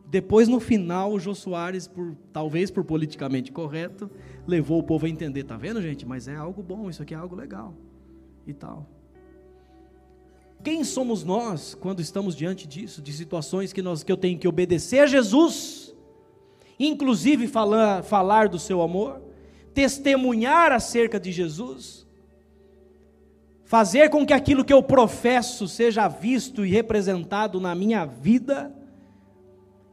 Depois, 0.07 0.47
no 0.47 0.59
final, 0.59 1.13
o 1.13 1.19
Jô 1.19 1.33
Soares, 1.33 1.87
por, 1.87 2.15
talvez 2.31 2.69
por 2.69 2.83
politicamente 2.83 3.51
correto, 3.51 4.09
levou 4.45 4.79
o 4.79 4.83
povo 4.83 5.05
a 5.05 5.09
entender, 5.09 5.43
tá 5.43 5.57
vendo, 5.57 5.81
gente? 5.81 6.05
Mas 6.05 6.27
é 6.27 6.35
algo 6.35 6.61
bom, 6.61 6.89
isso 6.89 7.01
aqui 7.01 7.13
é 7.13 7.17
algo 7.17 7.35
legal. 7.35 7.73
E 8.45 8.53
tal. 8.53 8.87
Quem 10.63 10.83
somos 10.83 11.23
nós 11.23 11.75
quando 11.75 12.01
estamos 12.01 12.35
diante 12.35 12.67
disso, 12.67 13.01
de 13.01 13.11
situações 13.13 13.73
que, 13.73 13.81
nós, 13.81 14.03
que 14.03 14.11
eu 14.11 14.17
tenho 14.17 14.37
que 14.37 14.47
obedecer 14.47 14.99
a 14.99 15.07
Jesus, 15.07 15.95
inclusive 16.79 17.47
falar, 17.47 18.03
falar 18.03 18.47
do 18.47 18.59
seu 18.59 18.81
amor, 18.81 19.21
testemunhar 19.73 20.71
acerca 20.71 21.19
de 21.19 21.31
Jesus, 21.31 22.04
fazer 23.65 24.09
com 24.09 24.25
que 24.25 24.33
aquilo 24.33 24.63
que 24.63 24.71
eu 24.71 24.81
professo 24.81 25.67
seja 25.67 26.07
visto 26.07 26.65
e 26.65 26.69
representado 26.69 27.59
na 27.59 27.75
minha 27.75 28.05
vida, 28.05 28.73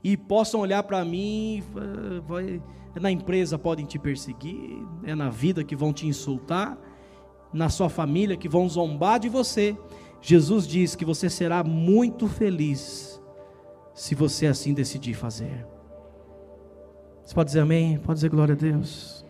e 0.04 0.16
possam 0.16 0.60
olhar 0.60 0.82
para 0.82 1.04
mim, 1.04 1.62
vai, 2.26 2.60
na 3.00 3.10
empresa 3.10 3.58
podem 3.58 3.86
te 3.86 3.98
perseguir, 3.98 4.84
é 5.04 5.14
na 5.14 5.30
vida 5.30 5.64
que 5.64 5.76
vão 5.76 5.92
te 5.92 6.06
insultar, 6.06 6.76
na 7.52 7.68
sua 7.68 7.88
família, 7.88 8.36
que 8.36 8.48
vão 8.48 8.68
zombar 8.68 9.20
de 9.20 9.28
você, 9.28 9.76
Jesus 10.20 10.66
diz 10.66 10.94
que 10.94 11.04
você 11.04 11.28
será 11.28 11.64
muito 11.64 12.28
feliz 12.28 13.20
se 13.92 14.14
você 14.14 14.46
assim 14.46 14.72
decidir 14.72 15.14
fazer. 15.14 15.66
Você 17.22 17.34
pode 17.34 17.48
dizer 17.48 17.60
amém? 17.60 17.98
Pode 17.98 18.18
dizer 18.18 18.30
glória 18.30 18.54
a 18.54 18.58
Deus. 18.58 19.21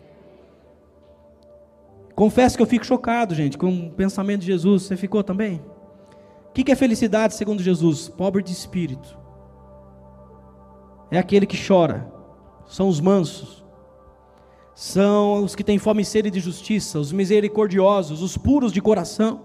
Confesso 2.15 2.55
que 2.55 2.61
eu 2.61 2.67
fico 2.67 2.85
chocado, 2.85 3.33
gente, 3.33 3.57
com 3.57 3.87
o 3.87 3.91
pensamento 3.91 4.41
de 4.41 4.47
Jesus. 4.47 4.83
Você 4.83 4.95
ficou 4.95 5.23
também? 5.23 5.61
O 6.49 6.53
que 6.53 6.71
é 6.71 6.75
felicidade 6.75 7.33
segundo 7.33 7.63
Jesus? 7.63 8.09
Pobre 8.09 8.43
de 8.43 8.51
espírito. 8.51 9.17
É 11.09 11.17
aquele 11.17 11.47
que 11.47 11.57
chora. 11.67 12.11
São 12.67 12.87
os 12.87 12.99
mansos. 12.99 13.63
São 14.75 15.43
os 15.43 15.55
que 15.55 15.63
têm 15.63 15.77
fome 15.77 16.01
e 16.01 16.05
sede 16.05 16.31
de 16.31 16.39
justiça, 16.39 16.99
os 16.99 17.11
misericordiosos, 17.11 18.21
os 18.21 18.37
puros 18.37 18.71
de 18.71 18.81
coração. 18.81 19.41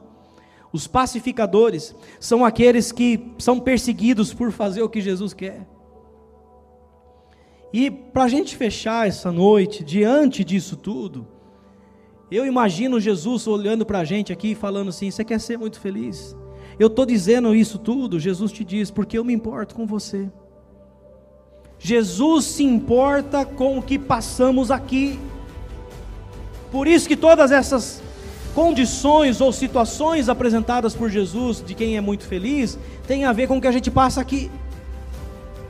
Os 0.72 0.86
pacificadores 0.86 1.94
são 2.20 2.44
aqueles 2.44 2.92
que 2.92 3.32
são 3.38 3.58
perseguidos 3.58 4.34
por 4.34 4.52
fazer 4.52 4.82
o 4.82 4.88
que 4.88 5.00
Jesus 5.00 5.32
quer. 5.32 5.66
E 7.72 7.90
para 7.90 8.24
a 8.24 8.28
gente 8.28 8.56
fechar 8.56 9.06
essa 9.06 9.30
noite, 9.30 9.84
diante 9.84 10.44
disso 10.44 10.76
tudo, 10.76 11.26
eu 12.36 12.44
imagino 12.44 13.00
Jesus 13.00 13.46
olhando 13.46 13.86
para 13.86 14.00
a 14.00 14.04
gente 14.04 14.32
aqui 14.32 14.52
e 14.52 14.54
falando 14.54 14.88
assim: 14.88 15.10
Você 15.10 15.24
quer 15.24 15.40
ser 15.40 15.58
muito 15.58 15.80
feliz? 15.80 16.36
Eu 16.78 16.86
estou 16.86 17.04
dizendo 17.04 17.54
isso 17.54 17.78
tudo, 17.78 18.20
Jesus 18.20 18.52
te 18.52 18.62
diz, 18.62 18.90
porque 18.90 19.18
eu 19.18 19.24
me 19.24 19.32
importo 19.32 19.74
com 19.74 19.84
você. 19.84 20.30
Jesus 21.78 22.44
se 22.44 22.62
importa 22.62 23.44
com 23.44 23.78
o 23.78 23.82
que 23.82 23.98
passamos 23.98 24.70
aqui. 24.70 25.18
Por 26.70 26.86
isso 26.86 27.08
que 27.08 27.16
todas 27.16 27.50
essas 27.50 28.00
condições 28.54 29.40
ou 29.40 29.52
situações 29.52 30.28
apresentadas 30.28 30.94
por 30.94 31.10
Jesus 31.10 31.62
de 31.64 31.74
quem 31.74 31.96
é 31.96 32.00
muito 32.00 32.24
feliz 32.24 32.78
têm 33.06 33.24
a 33.24 33.32
ver 33.32 33.48
com 33.48 33.58
o 33.58 33.60
que 33.60 33.68
a 33.68 33.72
gente 33.72 33.90
passa 33.90 34.20
aqui. 34.20 34.50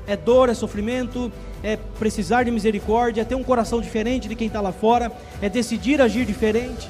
É 0.07 0.17
dor, 0.17 0.49
é 0.49 0.55
sofrimento, 0.55 1.33
é 1.63 1.77
precisar 1.77 2.45
de 2.45 2.51
misericórdia, 2.51 3.23
é 3.23 3.25
ter 3.25 3.35
um 3.35 3.43
coração 3.43 3.81
diferente 3.81 4.29
de 4.29 4.35
quem 4.35 4.47
está 4.47 4.61
lá 4.61 4.73
fora, 4.73 5.11
é 5.43 5.49
decidir 5.49 6.01
agir 6.01 6.25
diferente. 6.25 6.89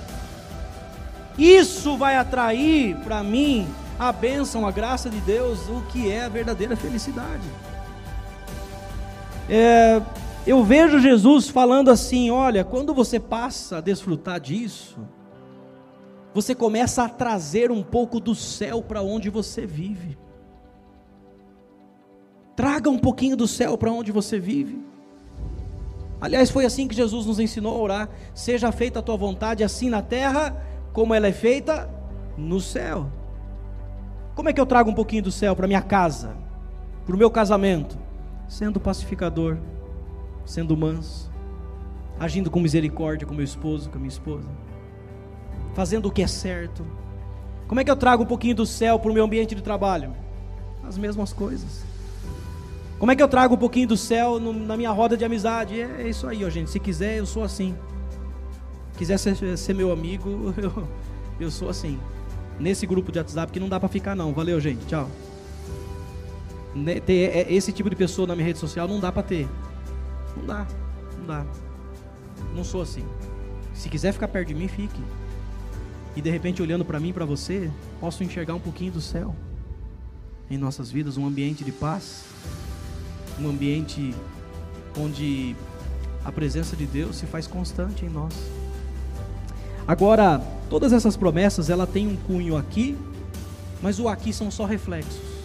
Isso 1.39 1.97
vai 1.97 2.17
atrair 2.17 2.97
para 2.97 3.23
mim 3.23 3.67
a 3.99 4.13
bênção, 4.13 4.67
a 4.67 4.71
graça 4.71 5.09
de 5.09 5.21
Deus, 5.21 5.69
o 5.69 5.83
que 5.91 6.11
é 6.11 6.25
a 6.25 6.29
verdadeira 6.29 6.77
felicidade. 6.77 7.45
É, 9.49 10.03
eu 10.47 10.63
vejo 10.65 10.99
Jesus 10.99 11.49
falando 11.49 11.91
assim: 11.91 12.31
olha, 12.31 12.65
quando 12.65 12.93
você 12.93 13.19
passa 13.19 13.79
a 13.79 13.81
desfrutar 13.81 14.41
disso, 14.41 14.99
você 16.35 16.55
começa 16.55 17.05
a 17.05 17.09
trazer 17.09 17.71
um 17.71 17.83
pouco 17.83 18.21
do 18.21 18.35
céu 18.35 18.83
para 18.83 19.03
onde 19.03 19.31
você 19.31 19.67
vive. 19.67 20.19
Traga 22.59 22.91
um 22.91 22.99
pouquinho 22.99 23.37
do 23.37 23.47
céu 23.47 23.79
para 23.79 23.93
onde 23.93 24.11
você 24.11 24.37
vive. 24.37 24.85
Aliás, 26.21 26.51
foi 26.51 26.65
assim 26.65 26.89
que 26.89 26.95
Jesus 26.97 27.25
nos 27.25 27.39
ensinou 27.39 27.73
a 27.73 27.81
orar: 27.81 28.09
seja 28.35 28.73
feita 28.73 28.99
a 28.99 29.03
tua 29.03 29.17
vontade, 29.17 29.63
assim 29.63 29.89
na 29.89 30.03
terra, 30.03 30.61
como 30.93 31.15
ela 31.15 31.29
é 31.29 31.33
feita 31.33 31.89
no 32.37 32.61
céu. 32.61 33.13
Como 34.35 34.49
é 34.49 34.53
que 34.53 34.61
eu 34.61 34.67
trago 34.67 34.91
um 34.91 34.95
pouquinho 34.95 35.23
do 35.23 35.31
céu 35.31 35.55
para 35.55 35.69
minha 35.69 35.81
casa, 35.81 36.37
para 37.07 37.15
o 37.15 37.17
meu 37.17 37.31
casamento? 37.31 37.97
Sendo 38.49 38.81
pacificador, 38.81 39.57
sendo 40.45 40.77
manso, 40.77 41.31
agindo 42.19 42.51
com 42.51 42.59
misericórdia 42.59 43.25
com 43.25 43.35
meu 43.35 43.45
esposo, 43.45 43.89
com 43.89 43.99
a 43.99 44.01
minha 44.01 44.09
esposa, 44.09 44.49
fazendo 45.75 46.07
o 46.07 46.11
que 46.11 46.23
é 46.23 46.27
certo. 46.27 46.85
Como 47.69 47.79
é 47.79 47.85
que 47.85 47.91
eu 47.93 47.97
trago 47.97 48.25
um 48.25 48.27
pouquinho 48.27 48.57
do 48.57 48.67
céu 48.67 48.99
para 48.99 49.13
o 49.13 49.15
meu 49.15 49.25
ambiente 49.25 49.55
de 49.55 49.63
trabalho? 49.63 50.13
As 50.83 50.99
mesmas 50.99 51.33
coisas. 51.33 51.88
Como 52.99 53.13
é 53.13 53.17
que 53.17 53.23
eu 53.23 53.29
trago 53.29 53.55
um 53.55 53.59
pouquinho 53.59 53.87
do 53.87 53.97
céu 53.97 54.41
no, 54.41 54.53
na 54.53 54.77
minha 54.77 54.91
roda 54.91 55.17
de 55.17 55.25
amizade? 55.25 55.81
É, 55.81 56.03
é, 56.03 56.09
isso 56.09 56.27
aí, 56.27 56.45
ó, 56.45 56.51
gente. 56.51 56.69
Se 56.69 56.81
quiser, 56.81 57.19
eu 57.19 57.27
sou 57.27 57.45
assim. 57.45 57.77
Quiser 58.97 59.17
ser, 59.19 59.57
ser 59.57 59.75
meu 59.75 59.93
amigo, 59.93 60.53
eu, 60.59 60.89
eu 61.39 61.51
sou 61.51 61.69
assim. 61.69 61.99
Nesse 62.59 62.87
grupo 62.87 63.13
de 63.13 63.19
WhatsApp 63.19 63.53
que 63.53 63.61
não 63.61 63.69
dá 63.69 63.79
para 63.79 63.89
ficar 63.89 64.17
não. 64.17 64.33
Valeu, 64.33 64.61
gente. 64.61 64.85
Tchau. 64.87 65.09
Ter 67.07 67.37
é, 67.37 67.53
esse 67.53 67.73
tipo 67.73 67.89
de 67.89 67.95
pessoa 67.95 68.27
na 68.27 68.35
minha 68.35 68.47
rede 68.47 68.59
social 68.59 68.89
não 68.89 68.99
dá 68.99 69.13
para 69.13 69.23
ter. 69.23 69.49
Não 70.37 70.45
dá. 70.45 70.67
Não 71.19 71.27
dá. 71.27 71.47
Não 72.55 72.65
sou 72.65 72.83
assim. 72.83 73.05
Se 73.75 73.89
quiser 73.89 74.13
ficar 74.13 74.27
perto 74.27 74.49
de 74.49 74.55
mim, 74.57 74.67
fique. 74.67 75.01
E 76.17 76.21
de 76.21 76.31
repente 76.31 76.61
olhando 76.61 76.85
para 76.85 76.99
mim, 76.99 77.13
para 77.13 77.25
você, 77.25 77.71
posso 78.01 78.25
enxergar 78.25 78.55
um 78.55 78.61
pouquinho 78.61 78.91
do 78.91 79.01
céu 79.01 79.37
em 80.51 80.59
nossas 80.59 80.91
vidas, 80.91 81.17
um 81.17 81.27
ambiente 81.27 81.63
de 81.63 81.71
paz 81.71 82.25
um 83.41 83.49
ambiente 83.49 84.15
onde 84.99 85.57
a 86.25 86.33
presença 86.33 86.77
de 86.77 86.87
Deus 86.87 87.17
se 87.17 87.27
faz 87.27 87.47
constante 87.47 88.05
em 88.05 88.09
nós. 88.09 88.35
Agora, 89.87 90.41
todas 90.69 90.93
essas 90.93 91.17
promessas, 91.17 91.71
ela 91.71 91.87
tem 91.87 92.07
um 92.07 92.17
cunho 92.17 92.57
aqui, 92.57 92.97
mas 93.81 93.99
o 93.99 94.09
aqui 94.09 94.33
são 94.33 94.51
só 94.51 94.65
reflexos. 94.65 95.39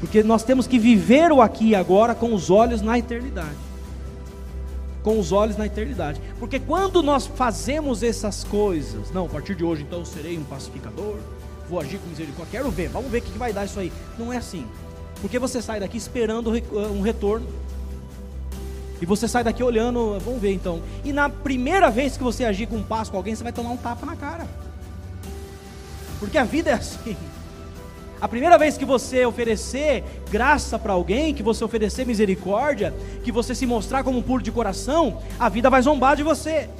Porque 0.00 0.22
nós 0.22 0.42
temos 0.42 0.66
que 0.66 0.78
viver 0.78 1.32
o 1.32 1.40
aqui 1.40 1.68
e 1.68 1.74
agora 1.74 2.14
com 2.14 2.34
os 2.34 2.50
olhos 2.50 2.82
na 2.82 2.98
eternidade. 2.98 3.56
Com 5.02 5.18
os 5.18 5.32
olhos 5.32 5.56
na 5.56 5.64
eternidade. 5.64 6.20
Porque 6.38 6.58
quando 6.58 7.02
nós 7.02 7.26
fazemos 7.26 8.02
essas 8.02 8.44
coisas, 8.44 9.10
não, 9.10 9.24
a 9.24 9.28
partir 9.28 9.54
de 9.54 9.64
hoje 9.64 9.82
então 9.82 10.00
eu 10.00 10.04
serei 10.04 10.36
um 10.36 10.44
pacificador, 10.44 11.16
vou 11.70 11.80
agir 11.80 11.98
com 11.98 12.08
misericórdia, 12.08 12.58
quero 12.58 12.70
ver, 12.70 12.88
vamos 12.90 13.10
ver 13.10 13.18
o 13.18 13.22
que 13.22 13.38
vai 13.38 13.52
dar 13.52 13.64
isso 13.64 13.80
aí. 13.80 13.90
Não 14.18 14.30
é 14.30 14.36
assim. 14.36 14.66
Porque 15.20 15.38
você 15.38 15.62
sai 15.62 15.80
daqui 15.80 15.96
esperando 15.96 16.50
um 16.50 17.00
retorno. 17.00 17.46
E 19.00 19.06
você 19.06 19.26
sai 19.26 19.44
daqui 19.44 19.62
olhando, 19.62 20.18
vamos 20.20 20.40
ver 20.40 20.52
então. 20.52 20.80
E 21.04 21.12
na 21.12 21.28
primeira 21.28 21.90
vez 21.90 22.16
que 22.16 22.22
você 22.22 22.44
agir 22.44 22.66
com 22.66 22.76
um 22.76 22.82
passo 22.82 23.10
com 23.10 23.16
alguém, 23.16 23.34
você 23.34 23.42
vai 23.42 23.52
tomar 23.52 23.70
um 23.70 23.76
tapa 23.76 24.06
na 24.06 24.16
cara. 24.16 24.46
Porque 26.18 26.38
a 26.38 26.44
vida 26.44 26.70
é 26.70 26.74
assim. 26.74 27.16
A 28.20 28.28
primeira 28.28 28.56
vez 28.56 28.78
que 28.78 28.84
você 28.84 29.26
oferecer 29.26 30.02
graça 30.30 30.78
para 30.78 30.94
alguém, 30.94 31.34
que 31.34 31.42
você 31.42 31.62
oferecer 31.62 32.06
misericórdia, 32.06 32.94
que 33.22 33.30
você 33.30 33.54
se 33.54 33.66
mostrar 33.66 34.02
como 34.02 34.18
um 34.18 34.22
puro 34.22 34.42
de 34.42 34.50
coração, 34.50 35.20
a 35.38 35.48
vida 35.48 35.68
vai 35.68 35.82
zombar 35.82 36.16
de 36.16 36.22
você. 36.22 36.70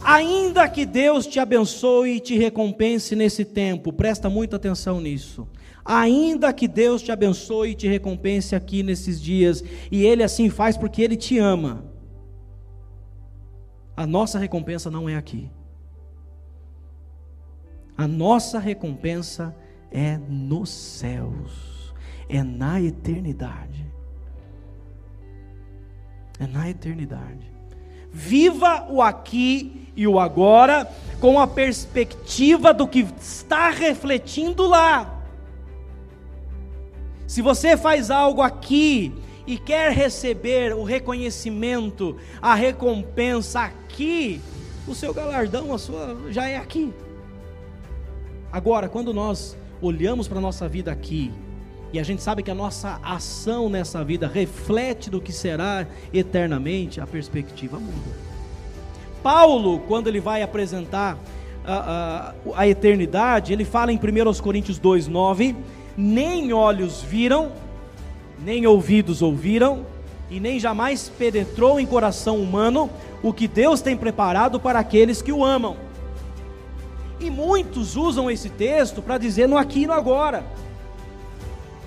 Ainda 0.00 0.68
que 0.68 0.86
Deus 0.86 1.26
te 1.26 1.40
abençoe 1.40 2.16
e 2.16 2.20
te 2.20 2.38
recompense 2.38 3.16
nesse 3.16 3.44
tempo, 3.44 3.92
presta 3.92 4.30
muita 4.30 4.54
atenção 4.56 5.00
nisso 5.00 5.48
ainda 5.88 6.52
que 6.52 6.68
Deus 6.68 7.00
te 7.00 7.10
abençoe 7.10 7.70
e 7.70 7.74
te 7.74 7.88
recompense 7.88 8.54
aqui 8.54 8.82
nesses 8.82 9.18
dias, 9.18 9.64
e 9.90 10.04
Ele 10.04 10.22
assim 10.22 10.50
faz 10.50 10.76
porque 10.76 11.00
Ele 11.00 11.16
te 11.16 11.38
ama, 11.38 11.86
a 13.96 14.06
nossa 14.06 14.38
recompensa 14.38 14.90
não 14.90 15.08
é 15.08 15.16
aqui. 15.16 15.50
A 17.96 18.06
nossa 18.06 18.58
recompensa 18.58 19.56
é 19.90 20.18
nos 20.28 20.68
céus, 20.68 21.92
é 22.28 22.42
na 22.42 22.80
eternidade. 22.80 23.84
É 26.38 26.46
na 26.46 26.68
eternidade. 26.70 27.50
Viva 28.12 28.86
o 28.88 29.02
aqui 29.02 29.90
e 29.96 30.06
o 30.06 30.20
agora 30.20 30.88
com 31.20 31.40
a 31.40 31.46
perspectiva 31.48 32.72
do 32.72 32.86
que 32.86 33.00
está 33.20 33.70
refletindo 33.70 34.68
lá. 34.68 35.17
Se 37.28 37.42
você 37.42 37.76
faz 37.76 38.10
algo 38.10 38.40
aqui 38.40 39.12
e 39.46 39.58
quer 39.58 39.92
receber 39.92 40.74
o 40.74 40.82
reconhecimento, 40.82 42.16
a 42.40 42.54
recompensa 42.54 43.60
aqui, 43.60 44.40
o 44.86 44.94
seu 44.94 45.12
galardão, 45.12 45.74
a 45.74 45.78
sua 45.78 46.16
já 46.30 46.48
é 46.48 46.56
aqui. 46.56 46.90
Agora, 48.50 48.88
quando 48.88 49.12
nós 49.12 49.54
olhamos 49.82 50.26
para 50.26 50.38
a 50.38 50.40
nossa 50.40 50.66
vida 50.66 50.90
aqui, 50.90 51.30
e 51.92 52.00
a 52.00 52.02
gente 52.02 52.22
sabe 52.22 52.42
que 52.42 52.50
a 52.50 52.54
nossa 52.54 52.98
ação 53.02 53.68
nessa 53.68 54.02
vida 54.02 54.26
reflete 54.26 55.10
do 55.10 55.20
que 55.20 55.30
será 55.30 55.86
eternamente, 56.14 56.98
a 56.98 57.06
perspectiva 57.06 57.78
muda. 57.78 58.16
Paulo, 59.22 59.80
quando 59.80 60.06
ele 60.06 60.18
vai 60.18 60.40
apresentar 60.40 61.18
a, 61.62 62.32
a, 62.54 62.60
a 62.62 62.66
eternidade, 62.66 63.52
ele 63.52 63.66
fala 63.66 63.92
em 63.92 63.98
1 63.98 64.40
Coríntios 64.42 64.78
2, 64.78 65.08
9 65.08 65.54
nem 66.00 66.52
olhos 66.52 67.02
viram, 67.02 67.50
nem 68.38 68.64
ouvidos 68.68 69.20
ouviram, 69.20 69.84
e 70.30 70.38
nem 70.38 70.60
jamais 70.60 71.08
penetrou 71.18 71.80
em 71.80 71.86
coração 71.86 72.36
humano 72.36 72.88
o 73.20 73.32
que 73.32 73.48
Deus 73.48 73.80
tem 73.80 73.96
preparado 73.96 74.60
para 74.60 74.78
aqueles 74.78 75.20
que 75.20 75.32
o 75.32 75.44
amam. 75.44 75.76
E 77.18 77.28
muitos 77.28 77.96
usam 77.96 78.30
esse 78.30 78.48
texto 78.48 79.02
para 79.02 79.18
dizer 79.18 79.48
no 79.48 79.58
aqui 79.58 79.82
e 79.82 79.86
no 79.88 79.92
agora. 79.92 80.44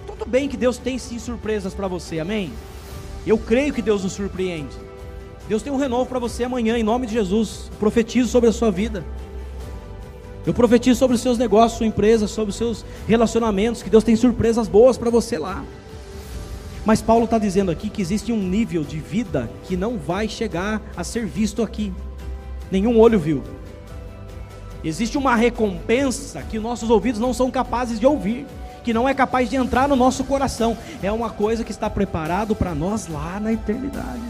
Tudo 0.06 0.26
bem 0.26 0.50
que 0.50 0.58
Deus 0.58 0.78
tem 0.78 0.98
sim 0.98 1.18
surpresas 1.18 1.74
para 1.74 1.88
você, 1.88 2.20
amém? 2.20 2.52
Eu 3.26 3.38
creio 3.38 3.74
que 3.74 3.82
Deus 3.82 4.04
nos 4.04 4.12
surpreende. 4.12 4.76
Deus 5.48 5.64
tem 5.64 5.72
um 5.72 5.78
renovo 5.78 6.08
para 6.08 6.20
você 6.20 6.44
amanhã, 6.44 6.78
em 6.78 6.84
nome 6.84 7.08
de 7.08 7.14
Jesus. 7.14 7.72
Profetizo 7.80 8.28
sobre 8.28 8.50
a 8.50 8.54
sua 8.54 8.72
vida. 8.72 9.06
Eu 10.46 10.54
profetizo 10.54 10.98
sobre 10.98 11.16
os 11.16 11.22
seus 11.22 11.38
negócios, 11.38 11.78
sua 11.78 11.86
empresa, 11.86 12.28
sobre 12.28 12.50
os 12.50 12.56
seus 12.56 12.84
relacionamentos, 13.08 13.84
que 13.84 13.90
Deus 13.90 14.04
tem 14.04 14.16
surpresas 14.16 14.68
boas 14.68 14.98
para 14.98 15.10
você 15.10 15.38
lá. 15.38 15.64
Mas 16.84 17.02
Paulo 17.02 17.26
está 17.26 17.38
dizendo 17.38 17.70
aqui 17.70 17.90
que 17.90 18.02
existe 18.02 18.32
um 18.32 18.42
nível 18.42 18.84
de 18.84 19.00
vida 19.00 19.50
que 19.66 19.78
não 19.78 19.98
vai 19.98 20.28
chegar 20.28 20.82
a 20.98 21.04
ser 21.04 21.28
visto 21.28 21.62
aqui. 21.62 21.94
Nenhum 22.72 23.00
olho 23.00 23.20
viu. 23.20 23.44
Existe 24.84 25.16
uma 25.16 25.36
recompensa 25.36 26.42
que 26.42 26.60
nossos 26.60 26.90
ouvidos 26.90 27.22
não 27.22 27.36
são 27.36 27.52
capazes 27.52 28.00
de 28.00 28.08
ouvir, 28.08 28.48
que 28.84 28.94
não 28.94 29.08
é 29.08 29.14
capaz 29.14 29.48
de 29.48 29.56
entrar 29.56 29.88
no 29.88 29.96
nosso 29.96 30.24
coração. 30.24 30.76
É 31.04 31.12
uma 31.12 31.30
coisa 31.30 31.64
que 31.64 31.72
está 31.72 31.88
preparado 31.88 32.56
para 32.56 32.74
nós 32.74 33.08
lá 33.08 33.40
na 33.40 33.54
eternidade, 33.54 34.22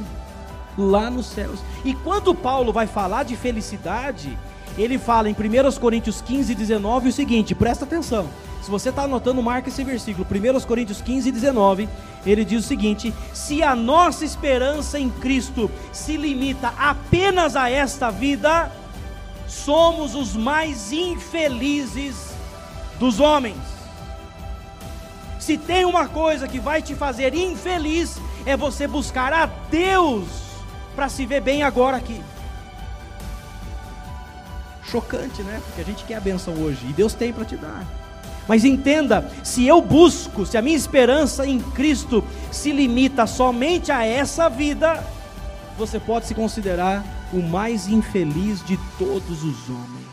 lá 0.77 1.09
nos 1.09 1.27
céus. 1.27 1.61
E 1.85 1.93
quando 1.93 2.35
Paulo 2.35 2.73
vai 2.73 2.85
falar 2.85 3.23
de 3.23 3.37
felicidade, 3.37 4.37
ele 4.77 4.97
fala 4.97 5.29
em 5.29 5.33
1 5.33 5.79
Coríntios 5.79 6.21
15, 6.21 6.55
19 6.55 7.09
o 7.09 7.13
seguinte: 7.13 7.55
presta 7.55 7.85
atenção. 7.85 8.27
Se 8.61 8.69
você 8.69 8.89
está 8.89 9.03
anotando, 9.03 9.41
marca 9.41 9.69
esse 9.69 9.83
versículo, 9.83 10.27
1 10.29 10.61
Coríntios 10.67 11.01
15, 11.01 11.31
19. 11.31 11.89
Ele 12.25 12.45
diz 12.45 12.63
o 12.63 12.67
seguinte: 12.67 13.13
Se 13.33 13.63
a 13.63 13.75
nossa 13.75 14.23
esperança 14.23 14.99
em 14.99 15.09
Cristo 15.09 15.69
se 15.91 16.15
limita 16.15 16.73
apenas 16.77 17.55
a 17.55 17.69
esta 17.69 18.11
vida, 18.11 18.71
somos 19.47 20.15
os 20.15 20.35
mais 20.35 20.91
infelizes 20.91 22.33
dos 22.99 23.19
homens. 23.19 23.57
Se 25.39 25.57
tem 25.57 25.85
uma 25.85 26.07
coisa 26.07 26.47
que 26.47 26.59
vai 26.59 26.83
te 26.83 26.93
fazer 26.93 27.33
infeliz, 27.33 28.21
é 28.45 28.55
você 28.55 28.87
buscar 28.87 29.33
a 29.33 29.47
Deus 29.47 30.27
para 30.95 31.09
se 31.09 31.25
ver 31.25 31.41
bem 31.41 31.63
agora 31.63 31.97
aqui. 31.97 32.21
Chocante, 34.91 35.41
né? 35.41 35.61
Porque 35.65 35.81
a 35.81 35.85
gente 35.85 36.03
quer 36.03 36.15
a 36.15 36.19
benção 36.19 36.53
hoje 36.55 36.85
e 36.89 36.93
Deus 36.93 37.13
tem 37.13 37.31
para 37.31 37.45
te 37.45 37.55
dar. 37.55 37.87
Mas 38.47 38.65
entenda, 38.65 39.31
se 39.43 39.65
eu 39.65 39.81
busco, 39.81 40.45
se 40.45 40.57
a 40.57 40.61
minha 40.61 40.75
esperança 40.75 41.47
em 41.47 41.59
Cristo 41.59 42.21
se 42.51 42.73
limita 42.73 43.25
somente 43.25 43.91
a 43.91 44.05
essa 44.05 44.49
vida, 44.49 45.01
você 45.77 45.99
pode 45.99 46.25
se 46.25 46.35
considerar 46.35 47.05
o 47.31 47.41
mais 47.41 47.87
infeliz 47.87 48.61
de 48.65 48.77
todos 48.97 49.43
os 49.43 49.69
homens. 49.69 50.11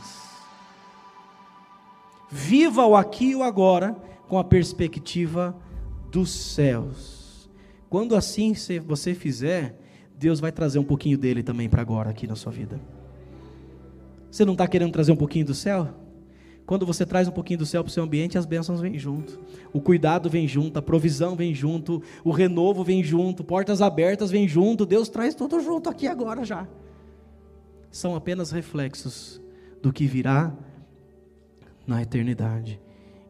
Viva 2.31 2.87
o 2.87 2.95
aqui 2.95 3.31
e 3.31 3.37
o 3.37 3.43
agora 3.43 3.97
com 4.29 4.39
a 4.39 4.45
perspectiva 4.45 5.57
dos 6.11 6.31
céus. 6.31 7.51
Quando 7.91 8.15
assim 8.15 8.55
você 8.87 9.15
fizer, 9.15 9.77
Deus 10.17 10.39
vai 10.39 10.53
trazer 10.53 10.79
um 10.79 10.85
pouquinho 10.85 11.19
dele 11.19 11.43
também 11.43 11.69
para 11.69 11.83
agora 11.83 12.11
aqui 12.11 12.27
na 12.27 12.37
sua 12.37 12.53
vida. 12.53 12.79
Você 14.31 14.45
não 14.45 14.53
está 14.53 14.67
querendo 14.67 14.93
trazer 14.93 15.13
um 15.13 15.17
pouquinho 15.17 15.47
do 15.47 15.55
céu? 15.55 15.89
Quando 16.69 16.85
você 16.85 17.07
traz 17.07 17.27
um 17.27 17.31
pouquinho 17.31 17.61
do 17.61 17.67
céu 17.67 17.83
para 17.83 17.89
o 17.89 17.93
seu 17.93 18.05
ambiente, 18.05 18.37
as 18.37 18.45
bênçãos 18.45 18.79
vêm 18.79 18.99
junto. 18.99 19.41
O 19.73 19.81
cuidado 19.81 20.29
vem 20.29 20.47
junto, 20.47 20.79
a 20.79 20.83
provisão 20.83 21.35
vem 21.35 21.55
junto, 21.55 22.03
o 22.23 22.31
renovo 22.31 22.85
vem 22.85 23.03
junto, 23.03 23.43
portas 23.43 23.81
abertas 23.81 24.31
vem 24.31 24.47
junto. 24.47 24.85
Deus 24.85 25.09
traz 25.09 25.35
tudo 25.35 25.61
junto 25.61 25.89
aqui 25.89 26.07
agora 26.07 26.45
já. 26.45 26.69
São 27.91 28.15
apenas 28.15 28.51
reflexos 28.51 29.41
do 29.83 29.91
que 29.91 30.07
virá 30.07 30.53
na 31.87 32.03
eternidade. 32.03 32.79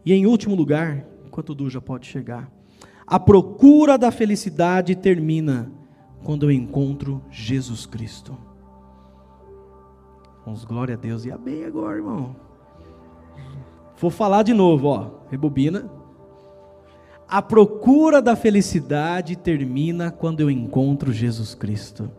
E 0.04 0.12
em 0.12 0.26
último 0.26 0.56
lugar, 0.56 1.06
enquanto 1.24 1.50
o 1.50 1.54
Du 1.54 1.70
já 1.70 1.80
pode 1.80 2.06
chegar, 2.08 2.50
a 3.06 3.20
procura 3.20 3.96
da 3.96 4.10
felicidade 4.10 4.96
termina 4.96 5.70
quando 6.24 6.46
eu 6.46 6.50
encontro 6.50 7.22
Jesus 7.30 7.86
Cristo. 7.86 8.47
Vamos, 10.48 10.64
glória 10.64 10.94
a 10.94 10.96
Deus. 10.96 11.26
E 11.26 11.30
amém 11.30 11.62
agora, 11.62 11.98
irmão. 11.98 12.34
Vou 13.98 14.10
falar 14.10 14.42
de 14.42 14.54
novo, 14.54 14.86
ó. 14.86 15.10
Rebobina. 15.30 15.90
A 17.28 17.42
procura 17.42 18.22
da 18.22 18.34
felicidade 18.34 19.36
termina 19.36 20.10
quando 20.10 20.40
eu 20.40 20.50
encontro 20.50 21.12
Jesus 21.12 21.54
Cristo. 21.54 22.10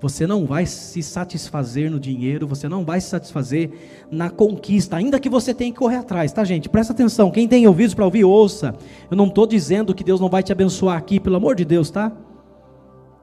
Você 0.00 0.28
não 0.28 0.46
vai 0.46 0.64
se 0.64 1.02
satisfazer 1.02 1.90
no 1.90 1.98
dinheiro, 1.98 2.46
você 2.46 2.68
não 2.68 2.84
vai 2.84 3.00
se 3.00 3.08
satisfazer 3.08 4.06
na 4.12 4.30
conquista, 4.30 4.96
ainda 4.96 5.18
que 5.18 5.28
você 5.28 5.52
tenha 5.52 5.72
que 5.72 5.78
correr 5.78 5.96
atrás, 5.96 6.32
tá, 6.32 6.44
gente? 6.44 6.68
Presta 6.68 6.92
atenção, 6.92 7.32
quem 7.32 7.48
tem 7.48 7.66
ouvidos 7.66 7.94
para 7.94 8.04
ouvir, 8.04 8.22
ouça. 8.22 8.76
Eu 9.10 9.16
não 9.16 9.26
estou 9.26 9.44
dizendo 9.44 9.92
que 9.92 10.04
Deus 10.04 10.20
não 10.20 10.28
vai 10.28 10.44
te 10.44 10.52
abençoar 10.52 10.96
aqui, 10.96 11.18
pelo 11.18 11.34
amor 11.34 11.56
de 11.56 11.64
Deus, 11.64 11.90
tá? 11.90 12.12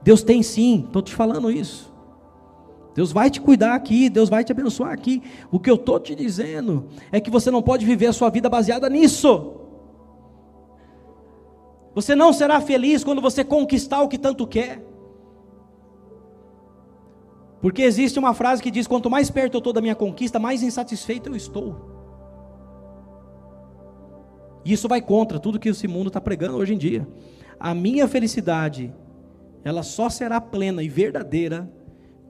Deus 0.08 0.24
tem 0.24 0.42
sim, 0.42 0.86
estou 0.88 1.02
te 1.02 1.14
falando 1.14 1.52
isso. 1.52 1.94
Deus 2.96 3.12
vai 3.12 3.30
te 3.30 3.42
cuidar 3.42 3.76
aqui, 3.76 4.10
Deus 4.10 4.30
vai 4.30 4.42
te 4.42 4.54
abençoar 4.54 4.94
aqui. 4.94 5.22
O 5.52 5.60
que 5.60 5.70
eu 5.70 5.76
estou 5.76 6.00
te 6.00 6.16
dizendo 6.16 6.88
é 7.12 7.20
que 7.20 7.30
você 7.30 7.52
não 7.52 7.62
pode 7.62 7.86
viver 7.86 8.06
a 8.08 8.14
sua 8.14 8.30
vida 8.30 8.48
baseada 8.48 8.90
nisso. 8.90 9.56
Você 11.94 12.16
não 12.16 12.32
será 12.32 12.62
feliz 12.62 13.04
quando 13.04 13.20
você 13.20 13.44
conquistar 13.44 14.02
o 14.02 14.08
que 14.08 14.18
tanto 14.18 14.48
quer. 14.48 14.82
Porque 17.62 17.82
existe 17.82 18.18
uma 18.18 18.34
frase 18.34 18.64
que 18.64 18.72
diz: 18.72 18.88
quanto 18.88 19.10
mais 19.10 19.30
perto 19.30 19.56
eu 19.56 19.60
estou 19.60 19.74
da 19.74 19.82
minha 19.82 19.94
conquista, 19.94 20.40
mais 20.40 20.64
insatisfeito 20.64 21.28
eu 21.28 21.36
estou. 21.36 21.76
E 24.64 24.72
isso 24.72 24.88
vai 24.88 25.02
contra 25.02 25.38
tudo 25.38 25.60
que 25.60 25.68
esse 25.68 25.86
mundo 25.86 26.08
está 26.08 26.22
pregando 26.22 26.60
hoje 26.60 26.74
em 26.74 26.78
dia. 26.78 27.06
A 27.60 27.76
minha 27.76 28.08
felicidade, 28.08 28.96
ela 29.68 29.84
só 29.84 30.10
será 30.10 30.40
plena 30.40 30.82
e 30.82 30.88
verdadeira 30.88 31.70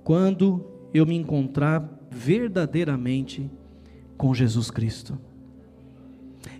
quando 0.03 0.65
eu 0.91 1.05
me 1.05 1.15
encontrar 1.15 1.87
verdadeiramente 2.09 3.47
com 4.17 4.33
Jesus 4.33 4.71
Cristo. 4.71 5.19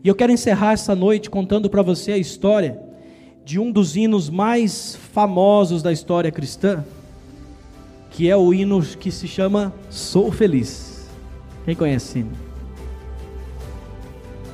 E 0.04 0.08
eu 0.08 0.14
quero 0.14 0.32
encerrar 0.32 0.74
essa 0.74 0.94
noite 0.94 1.32
contando 1.32 1.68
para 1.68 1.82
você 1.82 2.12
a 2.12 2.18
história 2.18 2.80
de 3.44 3.60
um 3.60 3.72
dos 3.72 3.96
hinos 3.96 4.30
mais 4.30 4.96
famosos 4.96 5.82
da 5.82 5.92
história 5.92 6.32
cristã, 6.32 6.86
que 8.12 8.30
é 8.30 8.38
o 8.38 8.54
hino 8.54 8.80
que 8.84 9.10
se 9.10 9.28
chama 9.28 9.74
Sou 9.90 10.32
Feliz. 10.32 11.10
Quem 11.66 11.74
conhece 11.74 12.06
esse 12.10 12.20
hino? 12.20 12.32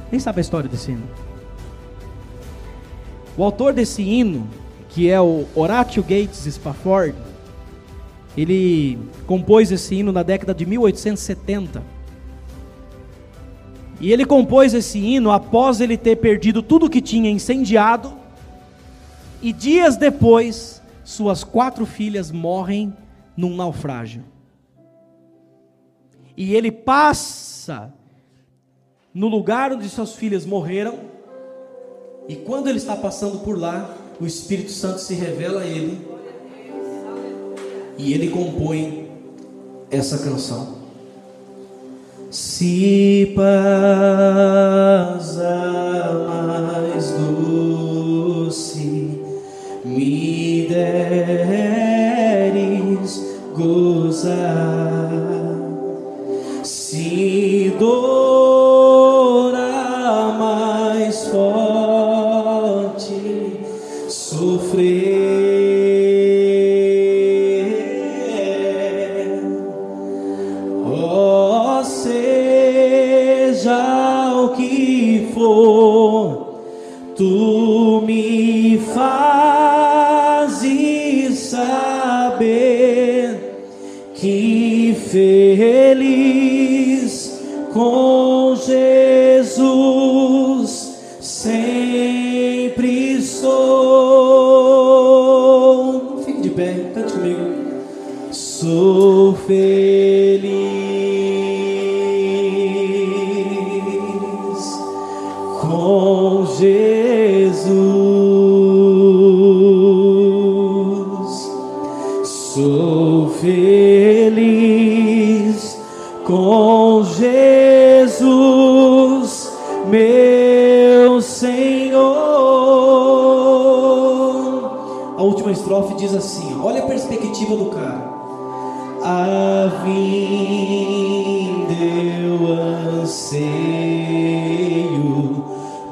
Quem 0.10 0.20
sabe 0.20 0.40
a 0.40 0.42
história 0.42 0.70
desse 0.70 0.92
hino? 0.92 1.04
O 3.36 3.44
autor 3.44 3.74
desse 3.74 4.02
hino, 4.02 4.48
que 4.94 5.10
é 5.10 5.20
o 5.20 5.46
Horatio 5.56 6.04
Gates 6.04 6.46
Spafford, 6.54 7.16
ele 8.38 9.00
compôs 9.26 9.72
esse 9.72 9.96
hino 9.96 10.12
na 10.12 10.22
década 10.22 10.54
de 10.54 10.66
1870. 10.66 11.84
E 14.00 14.12
ele 14.12 14.26
compôs 14.26 14.74
esse 14.74 15.00
hino 15.00 15.32
após 15.32 15.82
ele 15.82 15.98
ter 15.98 16.18
perdido 16.18 16.62
tudo 16.62 16.90
que 16.90 17.02
tinha 17.02 17.30
incendiado. 17.30 18.14
E 19.42 19.52
dias 19.52 19.98
depois, 19.98 20.82
suas 21.04 21.44
quatro 21.44 21.86
filhas 21.86 22.32
morrem 22.32 22.94
num 23.36 23.56
naufrágio. 23.56 24.24
E 26.38 26.56
ele 26.56 26.72
passa 26.72 27.94
no 29.14 29.28
lugar 29.28 29.72
onde 29.72 29.90
suas 29.90 30.14
filhas 30.14 30.46
morreram. 30.46 31.00
E 32.28 32.36
quando 32.36 32.68
ele 32.68 32.78
está 32.78 32.96
passando 32.96 33.40
por 33.40 33.58
lá, 33.58 34.03
o 34.20 34.26
Espírito 34.26 34.72
Santo 34.72 35.00
se 35.00 35.14
revela 35.14 35.62
a 35.62 35.66
ele 35.66 36.00
e 37.98 38.14
ele 38.14 38.30
compõe 38.30 39.10
essa 39.90 40.18
canção. 40.18 40.84
Se 42.32 43.32
paz 43.36 45.38
mais 46.28 47.12
doce 47.12 49.20
me 49.86 50.68
deres 50.68 51.83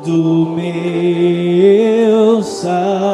do 0.03 0.55
meu 0.55 2.41
Salvador. 2.43 3.10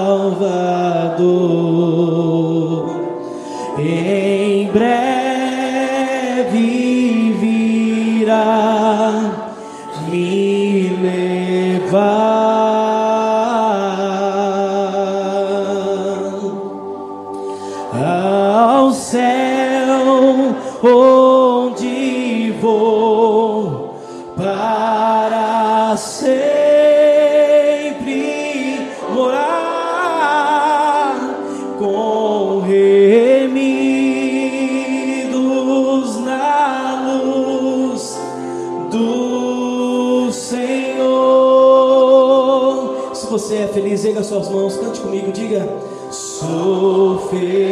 suas 44.38 44.49
mãos, 44.49 44.77
cante 44.77 44.99
comigo, 44.99 45.31
diga: 45.31 45.67
Sou 46.11 47.27
feliz. 47.29 47.66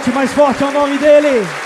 forte, 0.00 0.12
mais 0.12 0.32
forte 0.32 0.62
é 0.62 0.66
o 0.66 0.70
nome 0.72 0.98
dele. 0.98 1.59